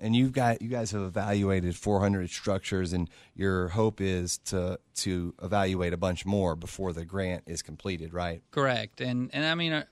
and 0.00 0.14
you've 0.14 0.32
got 0.32 0.62
you 0.62 0.68
guys 0.68 0.92
have 0.92 1.02
evaluated 1.02 1.74
400 1.74 2.30
structures, 2.30 2.92
and 2.92 3.10
your 3.34 3.68
hope 3.68 4.00
is 4.00 4.38
to 4.46 4.78
to 4.96 5.34
evaluate 5.42 5.92
a 5.92 5.96
bunch 5.96 6.24
more 6.24 6.54
before 6.54 6.92
the 6.92 7.04
grant 7.04 7.42
is 7.46 7.60
completed, 7.60 8.14
right? 8.14 8.42
Correct, 8.52 9.00
and 9.00 9.30
and 9.32 9.44
I 9.44 9.56
mean, 9.56 9.72
uh, 9.72 9.84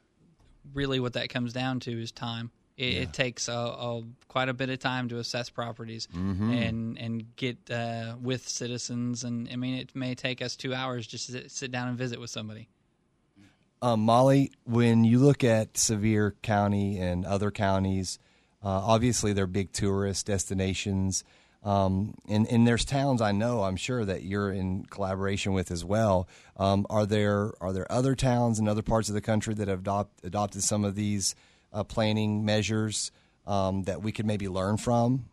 really, 0.72 1.00
what 1.00 1.14
that 1.14 1.30
comes 1.30 1.52
down 1.52 1.80
to 1.80 2.00
is 2.00 2.12
time. 2.12 2.52
It, 2.76 2.94
it 2.94 3.12
takes 3.12 3.48
a, 3.48 3.52
a 3.52 4.02
quite 4.28 4.48
a 4.50 4.54
bit 4.54 4.68
of 4.68 4.78
time 4.78 5.08
to 5.08 5.18
assess 5.18 5.48
properties 5.48 6.08
and 6.14 6.98
and 6.98 7.36
get 7.36 7.70
uh, 7.70 8.16
with 8.20 8.48
citizens, 8.48 9.24
and 9.24 9.48
I 9.50 9.56
mean, 9.56 9.74
it 9.76 9.94
may 9.94 10.14
take 10.14 10.42
us 10.42 10.56
two 10.56 10.74
hours 10.74 11.06
just 11.06 11.26
to 11.26 11.32
sit, 11.32 11.50
sit 11.50 11.72
down 11.72 11.88
and 11.88 11.96
visit 11.96 12.20
with 12.20 12.30
somebody. 12.30 12.68
Um, 13.82 14.00
Molly, 14.00 14.52
when 14.64 15.04
you 15.04 15.18
look 15.18 15.44
at 15.44 15.76
Sevier 15.76 16.34
County 16.42 16.98
and 16.98 17.24
other 17.24 17.50
counties, 17.50 18.18
uh, 18.62 18.68
obviously 18.68 19.32
they're 19.32 19.46
big 19.46 19.72
tourist 19.72 20.26
destinations. 20.26 21.24
Um, 21.62 22.14
and, 22.28 22.46
and 22.46 22.66
there's 22.66 22.84
towns 22.84 23.20
I 23.20 23.32
know, 23.32 23.64
I'm 23.64 23.76
sure 23.76 24.04
that 24.04 24.22
you're 24.22 24.52
in 24.52 24.84
collaboration 24.84 25.52
with 25.52 25.70
as 25.70 25.84
well. 25.84 26.28
Um, 26.56 26.86
are 26.88 27.06
there 27.06 27.52
are 27.60 27.72
there 27.72 27.90
other 27.90 28.14
towns 28.14 28.58
in 28.58 28.68
other 28.68 28.82
parts 28.82 29.08
of 29.08 29.14
the 29.14 29.20
country 29.20 29.52
that 29.54 29.66
have 29.66 29.80
adopt, 29.80 30.24
adopted 30.24 30.62
some 30.62 30.84
of 30.84 30.94
these 30.94 31.34
uh, 31.76 31.84
planning 31.84 32.44
measures 32.44 33.12
um, 33.46 33.82
that 33.82 34.02
we 34.02 34.10
could 34.10 34.26
maybe 34.26 34.48
learn 34.48 34.78
from? 34.78 35.26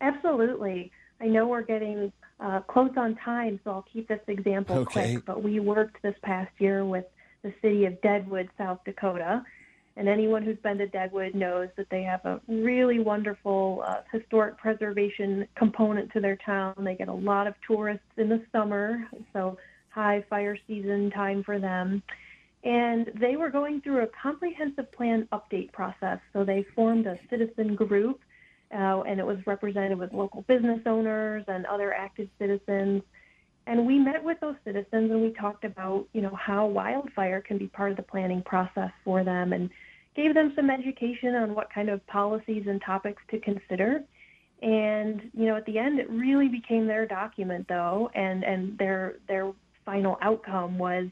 Absolutely. 0.00 0.92
I 1.20 1.26
know 1.26 1.48
we're 1.48 1.62
getting 1.62 2.12
uh, 2.38 2.60
close 2.60 2.92
on 2.96 3.16
time, 3.16 3.58
so 3.64 3.72
I'll 3.72 3.86
keep 3.92 4.06
this 4.06 4.20
example 4.28 4.78
Okay. 4.78 5.14
quick. 5.14 5.24
But 5.26 5.42
we 5.42 5.58
worked 5.58 6.00
this 6.02 6.14
past 6.22 6.52
year 6.58 6.84
with 6.84 7.04
the 7.42 7.52
city 7.60 7.84
of 7.84 8.00
Deadwood, 8.00 8.48
South 8.56 8.78
Dakota. 8.84 9.44
And 9.96 10.08
anyone 10.08 10.44
who's 10.44 10.58
been 10.58 10.78
to 10.78 10.86
Deadwood 10.86 11.34
knows 11.34 11.68
that 11.76 11.90
they 11.90 12.04
have 12.04 12.24
a 12.24 12.40
really 12.46 13.00
wonderful 13.00 13.82
uh, 13.84 14.02
historic 14.12 14.56
preservation 14.56 15.48
component 15.56 16.12
to 16.12 16.20
their 16.20 16.36
town. 16.46 16.74
They 16.78 16.94
get 16.94 17.08
a 17.08 17.12
lot 17.12 17.48
of 17.48 17.54
tourists 17.66 18.06
in 18.16 18.28
the 18.28 18.40
summer, 18.52 19.04
so 19.32 19.58
high 19.88 20.24
fire 20.30 20.56
season 20.68 21.10
time 21.10 21.42
for 21.42 21.58
them. 21.58 22.04
And 22.64 23.10
they 23.20 23.36
were 23.36 23.50
going 23.50 23.80
through 23.82 24.02
a 24.02 24.08
comprehensive 24.20 24.90
plan 24.92 25.28
update 25.32 25.72
process. 25.72 26.18
So 26.32 26.44
they 26.44 26.64
formed 26.74 27.06
a 27.06 27.18
citizen 27.30 27.76
group 27.76 28.20
uh, 28.72 29.02
and 29.02 29.18
it 29.18 29.26
was 29.26 29.38
represented 29.46 29.98
with 29.98 30.12
local 30.12 30.42
business 30.42 30.80
owners 30.86 31.44
and 31.48 31.64
other 31.66 31.94
active 31.94 32.28
citizens. 32.38 33.02
And 33.66 33.86
we 33.86 33.98
met 33.98 34.22
with 34.22 34.38
those 34.40 34.56
citizens 34.64 35.10
and 35.10 35.22
we 35.22 35.32
talked 35.32 35.64
about, 35.64 36.06
you 36.12 36.20
know, 36.20 36.34
how 36.34 36.66
wildfire 36.66 37.40
can 37.40 37.58
be 37.58 37.66
part 37.68 37.90
of 37.90 37.96
the 37.96 38.02
planning 38.02 38.42
process 38.42 38.90
for 39.04 39.24
them 39.24 39.52
and 39.52 39.70
gave 40.16 40.34
them 40.34 40.52
some 40.56 40.68
education 40.68 41.34
on 41.34 41.54
what 41.54 41.72
kind 41.72 41.88
of 41.88 42.04
policies 42.06 42.64
and 42.66 42.82
topics 42.84 43.22
to 43.30 43.38
consider. 43.40 44.02
And, 44.60 45.30
you 45.32 45.46
know, 45.46 45.56
at 45.56 45.64
the 45.66 45.78
end 45.78 45.98
it 45.98 46.10
really 46.10 46.48
became 46.48 46.86
their 46.86 47.06
document 47.06 47.66
though 47.68 48.10
and, 48.14 48.42
and 48.42 48.76
their 48.78 49.16
their 49.28 49.52
final 49.84 50.18
outcome 50.20 50.76
was 50.76 51.06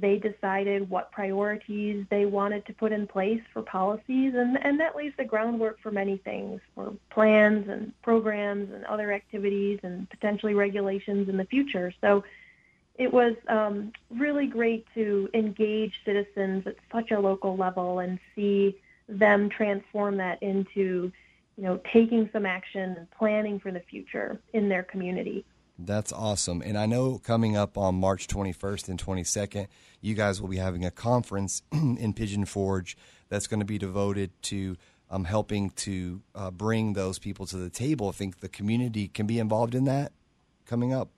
they 0.00 0.18
decided 0.18 0.88
what 0.90 1.12
priorities 1.12 2.04
they 2.10 2.26
wanted 2.26 2.64
to 2.66 2.72
put 2.72 2.92
in 2.92 3.06
place 3.06 3.40
for 3.52 3.62
policies, 3.62 4.34
and, 4.34 4.58
and 4.64 4.78
that 4.80 4.96
lays 4.96 5.12
the 5.16 5.24
groundwork 5.24 5.80
for 5.80 5.90
many 5.90 6.16
things 6.18 6.60
for 6.74 6.92
plans 7.10 7.68
and 7.68 7.92
programs 8.02 8.72
and 8.72 8.84
other 8.86 9.12
activities 9.12 9.80
and 9.82 10.08
potentially 10.10 10.54
regulations 10.54 11.28
in 11.28 11.36
the 11.36 11.44
future. 11.44 11.92
So 12.00 12.24
it 12.96 13.12
was 13.12 13.34
um, 13.48 13.92
really 14.10 14.46
great 14.46 14.86
to 14.94 15.28
engage 15.34 15.92
citizens 16.04 16.66
at 16.66 16.76
such 16.92 17.10
a 17.10 17.18
local 17.18 17.56
level 17.56 17.98
and 17.98 18.18
see 18.34 18.76
them 19.08 19.48
transform 19.48 20.16
that 20.18 20.42
into, 20.42 21.12
you 21.56 21.64
know, 21.64 21.80
taking 21.92 22.30
some 22.32 22.46
action 22.46 22.94
and 22.96 23.10
planning 23.10 23.58
for 23.58 23.72
the 23.72 23.80
future 23.80 24.38
in 24.52 24.68
their 24.68 24.82
community. 24.82 25.44
That's 25.78 26.12
awesome. 26.12 26.62
And 26.62 26.78
I 26.78 26.86
know 26.86 27.18
coming 27.18 27.56
up 27.56 27.76
on 27.76 27.96
March 27.96 28.28
21st 28.28 28.88
and 28.88 29.02
22nd, 29.04 29.66
you 30.00 30.14
guys 30.14 30.40
will 30.40 30.48
be 30.48 30.58
having 30.58 30.84
a 30.84 30.90
conference 30.90 31.62
in 31.72 32.12
Pigeon 32.12 32.44
Forge 32.44 32.96
that's 33.28 33.46
going 33.48 33.60
to 33.60 33.66
be 33.66 33.78
devoted 33.78 34.30
to 34.42 34.76
um, 35.10 35.24
helping 35.24 35.70
to 35.70 36.22
uh, 36.34 36.50
bring 36.50 36.92
those 36.92 37.18
people 37.18 37.44
to 37.46 37.56
the 37.56 37.70
table. 37.70 38.08
I 38.08 38.12
think 38.12 38.38
the 38.40 38.48
community 38.48 39.08
can 39.08 39.26
be 39.26 39.38
involved 39.38 39.74
in 39.74 39.84
that 39.84 40.12
coming 40.66 40.92
up. 40.92 41.08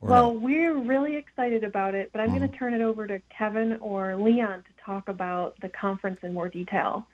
Or 0.00 0.08
Well, 0.08 0.32
not? 0.32 0.40
we're 0.42 0.76
really 0.78 1.16
excited 1.16 1.64
about 1.64 1.94
it, 1.94 2.10
but 2.12 2.20
I'm 2.20 2.28
going 2.28 2.48
to 2.48 2.56
turn 2.56 2.72
it 2.72 2.80
over 2.80 3.06
to 3.06 3.20
Kevin 3.36 3.76
or 3.80 4.16
Leon 4.16 4.60
to 4.62 4.84
talk 4.84 5.08
about 5.08 5.54
the 5.60 5.68
conference 5.68 6.20
in 6.22 6.32
more 6.32 6.48
detail. 6.48 7.06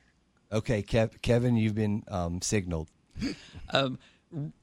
okay, 0.52 0.82
Kev- 0.82 1.20
Kevin, 1.22 1.56
you've 1.56 1.74
been 1.74 2.04
um, 2.08 2.40
signaled. 2.40 2.88
Um, 3.72 3.98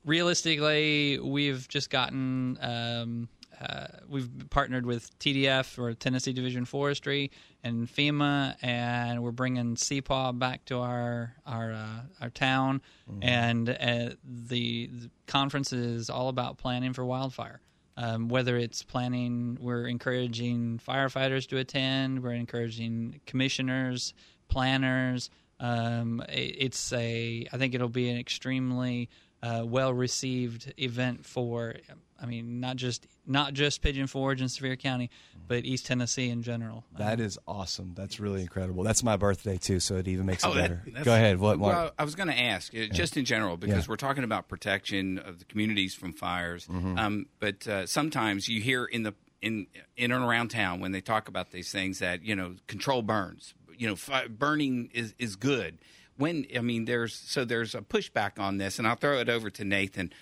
realistically, 0.05 1.19
we've 1.19 1.67
just 1.67 1.89
gotten 1.89 2.57
um, 2.61 3.29
uh, 3.61 3.87
we've 4.07 4.29
partnered 4.49 4.85
with 4.85 5.17
TDF 5.19 5.77
or 5.77 5.93
Tennessee 5.93 6.33
Division 6.33 6.65
Forestry 6.65 7.31
and 7.63 7.87
FEMA, 7.87 8.55
and 8.61 9.21
we're 9.21 9.31
bringing 9.31 9.75
CPAW 9.75 10.37
back 10.39 10.65
to 10.65 10.79
our 10.79 11.35
our 11.45 11.71
uh, 11.73 12.01
our 12.21 12.29
town. 12.29 12.81
And 13.21 13.69
uh, 13.69 14.15
the, 14.23 14.87
the 14.87 15.09
conference 15.27 15.73
is 15.73 16.09
all 16.09 16.29
about 16.29 16.57
planning 16.57 16.93
for 16.93 17.05
wildfire. 17.05 17.61
Um, 17.97 18.29
whether 18.29 18.57
it's 18.57 18.83
planning, 18.83 19.57
we're 19.61 19.85
encouraging 19.85 20.79
firefighters 20.87 21.47
to 21.49 21.57
attend. 21.57 22.23
We're 22.23 22.31
encouraging 22.31 23.19
commissioners, 23.27 24.13
planners. 24.47 25.29
Um, 25.59 26.23
it, 26.29 26.55
it's 26.57 26.93
a. 26.93 27.45
I 27.51 27.57
think 27.57 27.75
it'll 27.75 27.89
be 27.89 28.09
an 28.09 28.17
extremely 28.17 29.09
uh, 29.43 29.63
well 29.65 29.93
received 29.93 30.73
event 30.77 31.25
for. 31.25 31.75
I 32.21 32.27
mean, 32.27 32.59
not 32.59 32.75
just 32.75 33.07
not 33.25 33.53
just 33.53 33.81
Pigeon 33.81 34.05
Forge 34.05 34.41
and 34.41 34.51
Sevier 34.51 34.75
County, 34.75 35.09
but 35.47 35.65
East 35.65 35.87
Tennessee 35.87 36.29
in 36.29 36.43
general. 36.43 36.85
That 36.99 37.19
is 37.19 37.39
awesome. 37.47 37.93
That's 37.95 38.19
really 38.19 38.41
incredible. 38.41 38.83
That's 38.83 39.01
my 39.03 39.17
birthday 39.17 39.57
too, 39.57 39.79
so 39.79 39.95
it 39.95 40.07
even 40.07 40.27
makes 40.27 40.43
it 40.43 40.47
Oh, 40.47 40.53
that- 40.53 40.61
better. 40.61 40.81
that's- 40.85 41.03
Go 41.05 41.15
ahead. 41.15 41.39
What, 41.39 41.57
Mark? 41.57 41.73
Well, 41.75 41.91
I 41.97 42.03
was 42.03 42.13
going 42.13 42.29
to 42.29 42.39
ask, 42.39 42.75
uh, 42.75 42.85
just 42.93 43.17
in 43.17 43.25
general, 43.25 43.57
because 43.57 43.85
Yeah. 43.85 43.89
we're 43.89 43.95
talking 43.95 44.23
about 44.23 44.47
protection 44.47 45.17
of 45.17 45.39
the 45.39 45.45
communities 45.45 45.95
from 45.95 46.13
fires. 46.13 46.67
Mm-hmm. 46.67 46.99
Um, 46.99 47.25
but 47.39 47.67
uh, 47.67 47.87
sometimes 47.87 48.47
you 48.47 48.61
hear 48.61 48.85
in 48.85 49.01
the 49.01 49.15
in 49.41 49.65
in 49.97 50.11
and 50.11 50.23
around 50.23 50.49
town 50.49 50.79
when 50.79 50.91
they 50.91 51.01
talk 51.01 51.27
about 51.27 51.49
these 51.49 51.71
things 51.71 51.97
that 51.97 52.21
you 52.23 52.35
know 52.35 52.57
control 52.67 53.01
burns. 53.01 53.55
You 53.75 53.87
know, 53.87 53.95
fi- 53.95 54.27
burning 54.27 54.91
is 54.93 55.15
is 55.17 55.35
good. 55.35 55.79
When 56.21 56.45
I 56.55 56.61
mean, 56.61 56.85
there's 56.85 57.13
so 57.13 57.43
there's 57.45 57.75
a 57.75 57.81
pushback 57.81 58.39
on 58.39 58.57
this, 58.57 58.77
and 58.77 58.87
I'll 58.87 58.95
throw 58.95 59.19
it 59.19 59.27
over 59.27 59.49
to 59.49 59.63
Nathan. 59.65 60.13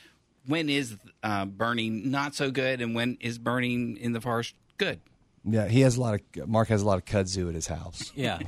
When 0.46 0.70
is 0.70 0.96
uh, 1.22 1.46
burning 1.46 2.10
not 2.10 2.34
so 2.36 2.52
good, 2.52 2.82
and 2.82 2.96
when 2.96 3.18
is 3.20 3.38
burning 3.38 3.98
in 3.98 4.14
the 4.14 4.22
forest 4.22 4.56
good? 4.78 5.02
yeah, 5.44 5.68
he 5.68 5.82
has 5.82 5.98
a 5.98 6.02
lot 6.02 6.22
of. 6.36 6.48
Mark 6.48 6.70
has 6.70 6.82
a 6.82 6.86
lot 6.86 6.98
of 6.98 7.06
kudzu 7.06 7.48
at 7.50 7.56
his 7.56 7.68
house. 7.68 8.12
Yeah, 8.16 8.40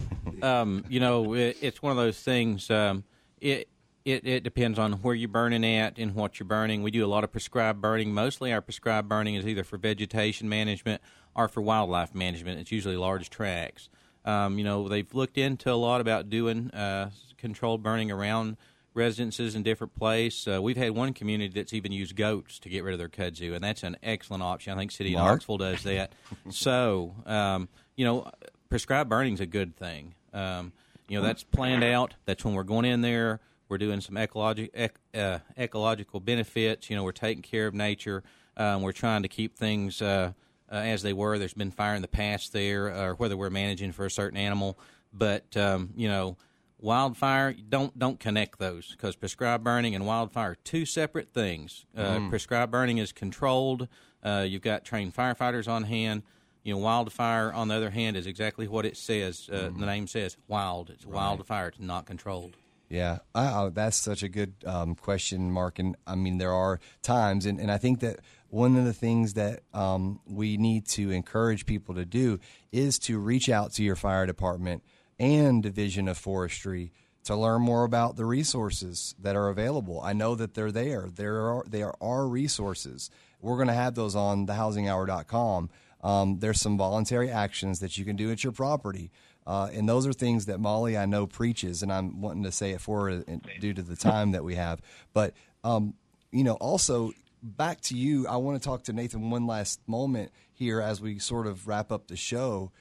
um, 0.41 0.83
you 0.89 0.99
know, 0.99 1.33
it, 1.33 1.57
it's 1.61 1.81
one 1.81 1.91
of 1.91 1.97
those 1.97 2.19
things. 2.19 2.69
Um, 2.69 3.03
it, 3.39 3.67
it 4.05 4.25
it 4.25 4.43
depends 4.43 4.79
on 4.79 4.93
where 4.93 5.15
you're 5.15 5.29
burning 5.29 5.65
at 5.65 5.97
and 5.97 6.15
what 6.15 6.39
you're 6.39 6.47
burning. 6.47 6.83
We 6.83 6.91
do 6.91 7.05
a 7.05 7.07
lot 7.07 7.23
of 7.23 7.31
prescribed 7.31 7.81
burning. 7.81 8.13
Mostly, 8.13 8.51
our 8.51 8.61
prescribed 8.61 9.07
burning 9.07 9.35
is 9.35 9.45
either 9.45 9.63
for 9.63 9.77
vegetation 9.77 10.49
management 10.49 11.01
or 11.35 11.47
for 11.47 11.61
wildlife 11.61 12.13
management. 12.13 12.59
It's 12.59 12.71
usually 12.71 12.97
large 12.97 13.29
tracts. 13.29 13.89
Um, 14.25 14.57
you 14.57 14.63
know, 14.63 14.87
they've 14.87 15.11
looked 15.13 15.37
into 15.37 15.71
a 15.71 15.75
lot 15.75 16.01
about 16.01 16.29
doing 16.29 16.69
uh, 16.71 17.09
controlled 17.41 17.83
burning 17.83 18.11
around 18.11 18.57
residences 18.93 19.55
in 19.55 19.63
different 19.63 19.95
places. 19.95 20.47
Uh, 20.47 20.61
we've 20.61 20.77
had 20.77 20.91
one 20.91 21.13
community 21.13 21.53
that's 21.53 21.73
even 21.73 21.91
used 21.91 22.15
goats 22.15 22.59
to 22.59 22.69
get 22.69 22.83
rid 22.83 22.93
of 22.93 22.99
their 22.99 23.09
kudzu, 23.09 23.53
and 23.53 23.63
that's 23.63 23.83
an 23.83 23.97
excellent 24.03 24.43
option. 24.43 24.73
I 24.73 24.77
think 24.77 24.91
City 24.91 25.15
of? 25.15 25.25
Knoxville 25.25 25.57
does 25.57 25.83
that. 25.83 26.13
so, 26.49 27.15
um, 27.25 27.69
you 27.95 28.05
know, 28.05 28.29
prescribed 28.69 29.09
burning 29.09 29.33
is 29.33 29.39
a 29.39 29.45
good 29.45 29.75
thing. 29.75 30.15
Um, 30.33 30.71
you 31.07 31.17
know, 31.17 31.25
that's 31.25 31.43
planned 31.43 31.83
out. 31.83 32.13
That's 32.25 32.45
when 32.45 32.53
we're 32.53 32.63
going 32.63 32.85
in 32.85 33.01
there. 33.01 33.41
We're 33.67 33.77
doing 33.77 34.01
some 34.01 34.15
ecologi- 34.15 34.69
ec- 34.73 34.99
uh, 35.13 35.39
ecological 35.57 36.19
benefits. 36.19 36.89
You 36.89 36.95
know, 36.95 37.03
we're 37.03 37.11
taking 37.11 37.41
care 37.41 37.67
of 37.67 37.73
nature. 37.73 38.23
Um, 38.57 38.81
we're 38.81 38.91
trying 38.91 39.23
to 39.23 39.29
keep 39.29 39.55
things 39.57 40.01
uh, 40.01 40.33
uh, 40.71 40.75
as 40.75 41.01
they 41.01 41.13
were. 41.13 41.37
There's 41.37 41.53
been 41.53 41.71
fire 41.71 41.95
in 41.95 42.01
the 42.01 42.07
past 42.07 42.53
there, 42.53 42.87
or 42.87 43.15
whether 43.15 43.35
we're 43.35 43.49
managing 43.49 43.91
for 43.91 44.05
a 44.05 44.11
certain 44.11 44.37
animal. 44.37 44.77
But 45.13 45.55
um, 45.57 45.91
you 45.95 46.07
know, 46.07 46.37
wildfire 46.81 47.53
don't 47.53 47.97
don't 47.97 48.19
connect 48.19 48.59
those 48.59 48.91
because 48.91 49.15
prescribed 49.15 49.63
burning 49.63 49.95
and 49.95 50.05
wildfire 50.05 50.51
are 50.51 50.55
two 50.55 50.85
separate 50.85 51.33
things. 51.33 51.85
Uh, 51.95 52.27
Prescribed 52.29 52.71
burning 52.71 52.97
is 52.97 53.11
controlled. 53.11 53.87
Uh, 54.23 54.45
you've 54.47 54.61
got 54.61 54.83
trained 54.83 55.15
firefighters 55.15 55.67
on 55.67 55.83
hand. 55.83 56.23
You 56.63 56.73
know, 56.73 56.79
wildfire 56.79 57.51
on 57.51 57.69
the 57.69 57.75
other 57.75 57.89
hand 57.89 58.15
is 58.17 58.27
exactly 58.27 58.67
what 58.67 58.85
it 58.85 58.97
says. 58.97 59.49
Uh, 59.51 59.69
The 59.75 59.85
name 59.85 60.07
says 60.07 60.37
wild. 60.47 60.89
It's 60.89 61.05
wildfire. 61.05 61.69
It's 61.69 61.79
not 61.79 62.05
controlled. 62.05 62.55
Yeah, 62.87 63.19
oh, 63.33 63.69
that's 63.69 63.95
such 63.95 64.21
a 64.21 64.27
good 64.27 64.53
um, 64.65 64.95
question, 64.95 65.49
Mark. 65.49 65.79
And 65.79 65.95
I 66.05 66.15
mean, 66.15 66.39
there 66.39 66.51
are 66.51 66.81
times, 67.01 67.45
and, 67.45 67.57
and 67.57 67.71
I 67.71 67.77
think 67.77 68.01
that 68.01 68.19
one 68.49 68.75
of 68.75 68.83
the 68.83 68.93
things 68.93 69.35
that 69.35 69.61
um, 69.73 70.19
we 70.27 70.57
need 70.57 70.85
to 70.89 71.09
encourage 71.09 71.65
people 71.65 71.95
to 71.95 72.03
do 72.03 72.37
is 72.73 72.99
to 72.99 73.17
reach 73.17 73.47
out 73.47 73.71
to 73.75 73.83
your 73.83 73.95
fire 73.95 74.25
department 74.25 74.83
and 75.21 75.61
Division 75.61 76.07
of 76.07 76.17
Forestry 76.17 76.91
to 77.25 77.35
learn 77.35 77.61
more 77.61 77.83
about 77.83 78.15
the 78.15 78.25
resources 78.25 79.13
that 79.19 79.35
are 79.35 79.49
available. 79.49 80.01
I 80.01 80.13
know 80.13 80.33
that 80.33 80.55
they're 80.55 80.71
there. 80.71 81.07
There 81.13 81.47
are 81.51 81.63
there 81.67 81.93
are 82.03 82.27
resources. 82.27 83.11
We're 83.39 83.57
going 83.57 83.67
to 83.67 83.73
have 83.73 83.93
those 83.93 84.15
on 84.15 84.47
thehousinghour.com. 84.47 85.69
Um, 86.03 86.39
there's 86.39 86.59
some 86.59 86.77
voluntary 86.77 87.29
actions 87.29 87.79
that 87.81 87.97
you 87.99 88.03
can 88.03 88.15
do 88.15 88.31
at 88.31 88.43
your 88.43 88.51
property. 88.51 89.11
Uh, 89.45 89.69
and 89.71 89.87
those 89.87 90.07
are 90.07 90.13
things 90.13 90.47
that 90.47 90.59
Molly, 90.59 90.97
I 90.97 91.05
know, 91.05 91.27
preaches, 91.27 91.83
and 91.83 91.93
I'm 91.93 92.21
wanting 92.21 92.43
to 92.43 92.51
say 92.51 92.71
it 92.71 92.81
for 92.81 93.09
her 93.09 93.23
due 93.59 93.73
to 93.73 93.81
the 93.81 93.95
time 93.95 94.31
that 94.31 94.43
we 94.43 94.55
have. 94.55 94.81
But, 95.13 95.33
um, 95.63 95.93
you 96.31 96.43
know, 96.43 96.53
also 96.55 97.11
back 97.43 97.81
to 97.81 97.97
you, 97.97 98.27
I 98.27 98.37
want 98.37 98.61
to 98.61 98.67
talk 98.67 98.83
to 98.83 98.93
Nathan 98.93 99.29
one 99.29 99.47
last 99.47 99.79
moment 99.87 100.31
here 100.53 100.81
as 100.81 101.01
we 101.01 101.19
sort 101.19 101.47
of 101.47 101.67
wrap 101.67 101.91
up 101.91 102.07
the 102.07 102.15
show. 102.15 102.71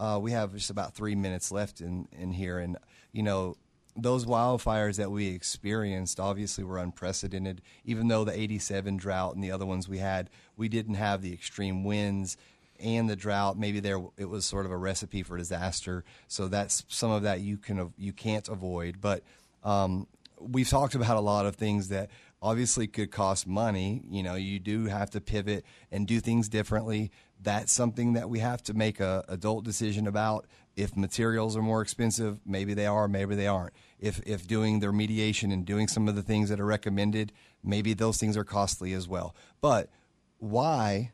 Uh, 0.00 0.18
we 0.18 0.32
have 0.32 0.54
just 0.54 0.70
about 0.70 0.94
three 0.94 1.14
minutes 1.14 1.52
left 1.52 1.82
in, 1.82 2.08
in 2.10 2.32
here. 2.32 2.58
And, 2.58 2.78
you 3.12 3.22
know, 3.22 3.56
those 3.94 4.24
wildfires 4.24 4.96
that 4.96 5.10
we 5.10 5.28
experienced 5.28 6.18
obviously 6.18 6.64
were 6.64 6.78
unprecedented. 6.78 7.60
Even 7.84 8.08
though 8.08 8.24
the 8.24 8.32
87 8.32 8.96
drought 8.96 9.34
and 9.34 9.44
the 9.44 9.52
other 9.52 9.66
ones 9.66 9.90
we 9.90 9.98
had, 9.98 10.30
we 10.56 10.70
didn't 10.70 10.94
have 10.94 11.20
the 11.20 11.34
extreme 11.34 11.84
winds 11.84 12.38
and 12.78 13.10
the 13.10 13.16
drought. 13.16 13.58
Maybe 13.58 13.78
there 13.78 14.00
it 14.16 14.24
was 14.24 14.46
sort 14.46 14.64
of 14.64 14.72
a 14.72 14.76
recipe 14.76 15.22
for 15.22 15.36
disaster. 15.36 16.02
So 16.28 16.48
that's 16.48 16.86
some 16.88 17.10
of 17.10 17.24
that 17.24 17.40
you 17.40 17.58
can 17.58 17.92
you 17.98 18.14
can't 18.14 18.48
avoid. 18.48 19.02
But 19.02 19.22
um, 19.62 20.06
we've 20.40 20.68
talked 20.68 20.94
about 20.94 21.18
a 21.18 21.20
lot 21.20 21.44
of 21.44 21.56
things 21.56 21.88
that 21.88 22.08
obviously 22.42 22.86
could 22.86 23.10
cost 23.10 23.46
money. 23.46 24.02
You 24.08 24.22
know, 24.22 24.34
you 24.34 24.58
do 24.58 24.86
have 24.86 25.10
to 25.10 25.20
pivot 25.20 25.64
and 25.92 26.06
do 26.06 26.20
things 26.20 26.48
differently. 26.48 27.10
That's 27.42 27.72
something 27.72 28.12
that 28.14 28.28
we 28.28 28.40
have 28.40 28.62
to 28.64 28.74
make 28.74 29.00
a 29.00 29.24
adult 29.28 29.64
decision 29.64 30.06
about. 30.06 30.46
If 30.76 30.96
materials 30.96 31.56
are 31.56 31.62
more 31.62 31.82
expensive, 31.82 32.38
maybe 32.46 32.74
they 32.74 32.86
are, 32.86 33.08
maybe 33.08 33.34
they 33.34 33.46
aren't. 33.46 33.72
If 33.98 34.20
if 34.26 34.46
doing 34.46 34.80
the 34.80 34.92
mediation 34.92 35.50
and 35.50 35.64
doing 35.64 35.88
some 35.88 36.08
of 36.08 36.14
the 36.16 36.22
things 36.22 36.48
that 36.48 36.60
are 36.60 36.66
recommended, 36.66 37.32
maybe 37.62 37.94
those 37.94 38.18
things 38.18 38.36
are 38.36 38.44
costly 38.44 38.92
as 38.92 39.08
well. 39.08 39.34
But 39.60 39.90
why 40.38 41.12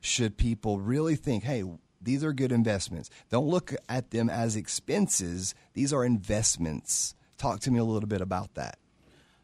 should 0.00 0.36
people 0.36 0.80
really 0.80 1.16
think, 1.16 1.44
hey, 1.44 1.64
these 2.00 2.24
are 2.24 2.32
good 2.32 2.52
investments? 2.52 3.10
Don't 3.30 3.46
look 3.46 3.74
at 3.88 4.10
them 4.10 4.30
as 4.30 4.56
expenses. 4.56 5.54
These 5.74 5.92
are 5.92 6.04
investments. 6.04 7.14
Talk 7.38 7.60
to 7.60 7.70
me 7.70 7.78
a 7.78 7.84
little 7.84 8.08
bit 8.08 8.20
about 8.20 8.54
that. 8.54 8.78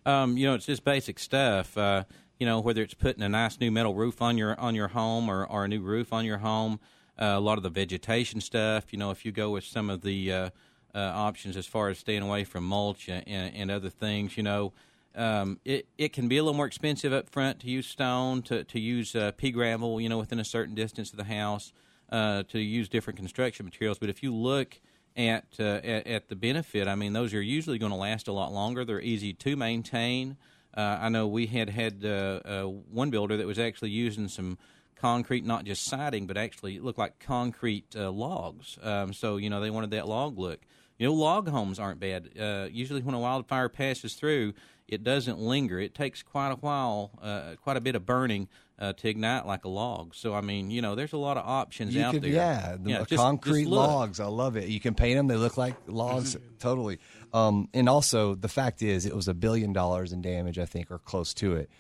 Um, 0.04 0.36
you 0.36 0.46
know, 0.46 0.54
it's 0.54 0.66
just 0.66 0.84
basic 0.84 1.18
stuff. 1.18 1.76
Uh, 1.76 2.04
you 2.38 2.46
know, 2.46 2.60
whether 2.60 2.82
it's 2.82 2.94
putting 2.94 3.22
a 3.22 3.28
nice 3.28 3.60
new 3.60 3.70
metal 3.70 3.94
roof 3.94 4.20
on 4.20 4.38
your 4.38 4.58
on 4.58 4.74
your 4.74 4.88
home 4.88 5.28
or, 5.28 5.44
or 5.46 5.64
a 5.64 5.68
new 5.68 5.80
roof 5.80 6.12
on 6.12 6.24
your 6.24 6.38
home. 6.38 6.80
Uh, 7.20 7.34
a 7.36 7.40
lot 7.40 7.58
of 7.58 7.62
the 7.62 7.70
vegetation 7.70 8.40
stuff. 8.40 8.92
You 8.92 8.98
know, 8.98 9.10
if 9.10 9.24
you 9.24 9.32
go 9.32 9.50
with 9.50 9.64
some 9.64 9.90
of 9.90 10.00
the 10.00 10.32
uh, 10.32 10.50
uh, 10.94 10.98
options 10.98 11.56
as 11.56 11.66
far 11.66 11.88
as 11.88 11.98
staying 11.98 12.22
away 12.22 12.44
from 12.44 12.64
mulch 12.64 13.08
and, 13.08 13.26
and, 13.28 13.70
other 13.70 13.90
things, 13.90 14.36
you 14.36 14.42
know, 14.42 14.72
um, 15.14 15.60
it 15.64 15.86
it 15.98 16.12
can 16.12 16.26
be 16.26 16.38
a 16.38 16.42
little 16.42 16.56
more 16.56 16.66
expensive 16.66 17.12
up 17.12 17.28
front 17.28 17.60
to 17.60 17.70
use 17.70 17.86
stone, 17.86 18.42
to 18.42 18.64
to 18.64 18.80
use 18.80 19.14
uh, 19.14 19.32
pea 19.36 19.50
gravel. 19.50 20.00
You 20.00 20.08
know, 20.08 20.18
within 20.18 20.40
a 20.40 20.44
certain 20.44 20.74
distance 20.74 21.10
of 21.10 21.18
the 21.18 21.24
house, 21.24 21.72
uh, 22.10 22.44
to 22.44 22.58
use 22.58 22.88
different 22.88 23.18
construction 23.18 23.66
materials. 23.66 23.98
But 23.98 24.08
if 24.08 24.22
you 24.22 24.34
look 24.34 24.80
at, 25.16 25.44
uh, 25.60 25.80
at 25.84 26.06
at 26.06 26.28
the 26.28 26.36
benefit, 26.36 26.88
I 26.88 26.94
mean, 26.94 27.12
those 27.12 27.34
are 27.34 27.42
usually 27.42 27.78
going 27.78 27.92
to 27.92 27.98
last 27.98 28.26
a 28.26 28.32
lot 28.32 28.52
longer. 28.52 28.84
They're 28.84 29.00
easy 29.00 29.34
to 29.34 29.56
maintain. 29.56 30.38
Uh, 30.74 30.98
I 31.00 31.08
know 31.08 31.26
we 31.26 31.46
had 31.46 31.68
had 31.70 32.04
uh, 32.04 32.40
uh, 32.44 32.62
one 32.64 33.10
builder 33.10 33.36
that 33.36 33.46
was 33.46 33.58
actually 33.58 33.90
using 33.90 34.28
some 34.28 34.58
concrete, 34.96 35.44
not 35.44 35.64
just 35.64 35.84
siding, 35.84 36.26
but 36.26 36.36
actually 36.36 36.76
it 36.76 36.84
looked 36.84 36.98
like 36.98 37.18
concrete 37.18 37.94
uh, 37.96 38.10
logs. 38.10 38.78
Um, 38.82 39.12
so 39.12 39.36
you 39.36 39.50
know 39.50 39.60
they 39.60 39.70
wanted 39.70 39.90
that 39.90 40.08
log 40.08 40.38
look. 40.38 40.60
You 40.98 41.08
know, 41.08 41.14
log 41.14 41.48
homes 41.48 41.78
aren't 41.78 41.98
bad. 42.00 42.30
Uh, 42.38 42.68
usually, 42.70 43.02
when 43.02 43.14
a 43.14 43.18
wildfire 43.18 43.68
passes 43.68 44.14
through, 44.14 44.54
it 44.86 45.02
doesn't 45.02 45.38
linger. 45.40 45.80
It 45.80 45.94
takes 45.94 46.22
quite 46.22 46.52
a 46.52 46.56
while, 46.56 47.10
uh, 47.20 47.54
quite 47.62 47.76
a 47.76 47.80
bit 47.80 47.96
of 47.96 48.06
burning 48.06 48.48
uh, 48.78 48.92
to 48.92 49.08
ignite 49.08 49.44
like 49.46 49.64
a 49.64 49.68
log. 49.68 50.14
So, 50.14 50.34
I 50.34 50.42
mean, 50.42 50.70
you 50.70 50.80
know, 50.82 50.94
there's 50.94 51.12
a 51.12 51.16
lot 51.18 51.36
of 51.38 51.46
options 51.46 51.94
You 51.94 52.02
out 52.04 52.12
could, 52.14 52.22
there. 52.22 52.30
yeah, 52.32 52.76
the 52.78 52.90
just- 52.92 53.08
just 53.10 53.22
concrete 53.22 53.66
logs. 53.66 54.20
I 54.20 54.26
love 54.26 54.56
it. 54.56 54.68
You 54.68 54.78
can 54.80 54.94
paint 54.94 55.16
them; 55.16 55.26
they 55.26 55.36
look 55.36 55.56
like 55.56 55.74
logs. 55.86 56.36
Mm-hmm. 56.36 56.56
Totally. 56.60 56.98
Um, 57.32 57.68
and 57.72 57.88
also, 57.88 58.34
the 58.34 58.48
fact 58.48 58.82
is, 58.82 59.06
it 59.06 59.16
was 59.16 59.28
a 59.28 59.34
billion 59.34 59.72
dollars 59.72 60.12
in 60.12 60.20
damage, 60.22 60.58
I 60.58 60.66
think, 60.66 60.90
or 60.90 60.98
close 60.98 61.32
to 61.34 61.54
it. 61.56 61.70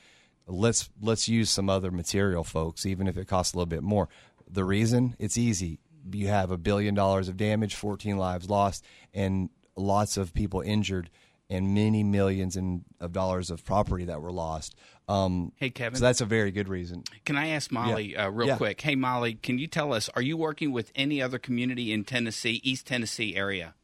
Let's 0.46 0.88
let's 1.00 1.28
use 1.28 1.50
some 1.50 1.68
other 1.70 1.90
material, 1.90 2.42
folks, 2.44 2.84
even 2.86 3.06
if 3.06 3.16
it 3.16 3.26
costs 3.28 3.54
a 3.54 3.56
little 3.56 3.66
bit 3.66 3.82
more. 3.82 4.08
The 4.50 4.64
reason 4.64 5.14
it's 5.18 5.38
easy. 5.38 5.78
You 6.12 6.28
have 6.28 6.50
a 6.50 6.56
billion 6.58 6.94
dollars 6.94 7.28
of 7.28 7.36
damage, 7.36 7.74
14 7.76 8.16
lives 8.16 8.50
lost, 8.50 8.84
and 9.14 9.50
lots 9.76 10.16
of 10.16 10.34
people 10.34 10.60
injured, 10.60 11.10
and 11.48 11.74
many 11.74 12.02
millions 12.02 12.56
in, 12.56 12.84
of 12.98 13.12
dollars 13.12 13.50
of 13.50 13.64
property 13.64 14.06
that 14.06 14.20
were 14.20 14.32
lost. 14.32 14.74
Um, 15.08 15.52
Hey, 15.56 15.70
Kevin. 15.70 15.98
so 15.98 16.04
that's 16.04 16.20
a 16.20 16.26
very 16.26 16.50
good 16.50 16.68
reason. 16.68 17.04
Can 17.24 17.36
I 17.36 17.48
ask 17.50 17.70
Molly 17.70 18.16
uh, 18.16 18.28
real 18.30 18.48
Yeah. 18.48 18.56
quick? 18.56 18.80
Hey, 18.80 18.96
Molly, 18.96 19.34
can 19.34 19.58
you 19.60 19.68
tell 19.68 19.92
us, 19.92 20.08
are 20.16 20.22
you 20.22 20.36
working 20.36 20.72
with 20.72 20.90
any 20.96 21.22
other 21.22 21.38
community 21.38 21.92
in 21.92 22.02
Tennessee, 22.04 22.60
East 22.64 22.86
Tennessee 22.86 23.36
area? 23.36 23.74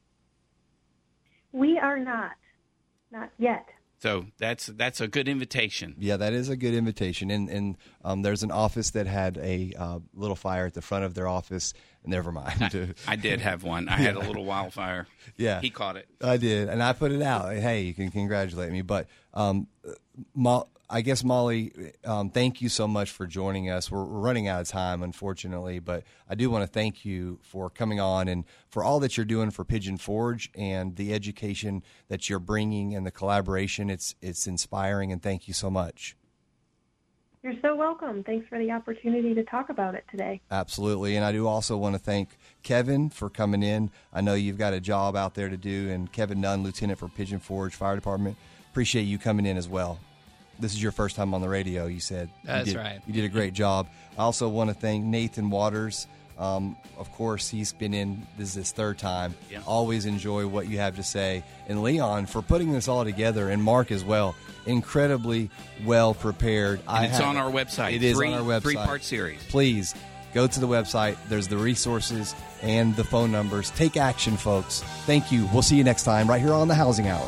We 1.52 1.78
are 1.78 1.98
not, 1.98 2.32
not 3.10 3.30
yet. 3.38 3.66
So 4.00 4.26
that's 4.38 4.66
that's 4.66 5.00
a 5.00 5.08
good 5.08 5.28
invitation. 5.28 5.96
Yeah, 5.98 6.16
that 6.18 6.32
is 6.32 6.48
a 6.48 6.56
good 6.56 6.74
invitation. 6.74 7.30
And 7.30 7.48
and 7.48 7.76
um, 8.04 8.22
there's 8.22 8.44
an 8.44 8.52
office 8.52 8.90
that 8.90 9.06
had 9.06 9.38
a 9.38 9.72
uh, 9.76 9.98
little 10.14 10.36
fire 10.36 10.66
at 10.66 10.74
the 10.74 10.82
front 10.82 11.04
of 11.04 11.14
their 11.14 11.26
office. 11.26 11.74
Never 12.04 12.32
mind. 12.32 12.96
I 13.06 13.16
did 13.16 13.40
have 13.40 13.62
one. 13.64 13.88
I 13.88 13.96
had 13.96 14.16
a 14.16 14.20
little 14.20 14.44
wildfire. 14.44 15.06
Yeah. 15.36 15.60
he 15.60 15.70
caught 15.70 15.96
it. 15.96 16.08
I 16.22 16.36
did, 16.38 16.68
and 16.68 16.82
I 16.82 16.92
put 16.92 17.12
it 17.12 17.22
out. 17.22 17.52
Hey, 17.54 17.82
you 17.82 17.94
can 17.94 18.10
congratulate 18.10 18.72
me. 18.72 18.82
But 18.82 19.08
um, 19.34 19.66
Mo- 20.34 20.68
I 20.90 21.02
guess 21.02 21.22
Molly, 21.22 21.92
um, 22.04 22.30
thank 22.30 22.62
you 22.62 22.70
so 22.70 22.88
much 22.88 23.10
for 23.10 23.26
joining 23.26 23.68
us. 23.68 23.90
We're, 23.90 24.04
we're 24.04 24.20
running 24.20 24.48
out 24.48 24.62
of 24.62 24.68
time, 24.68 25.02
unfortunately, 25.02 25.80
but 25.80 26.04
I 26.30 26.34
do 26.34 26.48
want 26.48 26.62
to 26.62 26.66
thank 26.66 27.04
you 27.04 27.40
for 27.42 27.68
coming 27.68 28.00
on 28.00 28.26
and 28.26 28.44
for 28.70 28.82
all 28.82 28.98
that 29.00 29.18
you're 29.18 29.26
doing 29.26 29.50
for 29.50 29.64
Pigeon 29.66 29.98
Forge 29.98 30.50
and 30.54 30.96
the 30.96 31.12
education 31.12 31.82
that 32.08 32.30
you're 32.30 32.38
bringing 32.38 32.94
and 32.94 33.04
the 33.06 33.10
collaboration. 33.10 33.90
It's 33.90 34.14
it's 34.22 34.46
inspiring, 34.46 35.12
and 35.12 35.22
thank 35.22 35.46
you 35.46 35.52
so 35.52 35.68
much. 35.68 36.16
You're 37.42 37.54
so 37.62 37.76
welcome. 37.76 38.24
Thanks 38.24 38.48
for 38.48 38.58
the 38.58 38.72
opportunity 38.72 39.32
to 39.34 39.44
talk 39.44 39.68
about 39.70 39.94
it 39.94 40.04
today. 40.10 40.40
Absolutely. 40.50 41.14
And 41.16 41.24
I 41.24 41.30
do 41.30 41.46
also 41.46 41.76
want 41.76 41.94
to 41.94 41.98
thank 42.00 42.30
Kevin 42.64 43.10
for 43.10 43.30
coming 43.30 43.62
in. 43.62 43.90
I 44.12 44.20
know 44.20 44.34
you've 44.34 44.58
got 44.58 44.72
a 44.72 44.80
job 44.80 45.14
out 45.14 45.34
there 45.34 45.48
to 45.48 45.56
do, 45.56 45.90
and 45.90 46.10
Kevin 46.10 46.40
Nunn, 46.40 46.64
Lieutenant 46.64 46.98
for 46.98 47.08
Pigeon 47.08 47.38
Forge 47.38 47.74
Fire 47.76 47.94
Department. 47.94 48.36
Appreciate 48.70 49.02
you 49.02 49.18
coming 49.18 49.46
in 49.46 49.56
as 49.56 49.68
well. 49.68 50.00
This 50.58 50.74
is 50.74 50.82
your 50.82 50.90
first 50.90 51.14
time 51.14 51.32
on 51.32 51.40
the 51.40 51.48
radio, 51.48 51.86
you 51.86 52.00
said. 52.00 52.28
You 52.42 52.46
That's 52.48 52.68
did- 52.70 52.76
right. 52.76 53.00
You 53.06 53.12
did 53.12 53.24
a 53.24 53.28
great 53.28 53.52
job. 53.54 53.88
I 54.18 54.22
also 54.22 54.48
want 54.48 54.70
to 54.70 54.74
thank 54.74 55.04
Nathan 55.04 55.48
Waters. 55.50 56.08
Um, 56.38 56.76
of 56.96 57.10
course, 57.12 57.48
he's 57.48 57.72
been 57.72 57.92
in. 57.92 58.26
This 58.36 58.50
is 58.50 58.54
his 58.54 58.72
third 58.72 58.98
time. 58.98 59.34
Yeah. 59.50 59.60
Always 59.66 60.06
enjoy 60.06 60.46
what 60.46 60.68
you 60.68 60.78
have 60.78 60.96
to 60.96 61.02
say. 61.02 61.42
And 61.68 61.82
Leon 61.82 62.26
for 62.26 62.42
putting 62.42 62.72
this 62.72 62.86
all 62.86 63.04
together, 63.04 63.48
and 63.48 63.62
Mark 63.62 63.90
as 63.90 64.04
well. 64.04 64.36
Incredibly 64.64 65.50
well 65.84 66.14
prepared. 66.14 66.80
And 66.80 66.88
I 66.88 67.04
it's 67.06 67.18
have, 67.18 67.26
on 67.26 67.36
our 67.36 67.50
website. 67.50 67.94
It 67.94 68.14
three, 68.14 68.28
is 68.28 68.34
on 68.34 68.34
our 68.34 68.40
website. 68.40 68.62
Three 68.62 68.76
part 68.76 69.02
series. 69.02 69.42
Please 69.48 69.94
go 70.32 70.46
to 70.46 70.60
the 70.60 70.68
website. 70.68 71.16
There's 71.28 71.48
the 71.48 71.56
resources 71.56 72.34
and 72.62 72.94
the 72.94 73.04
phone 73.04 73.32
numbers. 73.32 73.70
Take 73.70 73.96
action, 73.96 74.36
folks. 74.36 74.82
Thank 75.06 75.32
you. 75.32 75.48
We'll 75.52 75.62
see 75.62 75.76
you 75.76 75.84
next 75.84 76.04
time 76.04 76.28
right 76.28 76.40
here 76.40 76.52
on 76.52 76.68
the 76.68 76.74
Housing 76.74 77.08
Hour. 77.08 77.26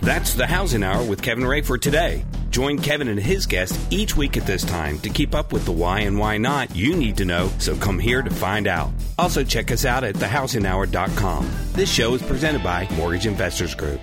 That's 0.00 0.34
the 0.34 0.46
Housing 0.46 0.84
Hour 0.84 1.04
with 1.04 1.20
Kevin 1.20 1.44
Ray 1.44 1.62
for 1.62 1.76
today. 1.76 2.24
Join 2.56 2.78
Kevin 2.78 3.08
and 3.08 3.20
his 3.20 3.44
guests 3.44 3.78
each 3.90 4.16
week 4.16 4.38
at 4.38 4.46
this 4.46 4.64
time 4.64 4.98
to 5.00 5.10
keep 5.10 5.34
up 5.34 5.52
with 5.52 5.66
the 5.66 5.72
why 5.72 6.00
and 6.00 6.18
why 6.18 6.38
not 6.38 6.74
you 6.74 6.96
need 6.96 7.18
to 7.18 7.26
know, 7.26 7.50
so 7.58 7.76
come 7.76 7.98
here 7.98 8.22
to 8.22 8.30
find 8.30 8.66
out. 8.66 8.88
Also, 9.18 9.44
check 9.44 9.70
us 9.70 9.84
out 9.84 10.04
at 10.04 10.14
thehousinghour.com. 10.14 11.50
This 11.72 11.92
show 11.92 12.14
is 12.14 12.22
presented 12.22 12.62
by 12.62 12.88
Mortgage 12.96 13.26
Investors 13.26 13.74
Group. 13.74 14.00